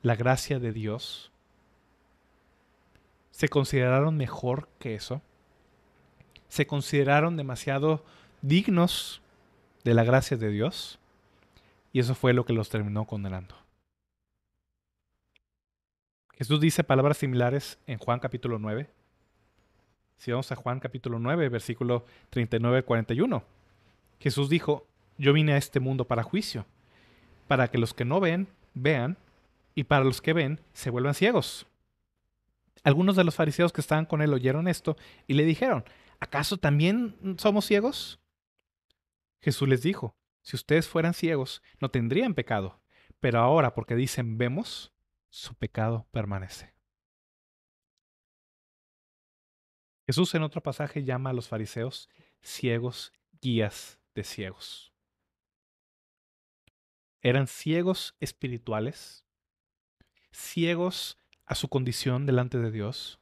la 0.03 0.17
gracia 0.17 0.59
de 0.59 0.73
Dios, 0.73 1.31
se 3.31 3.49
consideraron 3.49 4.17
mejor 4.17 4.69
que 4.79 4.95
eso, 4.95 5.23
se 6.49 6.67
consideraron 6.67 7.37
demasiado 7.37 8.05
dignos 8.43 9.23
de 9.85 9.95
la 9.95 10.05
gracia 10.05 10.37
de 10.37 10.51
Dios, 10.51 10.99
y 11.93 12.01
eso 12.01 12.15
fue 12.15 12.33
lo 12.33 12.45
que 12.45 12.53
los 12.53 12.69
terminó 12.69 13.07
condenando. 13.07 13.55
Jesús 16.35 16.61
dice 16.61 16.83
palabras 16.83 17.19
similares 17.19 17.79
en 17.87 17.99
Juan 17.99 18.19
capítulo 18.19 18.59
9. 18.59 18.89
Si 20.17 20.31
vamos 20.31 20.51
a 20.51 20.57
Juan 20.57 20.81
capítulo 20.81 21.19
9, 21.19 21.49
versículo 21.49 22.05
39 22.31 22.83
41. 22.85 23.45
Jesús 24.19 24.49
dijo, 24.49 24.87
yo 25.19 25.33
vine 25.33 25.53
a 25.53 25.57
este 25.57 25.81
mundo 25.81 26.07
para 26.07 26.23
juicio, 26.23 26.65
para 27.49 27.69
que 27.69 27.79
los 27.79 27.93
que 27.95 28.05
no 28.05 28.21
ven, 28.21 28.49
vean, 28.75 29.17
y 29.75 29.85
para 29.85 30.05
los 30.05 30.21
que 30.21 30.33
ven 30.33 30.61
se 30.73 30.91
vuelvan 30.91 31.15
ciegos. 31.15 31.67
Algunos 32.85 33.17
de 33.17 33.25
los 33.25 33.35
fariseos 33.35 33.73
que 33.73 33.81
estaban 33.81 34.07
con 34.07 34.23
él 34.23 34.33
oyeron 34.33 34.69
esto 34.69 34.97
y 35.27 35.35
le 35.35 35.45
dijeron, 35.45 35.85
¿acaso 36.19 36.57
también 36.57 37.37
somos 37.39 37.67
ciegos? 37.67 38.21
Jesús 39.41 39.69
les 39.69 39.83
dijo, 39.83 40.17
si 40.43 40.57
ustedes 40.57 40.89
fueran 40.89 41.15
ciegos, 41.15 41.63
no 41.81 41.91
tendrían 41.91 42.35
pecado, 42.35 42.81
pero 43.21 43.39
ahora 43.39 43.75
porque 43.75 43.95
dicen 43.95 44.39
vemos, 44.39 44.93
su 45.29 45.55
pecado 45.55 46.07
permanece. 46.11 46.75
Jesús 50.07 50.35
en 50.35 50.43
otro 50.43 50.63
pasaje 50.63 51.05
llama 51.05 51.31
a 51.31 51.33
los 51.33 51.49
fariseos 51.49 52.09
ciegos, 52.41 53.13
guías 53.41 54.01
de 54.15 54.25
ciegos. 54.25 54.93
Eran 57.21 57.47
ciegos 57.47 58.17
espirituales 58.19 59.25
ciegos 60.33 61.19
a 61.47 61.55
su 61.55 61.69
condición 61.69 62.27
delante 62.27 62.59
de 62.59 62.71
Dios, 62.71 63.21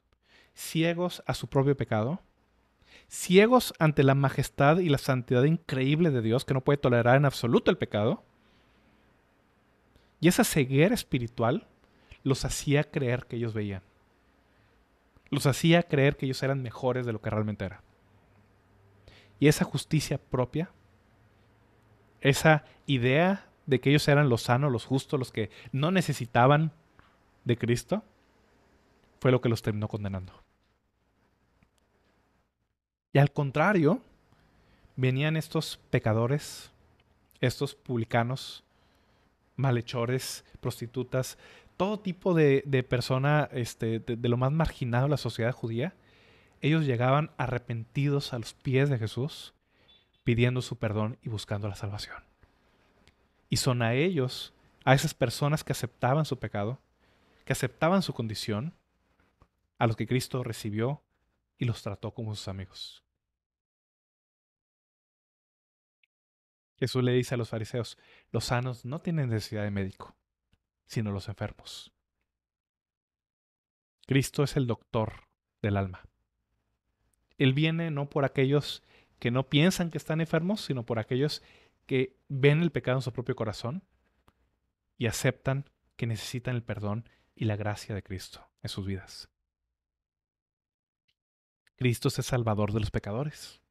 ciegos 0.53 1.23
a 1.27 1.33
su 1.33 1.47
propio 1.47 1.75
pecado, 1.77 2.21
ciegos 3.09 3.73
ante 3.77 4.03
la 4.03 4.15
majestad 4.15 4.77
y 4.77 4.89
la 4.89 4.97
santidad 4.97 5.43
increíble 5.43 6.11
de 6.11 6.21
Dios 6.21 6.45
que 6.45 6.53
no 6.53 6.61
puede 6.61 6.77
tolerar 6.77 7.17
en 7.17 7.25
absoluto 7.25 7.69
el 7.69 7.77
pecado. 7.77 8.23
Y 10.19 10.27
esa 10.27 10.43
ceguera 10.43 10.93
espiritual 10.93 11.67
los 12.23 12.45
hacía 12.45 12.83
creer 12.83 13.25
que 13.25 13.35
ellos 13.35 13.53
veían. 13.53 13.81
Los 15.29 15.45
hacía 15.45 15.83
creer 15.83 16.17
que 16.17 16.25
ellos 16.25 16.43
eran 16.43 16.61
mejores 16.61 17.05
de 17.05 17.13
lo 17.13 17.21
que 17.21 17.29
realmente 17.29 17.65
era. 17.65 17.81
Y 19.39 19.47
esa 19.47 19.65
justicia 19.65 20.19
propia, 20.19 20.69
esa 22.21 22.63
idea 22.85 23.49
de 23.65 23.79
que 23.79 23.89
ellos 23.89 24.07
eran 24.07 24.29
los 24.29 24.43
sanos, 24.43 24.71
los 24.71 24.85
justos, 24.85 25.19
los 25.19 25.31
que 25.31 25.49
no 25.71 25.91
necesitaban 25.91 26.73
de 27.43 27.57
Cristo, 27.57 28.03
fue 29.19 29.31
lo 29.31 29.41
que 29.41 29.49
los 29.49 29.61
terminó 29.61 29.87
condenando. 29.87 30.33
Y 33.13 33.19
al 33.19 33.31
contrario, 33.31 34.01
venían 34.95 35.37
estos 35.37 35.79
pecadores, 35.89 36.71
estos 37.39 37.75
publicanos, 37.75 38.63
malhechores, 39.55 40.45
prostitutas, 40.59 41.37
todo 41.77 41.99
tipo 41.99 42.33
de, 42.33 42.63
de 42.65 42.83
persona 42.83 43.49
este, 43.51 43.99
de, 43.99 44.29
lo 44.29 44.37
más 44.37 44.51
marginado 44.51 45.05
de 45.05 45.11
la 45.11 45.17
sociedad 45.17 45.51
judía, 45.51 45.93
ellos 46.61 46.85
llegaban 46.85 47.31
arrepentidos 47.37 48.33
a 48.33 48.39
los 48.39 48.53
pies 48.53 48.89
de 48.89 48.99
Jesús, 48.99 49.53
pidiendo 50.23 50.61
su 50.61 50.77
perdón 50.77 51.17
y 51.23 51.29
buscando 51.29 51.67
la 51.67 51.75
salvación. 51.75 52.17
Y 53.49 53.57
son 53.57 53.81
a 53.81 53.95
ellos, 53.95 54.53
a 54.85 54.93
esas 54.93 55.13
personas 55.13 55.63
que 55.63 55.73
aceptaban 55.73 56.25
su 56.25 56.37
pecado, 56.37 56.79
que 57.45 57.53
aceptaban 57.53 58.01
su 58.01 58.13
condición, 58.13 58.75
a 59.77 59.87
los 59.87 59.95
que 59.95 60.07
Cristo 60.07 60.43
recibió 60.43 61.03
y 61.57 61.65
los 61.65 61.81
trató 61.81 62.13
como 62.13 62.35
sus 62.35 62.47
amigos. 62.47 63.03
Jesús 66.77 67.03
le 67.03 67.11
dice 67.13 67.35
a 67.35 67.37
los 67.37 67.49
fariseos, 67.49 67.97
los 68.31 68.45
sanos 68.45 68.85
no 68.85 69.01
tienen 69.01 69.29
necesidad 69.29 69.63
de 69.63 69.71
médico, 69.71 70.15
sino 70.85 71.11
los 71.11 71.29
enfermos. 71.29 71.91
Cristo 74.07 74.43
es 74.43 74.55
el 74.55 74.67
doctor 74.67 75.27
del 75.61 75.77
alma. 75.77 76.01
Él 77.37 77.53
viene 77.53 77.91
no 77.91 78.09
por 78.09 78.25
aquellos 78.25 78.83
que 79.19 79.31
no 79.31 79.49
piensan 79.49 79.91
que 79.91 79.97
están 79.97 80.21
enfermos, 80.21 80.61
sino 80.61 80.85
por 80.85 80.99
aquellos 80.99 81.43
que 81.85 82.17
ven 82.27 82.61
el 82.61 82.71
pecado 82.71 82.97
en 82.97 83.03
su 83.03 83.13
propio 83.13 83.35
corazón 83.35 83.83
y 84.97 85.07
aceptan 85.07 85.69
que 85.95 86.07
necesitan 86.07 86.55
el 86.55 86.63
perdón 86.63 87.07
y 87.41 87.45
la 87.45 87.55
gracia 87.55 87.95
de 87.95 88.03
Cristo 88.03 88.47
en 88.61 88.69
sus 88.69 88.85
vidas. 88.85 89.27
Cristo 91.75 92.09
es 92.09 92.19
el 92.19 92.23
salvador 92.23 92.71
de 92.71 92.79
los 92.79 92.91
pecadores. 92.91 93.63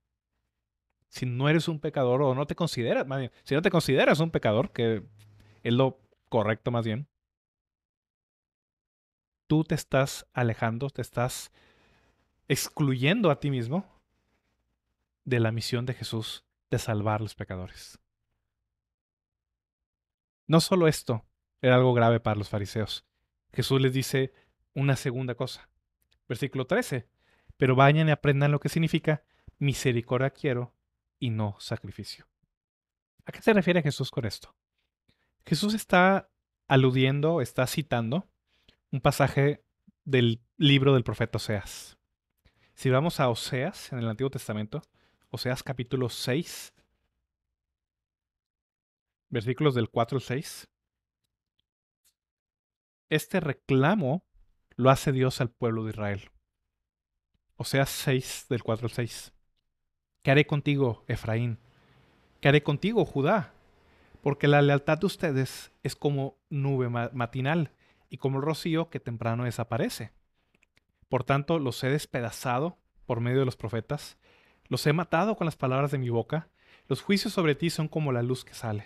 Si 1.07 1.25
no 1.25 1.49
eres 1.49 1.69
un 1.69 1.79
pecador 1.79 2.21
o 2.23 2.35
no 2.35 2.49
te 2.49 2.57
consideras, 2.57 3.07
si 3.45 3.55
no 3.55 3.63
te 3.63 3.71
consideras 3.71 4.19
un 4.19 4.33
pecador, 4.33 4.73
que 4.73 5.05
es 5.63 5.73
lo 5.73 6.01
correcto 6.29 6.73
más 6.73 6.85
bien, 6.85 7.07
tú 9.47 9.63
te 9.63 9.77
estás 9.77 10.27
alejando, 10.33 10.91
te 10.91 11.03
estás 11.03 11.53
excluyendo 12.49 13.31
a 13.31 13.39
ti 13.39 13.53
mismo 13.53 13.87
de 15.25 15.39
la 15.39 15.53
misión 15.53 15.87
de 15.87 15.95
Jesús 15.95 16.45
de 16.73 16.81
salvar 16.81 17.21
a 17.21 17.23
los 17.23 17.37
pecadores. 17.37 18.01
No 20.49 20.61
solo 20.61 20.89
esto 20.89 21.25
era 21.63 21.77
algo 21.77 21.95
grave 21.95 22.19
para 22.19 22.35
los 22.37 22.49
fariseos. 22.49 23.07
Jesús 23.53 23.81
les 23.81 23.93
dice 23.93 24.33
una 24.75 24.97
segunda 24.97 25.35
cosa. 25.35 25.69
Versículo 26.29 26.67
13 26.67 27.09
pero 27.61 27.77
vayan 27.77 28.09
y 28.09 28.11
aprendan 28.11 28.53
lo 28.53 28.59
que 28.59 28.71
significa 28.71 29.23
misericordia 29.59 30.31
quiero 30.31 30.75
y 31.19 31.29
no 31.29 31.57
sacrificio. 31.61 32.27
¿A 33.27 33.33
qué 33.33 33.43
se 33.43 33.53
refiere 33.53 33.83
Jesús 33.83 34.11
con 34.11 34.25
esto? 34.25 34.57
Jesús 35.45 35.75
está 35.75 36.31
aludiendo, 36.69 37.43
está 37.43 37.67
citando 37.67 38.27
un 38.91 39.03
pasaje 39.03 39.63
del 40.05 40.41
libro 40.57 40.95
del 40.95 41.05
profeta 41.05 41.37
Oseas. 41.37 41.99
Si 42.73 42.89
vamos 42.89 43.21
a 43.21 43.29
Oseas 43.29 43.93
en 43.93 43.99
el 43.99 44.09
Antiguo 44.09 44.31
Testamento, 44.31 44.81
Oseas 45.29 45.63
capítulo 45.63 46.09
6, 46.09 46.73
versículos 49.29 49.75
del 49.75 49.91
4 49.91 50.17
al 50.17 50.23
6, 50.23 50.70
este 53.11 53.41
reclamo 53.41 54.25
lo 54.77 54.89
hace 54.89 55.13
Dios 55.13 55.41
al 55.41 55.51
pueblo 55.51 55.85
de 55.85 55.91
Israel. 55.91 56.31
O 57.57 57.65
sea, 57.65 57.85
6 57.85 58.47
del 58.49 58.63
4 58.63 58.87
al 58.87 58.93
6. 58.93 59.33
¿Qué 60.23 60.31
haré 60.31 60.47
contigo, 60.47 61.05
Efraín? 61.09 61.59
¿Qué 62.41 62.49
haré 62.49 62.63
contigo, 62.63 63.05
Judá? 63.05 63.53
Porque 64.23 64.49
la 64.49 64.63
lealtad 64.63 64.99
de 64.99 65.07
ustedes 65.07 65.73
es 65.83 65.97
como 65.97 66.39
nube 66.49 66.89
matinal 66.89 67.73
y 68.09 68.17
como 68.17 68.39
el 68.39 68.45
rocío 68.45 68.89
que 68.89 69.01
temprano 69.01 69.45
desaparece. 69.45 70.13
Por 71.09 71.25
tanto, 71.25 71.59
los 71.59 71.83
he 71.85 71.91
despedazado 71.91 72.79
por 73.05 73.21
medio 73.21 73.41
de 73.41 73.45
los 73.45 73.57
profetas, 73.57 74.19
los 74.69 74.87
he 74.87 74.93
matado 74.93 75.37
con 75.37 75.45
las 75.45 75.57
palabras 75.57 75.91
de 75.91 75.99
mi 75.99 76.11
boca, 76.11 76.49
los 76.87 77.03
juicios 77.03 77.33
sobre 77.33 77.57
ti 77.57 77.69
son 77.71 77.89
como 77.89 78.13
la 78.13 78.23
luz 78.23 78.45
que 78.45 78.55
sale. 78.55 78.85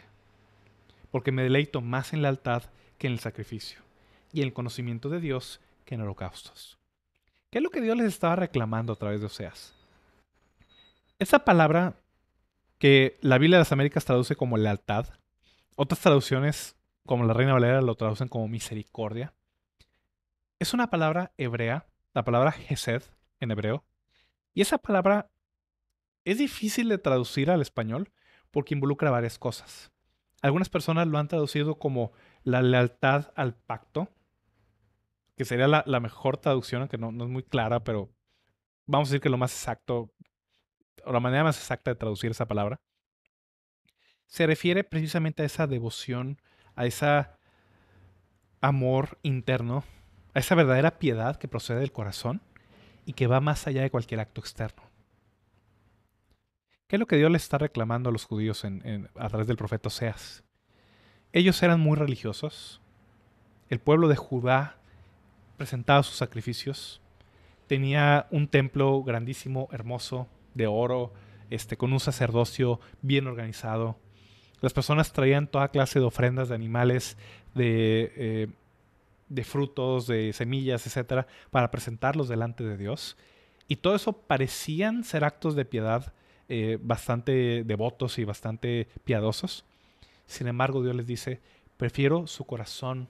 Porque 1.11 1.31
me 1.31 1.43
deleito 1.43 1.81
más 1.81 2.13
en 2.13 2.23
lealtad 2.23 2.65
que 2.99 3.07
en 3.07 3.13
el 3.13 3.19
sacrificio, 3.21 3.84
y 4.35 4.43
el 4.43 4.53
conocimiento 4.53 5.09
de 5.09 5.21
Dios 5.21 5.61
que 5.85 5.95
en 5.95 6.03
holocaustos. 6.03 6.79
¿Qué 7.51 7.59
es 7.59 7.65
lo 7.65 7.71
que 7.71 7.81
Dios 7.81 7.97
les 7.97 8.09
estaba 8.09 8.37
reclamando 8.37 8.93
a 8.93 8.97
través 8.97 9.21
de 9.21 9.27
Oseas? 9.27 9.75
Esa 11.21 11.45
palabra 11.45 11.95
que 12.79 13.17
la 13.21 13.39
Biblia 13.39 13.59
de 13.59 13.61
las 13.61 13.73
Américas 13.73 14.05
traduce 14.05 14.35
como 14.35 14.57
lealtad, 14.57 15.07
otras 15.77 16.01
traducciones 16.01 16.77
como 17.07 17.25
la 17.25 17.33
Reina 17.33 17.53
Valera 17.53 17.81
lo 17.81 17.95
traducen 17.95 18.29
como 18.29 18.49
misericordia, 18.49 19.33
es 20.59 20.75
una 20.75 20.91
palabra 20.91 21.33
hebrea, 21.37 21.87
la 22.13 22.25
palabra 22.25 22.51
Gesed 22.51 23.03
en 23.39 23.53
hebreo, 23.53 23.85
y 24.53 24.63
esa 24.63 24.79
palabra 24.79 25.31
es 26.25 26.39
difícil 26.39 26.89
de 26.89 26.99
traducir 26.99 27.51
al 27.51 27.63
español 27.63 28.11
porque 28.51 28.75
involucra 28.75 29.11
varias 29.11 29.39
cosas. 29.39 29.93
Algunas 30.43 30.69
personas 30.69 31.07
lo 31.07 31.19
han 31.19 31.29
traducido 31.29 31.79
como 31.79 32.13
la 32.43 32.63
lealtad 32.63 33.33
al 33.35 33.55
pacto, 33.55 34.09
que 35.37 35.45
sería 35.45 35.67
la, 35.67 36.01
mejor 36.01 36.37
traducción, 36.37 36.83
aunque 36.83 36.99
no, 36.99 37.09
es 37.09 37.31
muy 37.31 37.43
clara, 37.43 37.83
pero 37.83 38.13
vamos 38.87 39.09
a 39.09 39.11
decir 39.11 39.21
que 39.21 39.29
lo 39.29 39.39
más 39.39 39.53
exacto, 39.53 40.13
o 41.05 41.13
la 41.13 41.21
manera 41.21 41.45
más 41.45 41.59
exacta 41.59 41.91
de 41.91 41.97
traducir 41.97 42.31
esa 42.31 42.47
palabra, 42.47 42.81
se 44.27 44.47
refiere 44.47 44.85
precisamente 44.85 45.43
a 45.43 45.47
esa 45.47 45.67
devoción, 45.67 46.41
a 46.75 46.87
ese 46.87 47.27
amor 48.61 49.19
interno, 49.23 49.85
a 50.35 50.39
esa 50.39 50.55
verdadera 50.55 50.99
piedad 50.99 51.37
que 51.37 51.49
procede 51.49 51.81
del 51.81 51.93
corazón 51.93 52.41
y 53.05 53.13
que 53.13 53.27
va 53.27 53.41
más 53.41 53.67
allá 53.67 53.83
de 53.83 53.91
cualquier 53.91 54.21
acto 54.21 54.41
externo. 54.41 54.83
¿Qué 56.87 56.97
es 56.97 57.01
lo 57.01 57.07
que 57.07 57.17
Dios 57.17 57.31
le 57.31 57.37
está 57.37 57.59
reclamando 57.59 58.09
a 58.09 58.13
los 58.13 58.25
judíos 58.25 58.65
a 58.65 59.29
través 59.29 59.47
del 59.47 59.57
profeta 59.57 59.89
Oseas? 59.89 60.45
Ellos 61.33 61.63
eran 61.63 61.81
muy 61.81 61.97
religiosos. 61.97 62.81
El 63.69 63.81
pueblo 63.81 64.09
de 64.09 64.17
Judá 64.17 64.77
presentaba 65.57 66.03
sus 66.03 66.17
sacrificios. 66.17 67.01
Tenía 67.67 68.27
un 68.31 68.49
templo 68.49 69.03
grandísimo, 69.03 69.69
hermoso, 69.73 70.29
de 70.55 70.67
oro, 70.67 71.13
este, 71.51 71.77
con 71.77 71.93
un 71.93 72.01
sacerdocio 72.01 72.81
bien 73.03 73.27
organizado. 73.27 73.97
Las 74.61 74.73
personas 74.73 75.13
traían 75.13 75.47
toda 75.47 75.69
clase 75.69 75.99
de 75.99 76.05
ofrendas 76.05 76.49
de 76.49 76.55
animales, 76.55 77.17
de, 77.55 78.13
eh, 78.17 78.49
de 79.29 79.45
frutos, 79.45 80.07
de 80.07 80.33
semillas, 80.33 80.87
etcétera, 80.87 81.27
para 81.51 81.71
presentarlos 81.71 82.29
delante 82.29 82.65
de 82.65 82.77
Dios. 82.77 83.17
Y 83.69 83.77
todo 83.77 83.95
eso 83.95 84.13
parecían 84.13 85.05
ser 85.05 85.25
actos 85.25 85.55
de 85.55 85.65
piedad 85.65 86.13
eh, 86.49 86.79
bastante 86.81 87.65
devotos 87.65 88.19
y 88.19 88.25
bastante 88.25 88.89
piadosos. 89.05 89.65
Sin 90.27 90.47
embargo, 90.47 90.83
Dios 90.83 90.95
les 90.95 91.07
dice, 91.07 91.41
prefiero 91.77 92.27
su 92.27 92.45
corazón, 92.45 93.09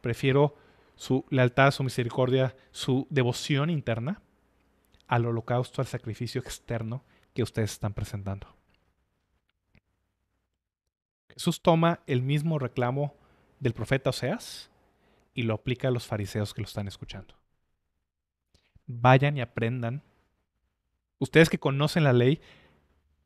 prefiero 0.00 0.54
su 1.00 1.24
lealtad, 1.30 1.70
su 1.70 1.82
misericordia, 1.82 2.54
su 2.72 3.06
devoción 3.08 3.70
interna 3.70 4.20
al 5.08 5.24
holocausto, 5.24 5.80
al 5.80 5.86
sacrificio 5.86 6.42
externo 6.42 7.02
que 7.32 7.42
ustedes 7.42 7.72
están 7.72 7.94
presentando. 7.94 8.54
Jesús 11.30 11.62
toma 11.62 12.00
el 12.06 12.20
mismo 12.20 12.58
reclamo 12.58 13.14
del 13.60 13.72
profeta 13.72 14.10
Oseas 14.10 14.70
y 15.32 15.44
lo 15.44 15.54
aplica 15.54 15.88
a 15.88 15.90
los 15.90 16.06
fariseos 16.06 16.52
que 16.52 16.60
lo 16.60 16.66
están 16.66 16.86
escuchando. 16.86 17.34
Vayan 18.86 19.38
y 19.38 19.40
aprendan. 19.40 20.02
Ustedes 21.18 21.48
que 21.48 21.58
conocen 21.58 22.04
la 22.04 22.12
ley, 22.12 22.42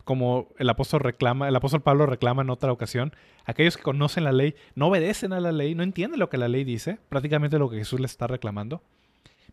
como 0.05 0.49
el 0.59 0.69
apóstol 0.69 1.01
reclama, 1.01 1.49
el 1.49 1.57
apóstol 1.57 1.83
Pablo 1.83 2.07
reclama 2.07 2.43
en 2.43 2.51
otra 2.51 2.73
ocasión, 2.73 3.15
aquellos 3.45 3.77
que 3.77 3.83
conocen 3.83 4.25
la 4.25 4.33
ley 4.33 4.55
no 4.75 4.89
obedecen 4.89 5.33
a 5.33 5.41
la 5.41 5.53
ley, 5.53 5.75
no 5.75 5.83
entienden 5.83 6.21
lo 6.21 6.29
que 6.29 6.37
la 6.37 6.49
ley 6.49 6.65
dice, 6.65 6.99
prácticamente 7.09 7.59
lo 7.59 7.71
que 7.71 7.79
Jesús 7.79 8.01
les 8.01 8.11
está 8.11 8.27
reclamando. 8.27 8.83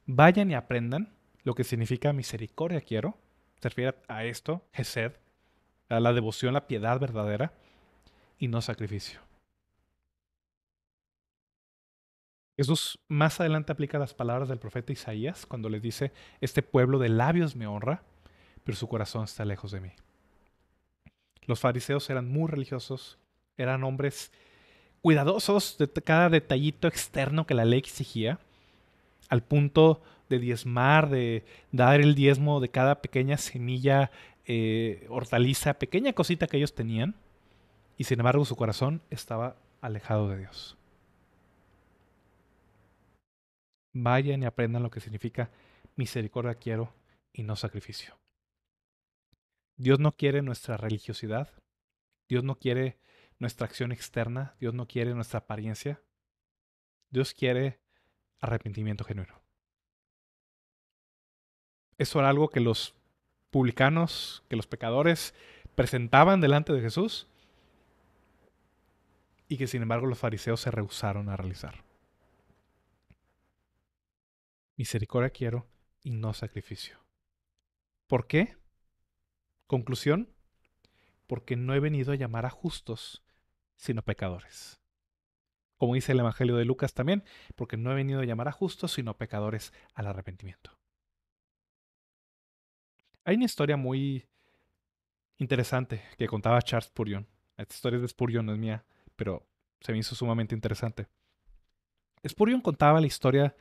Vayan 0.06 0.52
y 0.52 0.56
aprendan 0.56 1.14
lo 1.44 1.56
que 1.56 1.64
significa 1.64 2.14
misericordia 2.14 2.82
quiero, 2.82 3.18
se 3.62 3.70
refiere 3.70 3.96
a 4.08 4.26
esto, 4.26 4.64
Gesed, 4.74 5.14
a 5.90 6.00
la 6.00 6.14
devoción, 6.14 6.54
la 6.54 6.68
piedad 6.68 7.00
verdadera 7.00 7.54
y 8.38 8.48
no 8.48 8.62
sacrificio. 8.62 9.20
Jesús 12.58 13.00
más 13.08 13.40
adelante 13.40 13.72
aplica 13.72 13.98
las 13.98 14.14
palabras 14.14 14.50
del 14.50 14.60
profeta 14.60 14.92
Isaías 14.92 15.46
cuando 15.46 15.70
le 15.70 15.80
dice, 15.80 16.12
este 16.42 16.62
pueblo 16.62 17.00
de 17.00 17.10
labios 17.10 17.56
me 17.56 17.68
honra, 17.68 18.04
pero 18.64 18.78
su 18.78 18.88
corazón 18.88 19.24
está 19.24 19.46
lejos 19.46 19.72
de 19.72 19.82
mí. 19.82 19.92
Los 21.46 21.60
fariseos 21.60 22.10
eran 22.10 22.30
muy 22.30 22.50
religiosos, 22.50 23.18
eran 23.58 23.84
hombres 23.84 24.32
cuidadosos 25.02 25.78
de 25.78 25.88
cada 25.90 26.30
detallito 26.30 26.88
externo 26.88 27.46
que 27.46 27.54
la 27.54 27.66
ley 27.66 27.80
exigía, 27.80 28.40
al 29.30 29.42
punto 29.42 30.02
de 30.30 30.40
diezmar, 30.40 31.10
de 31.10 31.44
dar 31.72 32.00
el 32.00 32.16
diezmo 32.16 32.60
de 32.60 32.70
cada 32.70 33.02
pequeña 33.02 33.38
semilla, 33.38 34.12
eh, 34.46 35.06
hortaliza, 35.10 35.74
pequeña 35.76 36.14
cosita 36.14 36.48
que 36.48 36.58
ellos 36.58 36.76
tenían, 36.76 37.16
y 37.98 38.04
sin 38.06 38.20
embargo 38.20 38.46
su 38.46 38.56
corazón 38.56 39.02
estaba 39.10 39.56
alejado 39.82 40.30
de 40.30 40.40
Dios. 40.40 40.78
Vayan 43.94 44.44
y 44.44 44.46
aprendan 44.46 44.84
lo 44.84 44.92
que 44.92 45.02
significa 45.02 45.50
misericordia 45.96 46.56
quiero 46.56 46.94
y 47.34 47.44
no 47.44 47.56
sacrificio. 47.56 48.21
Dios 49.82 50.00
no 50.00 50.12
quiere 50.12 50.44
nuestra 50.44 50.78
religiosidad, 50.78 51.50
Dios 52.30 52.44
no 52.44 52.60
quiere 52.60 53.00
nuestra 53.40 53.66
acción 53.66 53.92
externa, 53.92 54.56
Dios 54.60 54.76
no 54.76 54.88
quiere 54.88 55.16
nuestra 55.16 55.40
apariencia, 55.40 56.00
Dios 57.10 57.34
quiere 57.34 57.80
arrepentimiento 58.42 59.04
genuino. 59.04 59.42
Eso 61.98 62.20
era 62.20 62.30
algo 62.30 62.50
que 62.50 62.60
los 62.60 62.94
publicanos, 63.50 64.44
que 64.50 64.56
los 64.56 64.68
pecadores 64.68 65.34
presentaban 65.74 66.42
delante 66.42 66.74
de 66.74 66.82
Jesús 66.82 67.28
y 69.48 69.58
que 69.58 69.66
sin 69.66 69.82
embargo 69.82 70.06
los 70.06 70.20
fariseos 70.20 70.62
se 70.62 70.70
rehusaron 70.70 71.28
a 71.28 71.38
realizar. 71.38 71.84
Misericordia 74.78 75.32
quiero 75.32 75.66
y 76.04 76.12
no 76.12 76.36
sacrificio. 76.36 77.00
¿Por 78.06 78.28
qué? 78.28 78.61
Conclusión, 79.72 80.28
porque 81.28 81.56
no 81.56 81.74
he 81.74 81.80
venido 81.80 82.12
a 82.12 82.18
llamar 82.18 82.46
a 82.46 82.50
justos, 82.50 83.24
sino 83.78 84.02
pecadores. 84.02 84.82
Como 85.78 85.96
dice 85.96 86.12
el 86.12 86.20
Evangelio 86.20 86.58
de 86.58 86.66
Lucas 86.66 86.94
también, 86.94 87.24
porque 87.56 87.78
no 87.78 87.90
he 87.90 87.96
venido 87.96 88.20
a 88.20 88.26
llamar 88.26 88.50
a 88.50 88.52
justos, 88.52 88.92
sino 88.92 89.18
pecadores 89.18 89.72
al 89.94 90.08
arrepentimiento. 90.08 90.78
Hay 93.24 93.38
una 93.38 93.46
historia 93.46 93.78
muy 93.78 94.28
interesante 95.38 96.04
que 96.18 96.28
contaba 96.28 96.62
Charles 96.62 96.88
Spurgeon. 96.88 97.26
Esta 97.56 97.74
historia 97.74 97.96
es 97.96 98.02
de 98.02 98.10
Spurgeon, 98.10 98.46
no 98.46 98.52
es 98.52 98.60
mía, 98.60 98.84
pero 99.16 99.48
se 99.80 99.94
me 99.94 100.00
hizo 100.00 100.16
sumamente 100.16 100.54
interesante. 100.54 101.08
Spurgeon 102.28 102.60
contaba 102.60 103.00
la 103.00 103.08
historia 103.08 103.56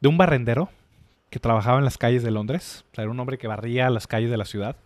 de 0.00 0.08
un 0.08 0.18
barrendero 0.18 0.68
que 1.30 1.38
trabajaba 1.38 1.78
en 1.78 1.84
las 1.84 1.96
calles 1.96 2.24
de 2.24 2.32
Londres. 2.32 2.84
era 2.94 3.08
un 3.08 3.20
hombre 3.20 3.38
que 3.38 3.46
barría 3.46 3.88
las 3.88 4.08
calles 4.08 4.28
de 4.28 4.36
la 4.36 4.46
ciudad. 4.46 4.76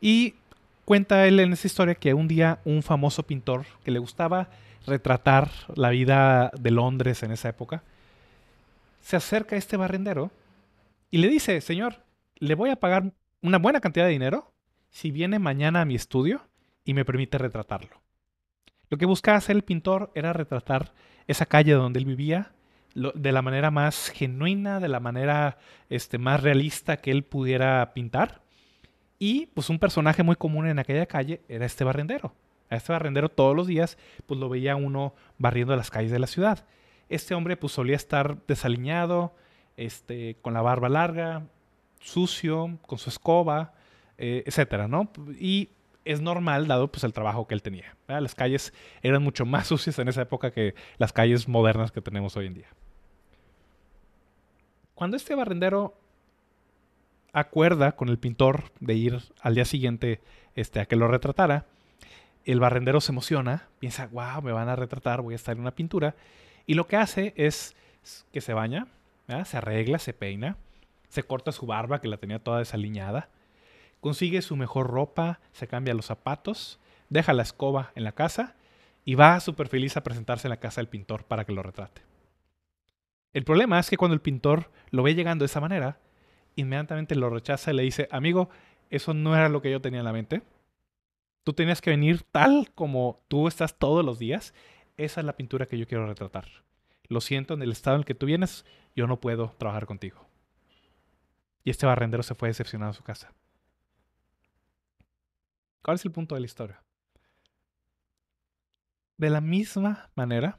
Y 0.00 0.34
cuenta 0.84 1.26
él 1.26 1.40
en 1.40 1.52
esa 1.52 1.66
historia 1.66 1.94
que 1.94 2.14
un 2.14 2.28
día 2.28 2.60
un 2.64 2.82
famoso 2.82 3.22
pintor 3.24 3.64
que 3.84 3.90
le 3.90 3.98
gustaba 3.98 4.48
retratar 4.86 5.50
la 5.74 5.90
vida 5.90 6.50
de 6.58 6.70
Londres 6.70 7.22
en 7.22 7.32
esa 7.32 7.48
época, 7.48 7.82
se 9.00 9.16
acerca 9.16 9.56
a 9.56 9.58
este 9.58 9.76
barrendero 9.76 10.30
y 11.10 11.18
le 11.18 11.28
dice, 11.28 11.60
señor, 11.60 12.02
le 12.36 12.54
voy 12.54 12.70
a 12.70 12.76
pagar 12.76 13.12
una 13.42 13.58
buena 13.58 13.80
cantidad 13.80 14.06
de 14.06 14.12
dinero 14.12 14.52
si 14.90 15.10
viene 15.10 15.38
mañana 15.38 15.82
a 15.82 15.84
mi 15.84 15.94
estudio 15.94 16.42
y 16.84 16.94
me 16.94 17.04
permite 17.04 17.38
retratarlo. 17.38 18.00
Lo 18.88 18.98
que 18.98 19.06
buscaba 19.06 19.38
hacer 19.38 19.56
el 19.56 19.62
pintor 19.62 20.10
era 20.14 20.32
retratar 20.32 20.92
esa 21.26 21.46
calle 21.46 21.72
donde 21.72 21.98
él 21.98 22.06
vivía 22.06 22.52
de 22.94 23.32
la 23.32 23.42
manera 23.42 23.70
más 23.70 24.08
genuina, 24.08 24.80
de 24.80 24.88
la 24.88 25.00
manera 25.00 25.58
este, 25.90 26.18
más 26.18 26.42
realista 26.42 26.96
que 26.96 27.10
él 27.10 27.24
pudiera 27.24 27.92
pintar. 27.92 28.40
Y 29.18 29.46
pues 29.46 29.70
un 29.70 29.78
personaje 29.78 30.22
muy 30.22 30.36
común 30.36 30.66
en 30.66 30.78
aquella 30.78 31.06
calle 31.06 31.40
era 31.48 31.66
este 31.66 31.84
barrendero. 31.84 32.34
A 32.68 32.76
este 32.76 32.92
barrendero 32.92 33.28
todos 33.28 33.54
los 33.54 33.66
días 33.66 33.96
pues 34.26 34.38
lo 34.38 34.48
veía 34.48 34.76
uno 34.76 35.14
barriendo 35.38 35.74
las 35.76 35.90
calles 35.90 36.10
de 36.10 36.18
la 36.18 36.26
ciudad. 36.26 36.66
Este 37.08 37.34
hombre 37.34 37.56
pues 37.56 37.72
solía 37.72 37.96
estar 37.96 38.38
desaliñado, 38.46 39.34
este, 39.76 40.36
con 40.42 40.54
la 40.54 40.62
barba 40.62 40.88
larga, 40.88 41.46
sucio, 42.00 42.78
con 42.86 42.98
su 42.98 43.10
escoba, 43.10 43.74
eh, 44.18 44.42
etcétera, 44.46 44.88
¿no? 44.88 45.10
Y 45.38 45.70
es 46.04 46.20
normal 46.20 46.66
dado 46.66 46.90
pues 46.90 47.04
el 47.04 47.12
trabajo 47.12 47.46
que 47.46 47.54
él 47.54 47.62
tenía. 47.62 47.96
Las 48.06 48.34
calles 48.34 48.72
eran 49.02 49.22
mucho 49.22 49.44
más 49.44 49.66
sucias 49.68 49.98
en 49.98 50.08
esa 50.08 50.22
época 50.22 50.50
que 50.50 50.74
las 50.98 51.12
calles 51.12 51.48
modernas 51.48 51.92
que 51.92 52.00
tenemos 52.00 52.36
hoy 52.36 52.46
en 52.46 52.54
día. 52.54 52.68
Cuando 54.94 55.16
este 55.16 55.34
barrendero 55.34 55.94
acuerda 57.36 57.92
con 57.92 58.08
el 58.08 58.18
pintor 58.18 58.72
de 58.80 58.94
ir 58.94 59.20
al 59.42 59.54
día 59.54 59.66
siguiente 59.66 60.22
este, 60.54 60.80
a 60.80 60.86
que 60.86 60.96
lo 60.96 61.06
retratara, 61.06 61.66
el 62.46 62.60
barrendero 62.60 63.02
se 63.02 63.12
emociona, 63.12 63.68
piensa, 63.78 64.06
wow, 64.06 64.40
me 64.40 64.52
van 64.52 64.70
a 64.70 64.76
retratar, 64.76 65.20
voy 65.20 65.34
a 65.34 65.36
estar 65.36 65.54
en 65.54 65.60
una 65.60 65.74
pintura, 65.74 66.14
y 66.64 66.74
lo 66.74 66.86
que 66.86 66.96
hace 66.96 67.34
es 67.36 67.76
que 68.32 68.40
se 68.40 68.54
baña, 68.54 68.86
se 69.44 69.58
arregla, 69.58 69.98
se 69.98 70.14
peina, 70.14 70.56
se 71.10 71.24
corta 71.24 71.52
su 71.52 71.66
barba 71.66 72.00
que 72.00 72.08
la 72.08 72.16
tenía 72.16 72.38
toda 72.38 72.60
desaliñada, 72.60 73.28
consigue 74.00 74.40
su 74.40 74.56
mejor 74.56 74.86
ropa, 74.86 75.40
se 75.52 75.68
cambia 75.68 75.92
los 75.92 76.06
zapatos, 76.06 76.78
deja 77.10 77.34
la 77.34 77.42
escoba 77.42 77.92
en 77.96 78.04
la 78.04 78.12
casa 78.12 78.54
y 79.04 79.14
va 79.14 79.38
súper 79.40 79.68
feliz 79.68 79.98
a 79.98 80.02
presentarse 80.02 80.46
en 80.46 80.50
la 80.50 80.60
casa 80.60 80.80
del 80.80 80.88
pintor 80.88 81.24
para 81.24 81.44
que 81.44 81.52
lo 81.52 81.62
retrate. 81.62 82.00
El 83.34 83.44
problema 83.44 83.78
es 83.78 83.90
que 83.90 83.98
cuando 83.98 84.14
el 84.14 84.22
pintor 84.22 84.70
lo 84.90 85.02
ve 85.02 85.14
llegando 85.14 85.42
de 85.42 85.46
esa 85.46 85.60
manera, 85.60 85.98
inmediatamente 86.56 87.14
lo 87.14 87.30
rechaza 87.30 87.70
y 87.70 87.76
le 87.76 87.82
dice, 87.84 88.08
amigo, 88.10 88.50
eso 88.90 89.14
no 89.14 89.36
era 89.36 89.48
lo 89.48 89.62
que 89.62 89.70
yo 89.70 89.80
tenía 89.80 90.00
en 90.00 90.06
la 90.06 90.12
mente. 90.12 90.42
Tú 91.44 91.52
tenías 91.52 91.80
que 91.80 91.90
venir 91.90 92.22
tal 92.24 92.72
como 92.74 93.22
tú 93.28 93.46
estás 93.46 93.78
todos 93.78 94.04
los 94.04 94.18
días. 94.18 94.52
Esa 94.96 95.20
es 95.20 95.26
la 95.26 95.36
pintura 95.36 95.66
que 95.66 95.78
yo 95.78 95.86
quiero 95.86 96.06
retratar. 96.06 96.48
Lo 97.08 97.20
siento, 97.20 97.54
en 97.54 97.62
el 97.62 97.70
estado 97.70 97.96
en 97.96 98.00
el 98.00 98.04
que 98.04 98.14
tú 98.14 98.26
vienes, 98.26 98.64
yo 98.96 99.06
no 99.06 99.20
puedo 99.20 99.54
trabajar 99.58 99.86
contigo. 99.86 100.26
Y 101.62 101.70
este 101.70 101.86
barrendero 101.86 102.22
se 102.22 102.34
fue 102.34 102.48
decepcionado 102.48 102.90
a 102.90 102.94
su 102.94 103.04
casa. 103.04 103.32
¿Cuál 105.82 105.96
es 105.96 106.04
el 106.04 106.10
punto 106.10 106.34
de 106.34 106.40
la 106.40 106.46
historia? 106.46 106.82
De 109.16 109.30
la 109.30 109.40
misma 109.40 110.10
manera, 110.14 110.58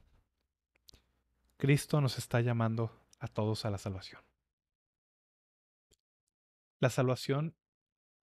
Cristo 1.58 2.00
nos 2.02 2.18
está 2.18 2.39
llamando 2.41 2.91
a 3.20 3.28
todos 3.28 3.66
a 3.66 3.70
la 3.70 3.78
salvación. 3.78 4.22
La 6.80 6.89
salvación, 6.89 7.55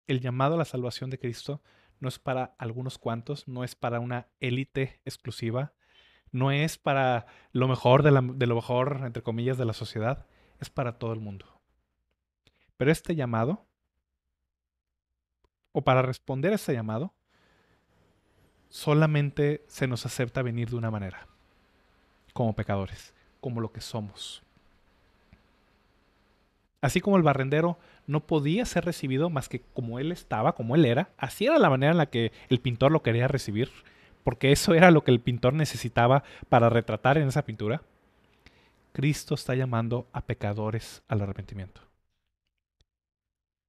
el 0.06 0.20
llamado 0.20 0.54
a 0.54 0.58
la 0.58 0.64
salvación 0.64 1.10
de 1.10 1.18
Cristo 1.18 1.62
no 2.00 2.08
es 2.08 2.18
para 2.18 2.54
algunos 2.58 2.98
cuantos, 2.98 3.48
no 3.48 3.64
es 3.64 3.74
para 3.74 4.00
una 4.00 4.28
élite 4.40 5.00
exclusiva, 5.04 5.72
no 6.30 6.50
es 6.50 6.78
para 6.78 7.26
lo 7.52 7.68
mejor 7.68 8.02
de, 8.02 8.10
de, 8.10 8.46
lo 8.46 8.54
mejor, 8.54 9.02
entre 9.04 9.22
comillas, 9.22 9.58
de 9.58 9.64
la 9.64 9.72
sociedad, 9.72 10.26
es 10.60 10.70
para 10.70 10.98
todo 10.98 11.12
el 11.12 11.20
mundo. 11.20 11.60
Pero 12.76 12.90
este 12.90 13.14
llamado, 13.14 13.66
o 15.72 15.82
para 15.82 16.02
responder 16.02 16.52
a 16.52 16.56
este 16.56 16.72
llamado, 16.72 17.14
solamente 18.68 19.64
se 19.68 19.86
nos 19.86 20.04
acepta 20.06 20.42
venir 20.42 20.70
de 20.70 20.76
una 20.76 20.90
manera, 20.90 21.28
como 22.32 22.54
pecadores 22.54 23.14
como 23.44 23.60
lo 23.60 23.72
que 23.72 23.82
somos. 23.82 24.42
Así 26.80 27.02
como 27.02 27.18
el 27.18 27.22
barrendero 27.22 27.78
no 28.06 28.26
podía 28.26 28.64
ser 28.64 28.84
recibido 28.84 29.30
más 29.30 29.48
que 29.48 29.60
como 29.72 29.98
él 29.98 30.12
estaba, 30.12 30.54
como 30.54 30.74
él 30.74 30.84
era, 30.84 31.10
así 31.16 31.46
era 31.46 31.58
la 31.58 31.70
manera 31.70 31.92
en 31.92 31.98
la 31.98 32.06
que 32.10 32.32
el 32.48 32.60
pintor 32.60 32.92
lo 32.92 33.02
quería 33.02 33.28
recibir, 33.28 33.70
porque 34.22 34.52
eso 34.52 34.74
era 34.74 34.90
lo 34.90 35.04
que 35.04 35.10
el 35.10 35.20
pintor 35.20 35.54
necesitaba 35.54 36.24
para 36.48 36.68
retratar 36.68 37.18
en 37.18 37.28
esa 37.28 37.44
pintura. 37.44 37.82
Cristo 38.92 39.34
está 39.34 39.54
llamando 39.54 40.08
a 40.12 40.24
pecadores 40.24 41.02
al 41.08 41.22
arrepentimiento. 41.22 41.80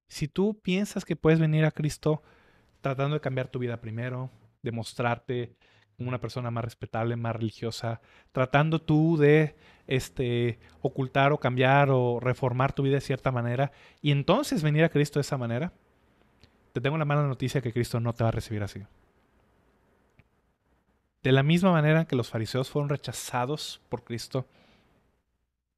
Si 0.08 0.28
tú 0.28 0.60
piensas 0.60 1.04
que 1.04 1.16
puedes 1.16 1.40
venir 1.40 1.64
a 1.64 1.72
Cristo 1.72 2.22
tratando 2.80 3.14
de 3.14 3.20
cambiar 3.20 3.48
tu 3.48 3.58
vida 3.58 3.80
primero, 3.80 4.30
de 4.62 4.72
mostrarte 4.72 5.56
una 5.98 6.20
persona 6.20 6.50
más 6.50 6.64
respetable, 6.64 7.16
más 7.16 7.36
religiosa, 7.36 8.00
tratando 8.32 8.80
tú 8.80 9.16
de 9.16 9.56
este, 9.86 10.58
ocultar 10.80 11.32
o 11.32 11.38
cambiar 11.38 11.90
o 11.90 12.20
reformar 12.20 12.72
tu 12.72 12.82
vida 12.82 12.96
de 12.96 13.00
cierta 13.00 13.32
manera 13.32 13.72
y 14.02 14.10
entonces 14.10 14.62
venir 14.62 14.84
a 14.84 14.88
Cristo 14.88 15.18
de 15.18 15.22
esa 15.22 15.38
manera, 15.38 15.72
te 16.72 16.80
tengo 16.80 16.98
la 16.98 17.04
mala 17.04 17.26
noticia 17.26 17.62
que 17.62 17.72
Cristo 17.72 18.00
no 18.00 18.12
te 18.12 18.24
va 18.24 18.28
a 18.28 18.32
recibir 18.32 18.62
así. 18.62 18.82
De 21.22 21.32
la 21.32 21.42
misma 21.42 21.72
manera 21.72 22.04
que 22.04 22.16
los 22.16 22.28
fariseos 22.28 22.70
fueron 22.70 22.88
rechazados 22.88 23.80
por 23.88 24.04
Cristo 24.04 24.46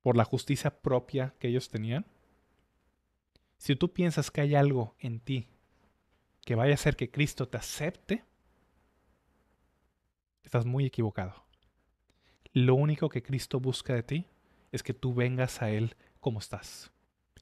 por 0.03 0.16
la 0.16 0.25
justicia 0.25 0.71
propia 0.71 1.35
que 1.39 1.49
ellos 1.49 1.69
tenían, 1.69 2.07
si 3.59 3.77
tú 3.77 3.93
piensas 3.93 4.31
que 4.31 4.41
hay 4.41 4.55
algo 4.55 4.95
en 4.99 5.21
ti 5.21 5.49
que 6.45 6.55
vaya 6.55 6.73
a 6.73 6.75
hacer 6.75 6.97
que 6.97 7.11
Cristo 7.11 7.49
te 7.49 7.59
acepte, 7.59 8.25
estás 10.49 10.64
muy 10.64 10.86
equivocado. 10.86 11.44
Lo 12.55 12.74
único 12.74 13.11
que 13.11 13.22
Cristo 13.22 13.61
busca 13.61 13.92
de 13.94 14.03
ti 14.03 14.26
es 14.72 14.82
que 14.82 14.94
tú 14.94 15.12
vengas 15.12 15.61
a 15.61 15.70
Él 15.70 15.94
como 16.20 16.38
estás, 16.38 16.90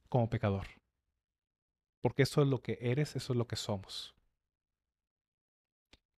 como 0.08 0.28
pecador. 0.28 0.66
Porque 2.00 2.24
eso 2.24 2.42
es 2.42 2.48
lo 2.48 2.62
que 2.62 2.78
eres, 2.80 3.14
eso 3.14 3.32
es 3.32 3.36
lo 3.36 3.46
que 3.46 3.54
somos. 3.54 4.14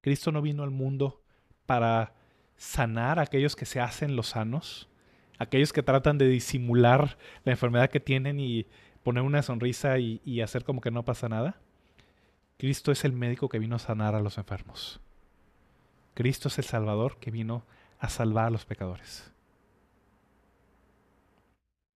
Cristo 0.00 0.32
no 0.32 0.40
vino 0.40 0.62
al 0.62 0.70
mundo 0.70 1.22
para 1.66 2.14
sanar 2.56 3.18
a 3.18 3.22
aquellos 3.22 3.54
que 3.54 3.66
se 3.66 3.80
hacen 3.80 4.16
los 4.16 4.28
sanos, 4.28 4.88
aquellos 5.38 5.74
que 5.74 5.82
tratan 5.82 6.16
de 6.16 6.26
disimular 6.26 7.18
la 7.44 7.52
enfermedad 7.52 7.90
que 7.90 8.00
tienen 8.00 8.40
y 8.40 8.66
poner 9.02 9.22
una 9.24 9.42
sonrisa 9.42 9.98
y, 9.98 10.22
y 10.24 10.40
hacer 10.40 10.64
como 10.64 10.80
que 10.80 10.90
no 10.90 11.04
pasa 11.04 11.28
nada. 11.28 11.60
Cristo 12.56 12.92
es 12.92 13.04
el 13.04 13.12
médico 13.12 13.50
que 13.50 13.58
vino 13.58 13.76
a 13.76 13.78
sanar 13.78 14.14
a 14.14 14.20
los 14.20 14.38
enfermos. 14.38 15.02
Cristo 16.18 16.48
es 16.48 16.58
el 16.58 16.64
Salvador 16.64 17.18
que 17.20 17.30
vino 17.30 17.62
a 18.00 18.08
salvar 18.08 18.46
a 18.46 18.50
los 18.50 18.64
pecadores. 18.64 19.32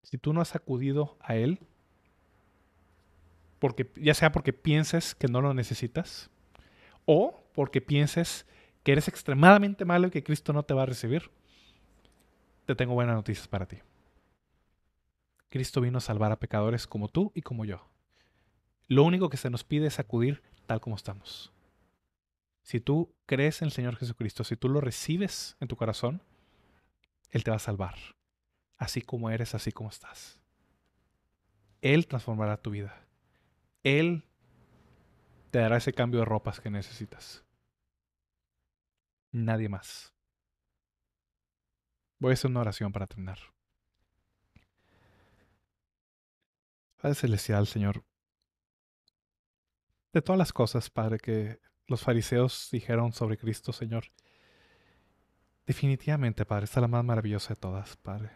Si 0.04 0.16
tú 0.16 0.32
no 0.32 0.40
has 0.40 0.54
acudido 0.54 1.16
a 1.18 1.34
Él, 1.34 1.58
porque, 3.58 3.90
ya 3.96 4.14
sea 4.14 4.30
porque 4.30 4.52
pienses 4.52 5.16
que 5.16 5.26
no 5.26 5.40
lo 5.40 5.54
necesitas, 5.54 6.30
o 7.04 7.42
porque 7.52 7.80
pienses 7.80 8.46
que 8.84 8.92
eres 8.92 9.08
extremadamente 9.08 9.84
malo 9.84 10.06
y 10.06 10.12
que 10.12 10.22
Cristo 10.22 10.52
no 10.52 10.62
te 10.62 10.74
va 10.74 10.84
a 10.84 10.86
recibir, 10.86 11.28
te 12.64 12.76
tengo 12.76 12.94
buenas 12.94 13.16
noticias 13.16 13.48
para 13.48 13.66
ti. 13.66 13.78
Cristo 15.48 15.80
vino 15.80 15.98
a 15.98 16.00
salvar 16.00 16.30
a 16.30 16.38
pecadores 16.38 16.86
como 16.86 17.08
tú 17.08 17.32
y 17.34 17.42
como 17.42 17.64
yo. 17.64 17.88
Lo 18.86 19.02
único 19.02 19.30
que 19.30 19.36
se 19.36 19.50
nos 19.50 19.64
pide 19.64 19.88
es 19.88 19.98
acudir 19.98 20.44
tal 20.66 20.80
como 20.80 20.94
estamos. 20.94 21.52
Si 22.62 22.80
tú 22.80 23.14
crees 23.26 23.60
en 23.60 23.66
el 23.66 23.72
Señor 23.72 23.96
Jesucristo, 23.96 24.44
si 24.44 24.56
tú 24.56 24.68
lo 24.68 24.80
recibes 24.80 25.56
en 25.60 25.68
tu 25.68 25.76
corazón, 25.76 26.22
Él 27.30 27.44
te 27.44 27.50
va 27.50 27.56
a 27.56 27.60
salvar, 27.60 27.96
así 28.78 29.02
como 29.02 29.30
eres, 29.30 29.54
así 29.54 29.72
como 29.72 29.90
estás. 29.90 30.40
Él 31.80 32.06
transformará 32.06 32.56
tu 32.56 32.70
vida. 32.70 33.04
Él 33.82 34.24
te 35.50 35.58
dará 35.58 35.78
ese 35.78 35.92
cambio 35.92 36.20
de 36.20 36.26
ropas 36.26 36.60
que 36.60 36.70
necesitas. 36.70 37.44
Nadie 39.32 39.68
más. 39.68 40.14
Voy 42.18 42.30
a 42.30 42.34
hacer 42.34 42.50
una 42.50 42.60
oración 42.60 42.92
para 42.92 43.08
terminar. 43.08 43.38
Padre 46.96 47.16
Celestial, 47.16 47.66
Señor, 47.66 48.04
de 50.12 50.22
todas 50.22 50.38
las 50.38 50.52
cosas, 50.52 50.88
Padre, 50.88 51.18
que 51.18 51.60
los 51.86 52.02
fariseos 52.02 52.68
dijeron 52.70 53.12
sobre 53.12 53.36
Cristo, 53.36 53.72
Señor, 53.72 54.04
definitivamente, 55.66 56.44
Padre, 56.44 56.64
está 56.64 56.80
la 56.80 56.88
más 56.88 57.04
maravillosa 57.04 57.54
de 57.54 57.60
todas, 57.60 57.96
Padre. 57.96 58.30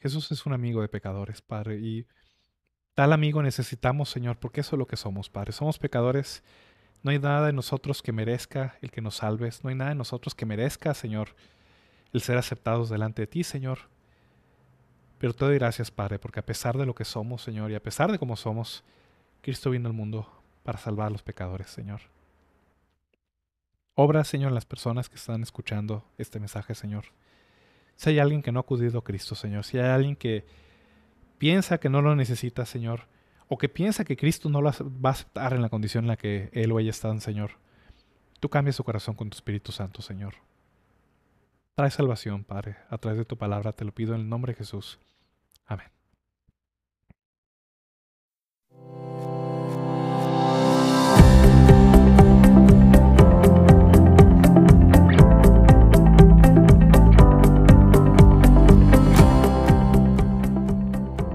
Jesús 0.00 0.30
es 0.32 0.44
un 0.44 0.52
amigo 0.52 0.82
de 0.82 0.88
pecadores, 0.88 1.40
Padre, 1.40 1.78
y 1.78 2.06
tal 2.94 3.12
amigo 3.12 3.42
necesitamos, 3.42 4.10
Señor, 4.10 4.38
porque 4.38 4.60
eso 4.60 4.76
es 4.76 4.78
lo 4.78 4.86
que 4.86 4.96
somos, 4.96 5.30
Padre. 5.30 5.52
Somos 5.52 5.78
pecadores 5.78 6.42
no 7.04 7.10
hay 7.10 7.18
nada 7.18 7.50
en 7.50 7.56
nosotros 7.56 8.00
que 8.00 8.12
merezca 8.12 8.78
el 8.80 8.90
que 8.90 9.02
nos 9.02 9.16
salves. 9.16 9.62
No 9.62 9.68
hay 9.68 9.76
nada 9.76 9.92
en 9.92 9.98
nosotros 9.98 10.34
que 10.34 10.46
merezca, 10.46 10.94
Señor, 10.94 11.36
el 12.14 12.22
ser 12.22 12.38
aceptados 12.38 12.88
delante 12.88 13.22
de 13.22 13.26
ti, 13.26 13.44
Señor. 13.44 13.90
Pero 15.18 15.34
te 15.34 15.44
doy 15.44 15.56
gracias, 15.56 15.90
Padre, 15.90 16.18
porque 16.18 16.40
a 16.40 16.46
pesar 16.46 16.78
de 16.78 16.86
lo 16.86 16.94
que 16.94 17.04
somos, 17.04 17.42
Señor, 17.42 17.70
y 17.70 17.74
a 17.74 17.82
pesar 17.82 18.10
de 18.10 18.18
cómo 18.18 18.36
somos, 18.36 18.84
Cristo 19.42 19.68
vino 19.68 19.86
al 19.86 19.92
mundo 19.92 20.26
para 20.64 20.78
salvar 20.78 21.06
a 21.06 21.10
los 21.10 21.22
pecadores, 21.22 21.68
Señor. 21.68 22.00
Obra, 23.94 24.24
Señor, 24.24 24.48
en 24.48 24.56
las 24.56 24.66
personas 24.66 25.08
que 25.08 25.14
están 25.14 25.42
escuchando 25.42 26.04
este 26.18 26.40
mensaje, 26.40 26.74
Señor. 26.74 27.04
Si 27.94 28.10
hay 28.10 28.18
alguien 28.18 28.42
que 28.42 28.50
no 28.50 28.58
ha 28.58 28.62
acudido 28.62 28.98
a 28.98 29.04
Cristo, 29.04 29.36
Señor, 29.36 29.64
si 29.64 29.78
hay 29.78 29.88
alguien 29.90 30.16
que 30.16 30.44
piensa 31.38 31.78
que 31.78 31.88
no 31.88 32.02
lo 32.02 32.16
necesita, 32.16 32.66
Señor, 32.66 33.02
o 33.46 33.56
que 33.56 33.68
piensa 33.68 34.04
que 34.04 34.16
Cristo 34.16 34.48
no 34.48 34.60
lo 34.62 34.72
va 34.72 35.10
a 35.10 35.12
aceptar 35.12 35.52
en 35.52 35.62
la 35.62 35.68
condición 35.68 36.04
en 36.04 36.08
la 36.08 36.16
que 36.16 36.50
él 36.52 36.72
o 36.72 36.80
ella 36.80 36.90
están, 36.90 37.20
Señor, 37.20 37.52
tú 38.40 38.48
cambias 38.48 38.74
su 38.74 38.82
corazón 38.82 39.14
con 39.14 39.30
tu 39.30 39.36
Espíritu 39.36 39.70
Santo, 39.70 40.02
Señor. 40.02 40.34
Trae 41.76 41.90
salvación, 41.90 42.42
Padre, 42.42 42.76
a 42.88 42.98
través 42.98 43.18
de 43.18 43.24
tu 43.24 43.36
palabra, 43.36 43.72
te 43.72 43.84
lo 43.84 43.92
pido 43.92 44.14
en 44.14 44.22
el 44.22 44.28
nombre 44.28 44.54
de 44.54 44.58
Jesús. 44.58 44.98
Amén. 45.66 45.93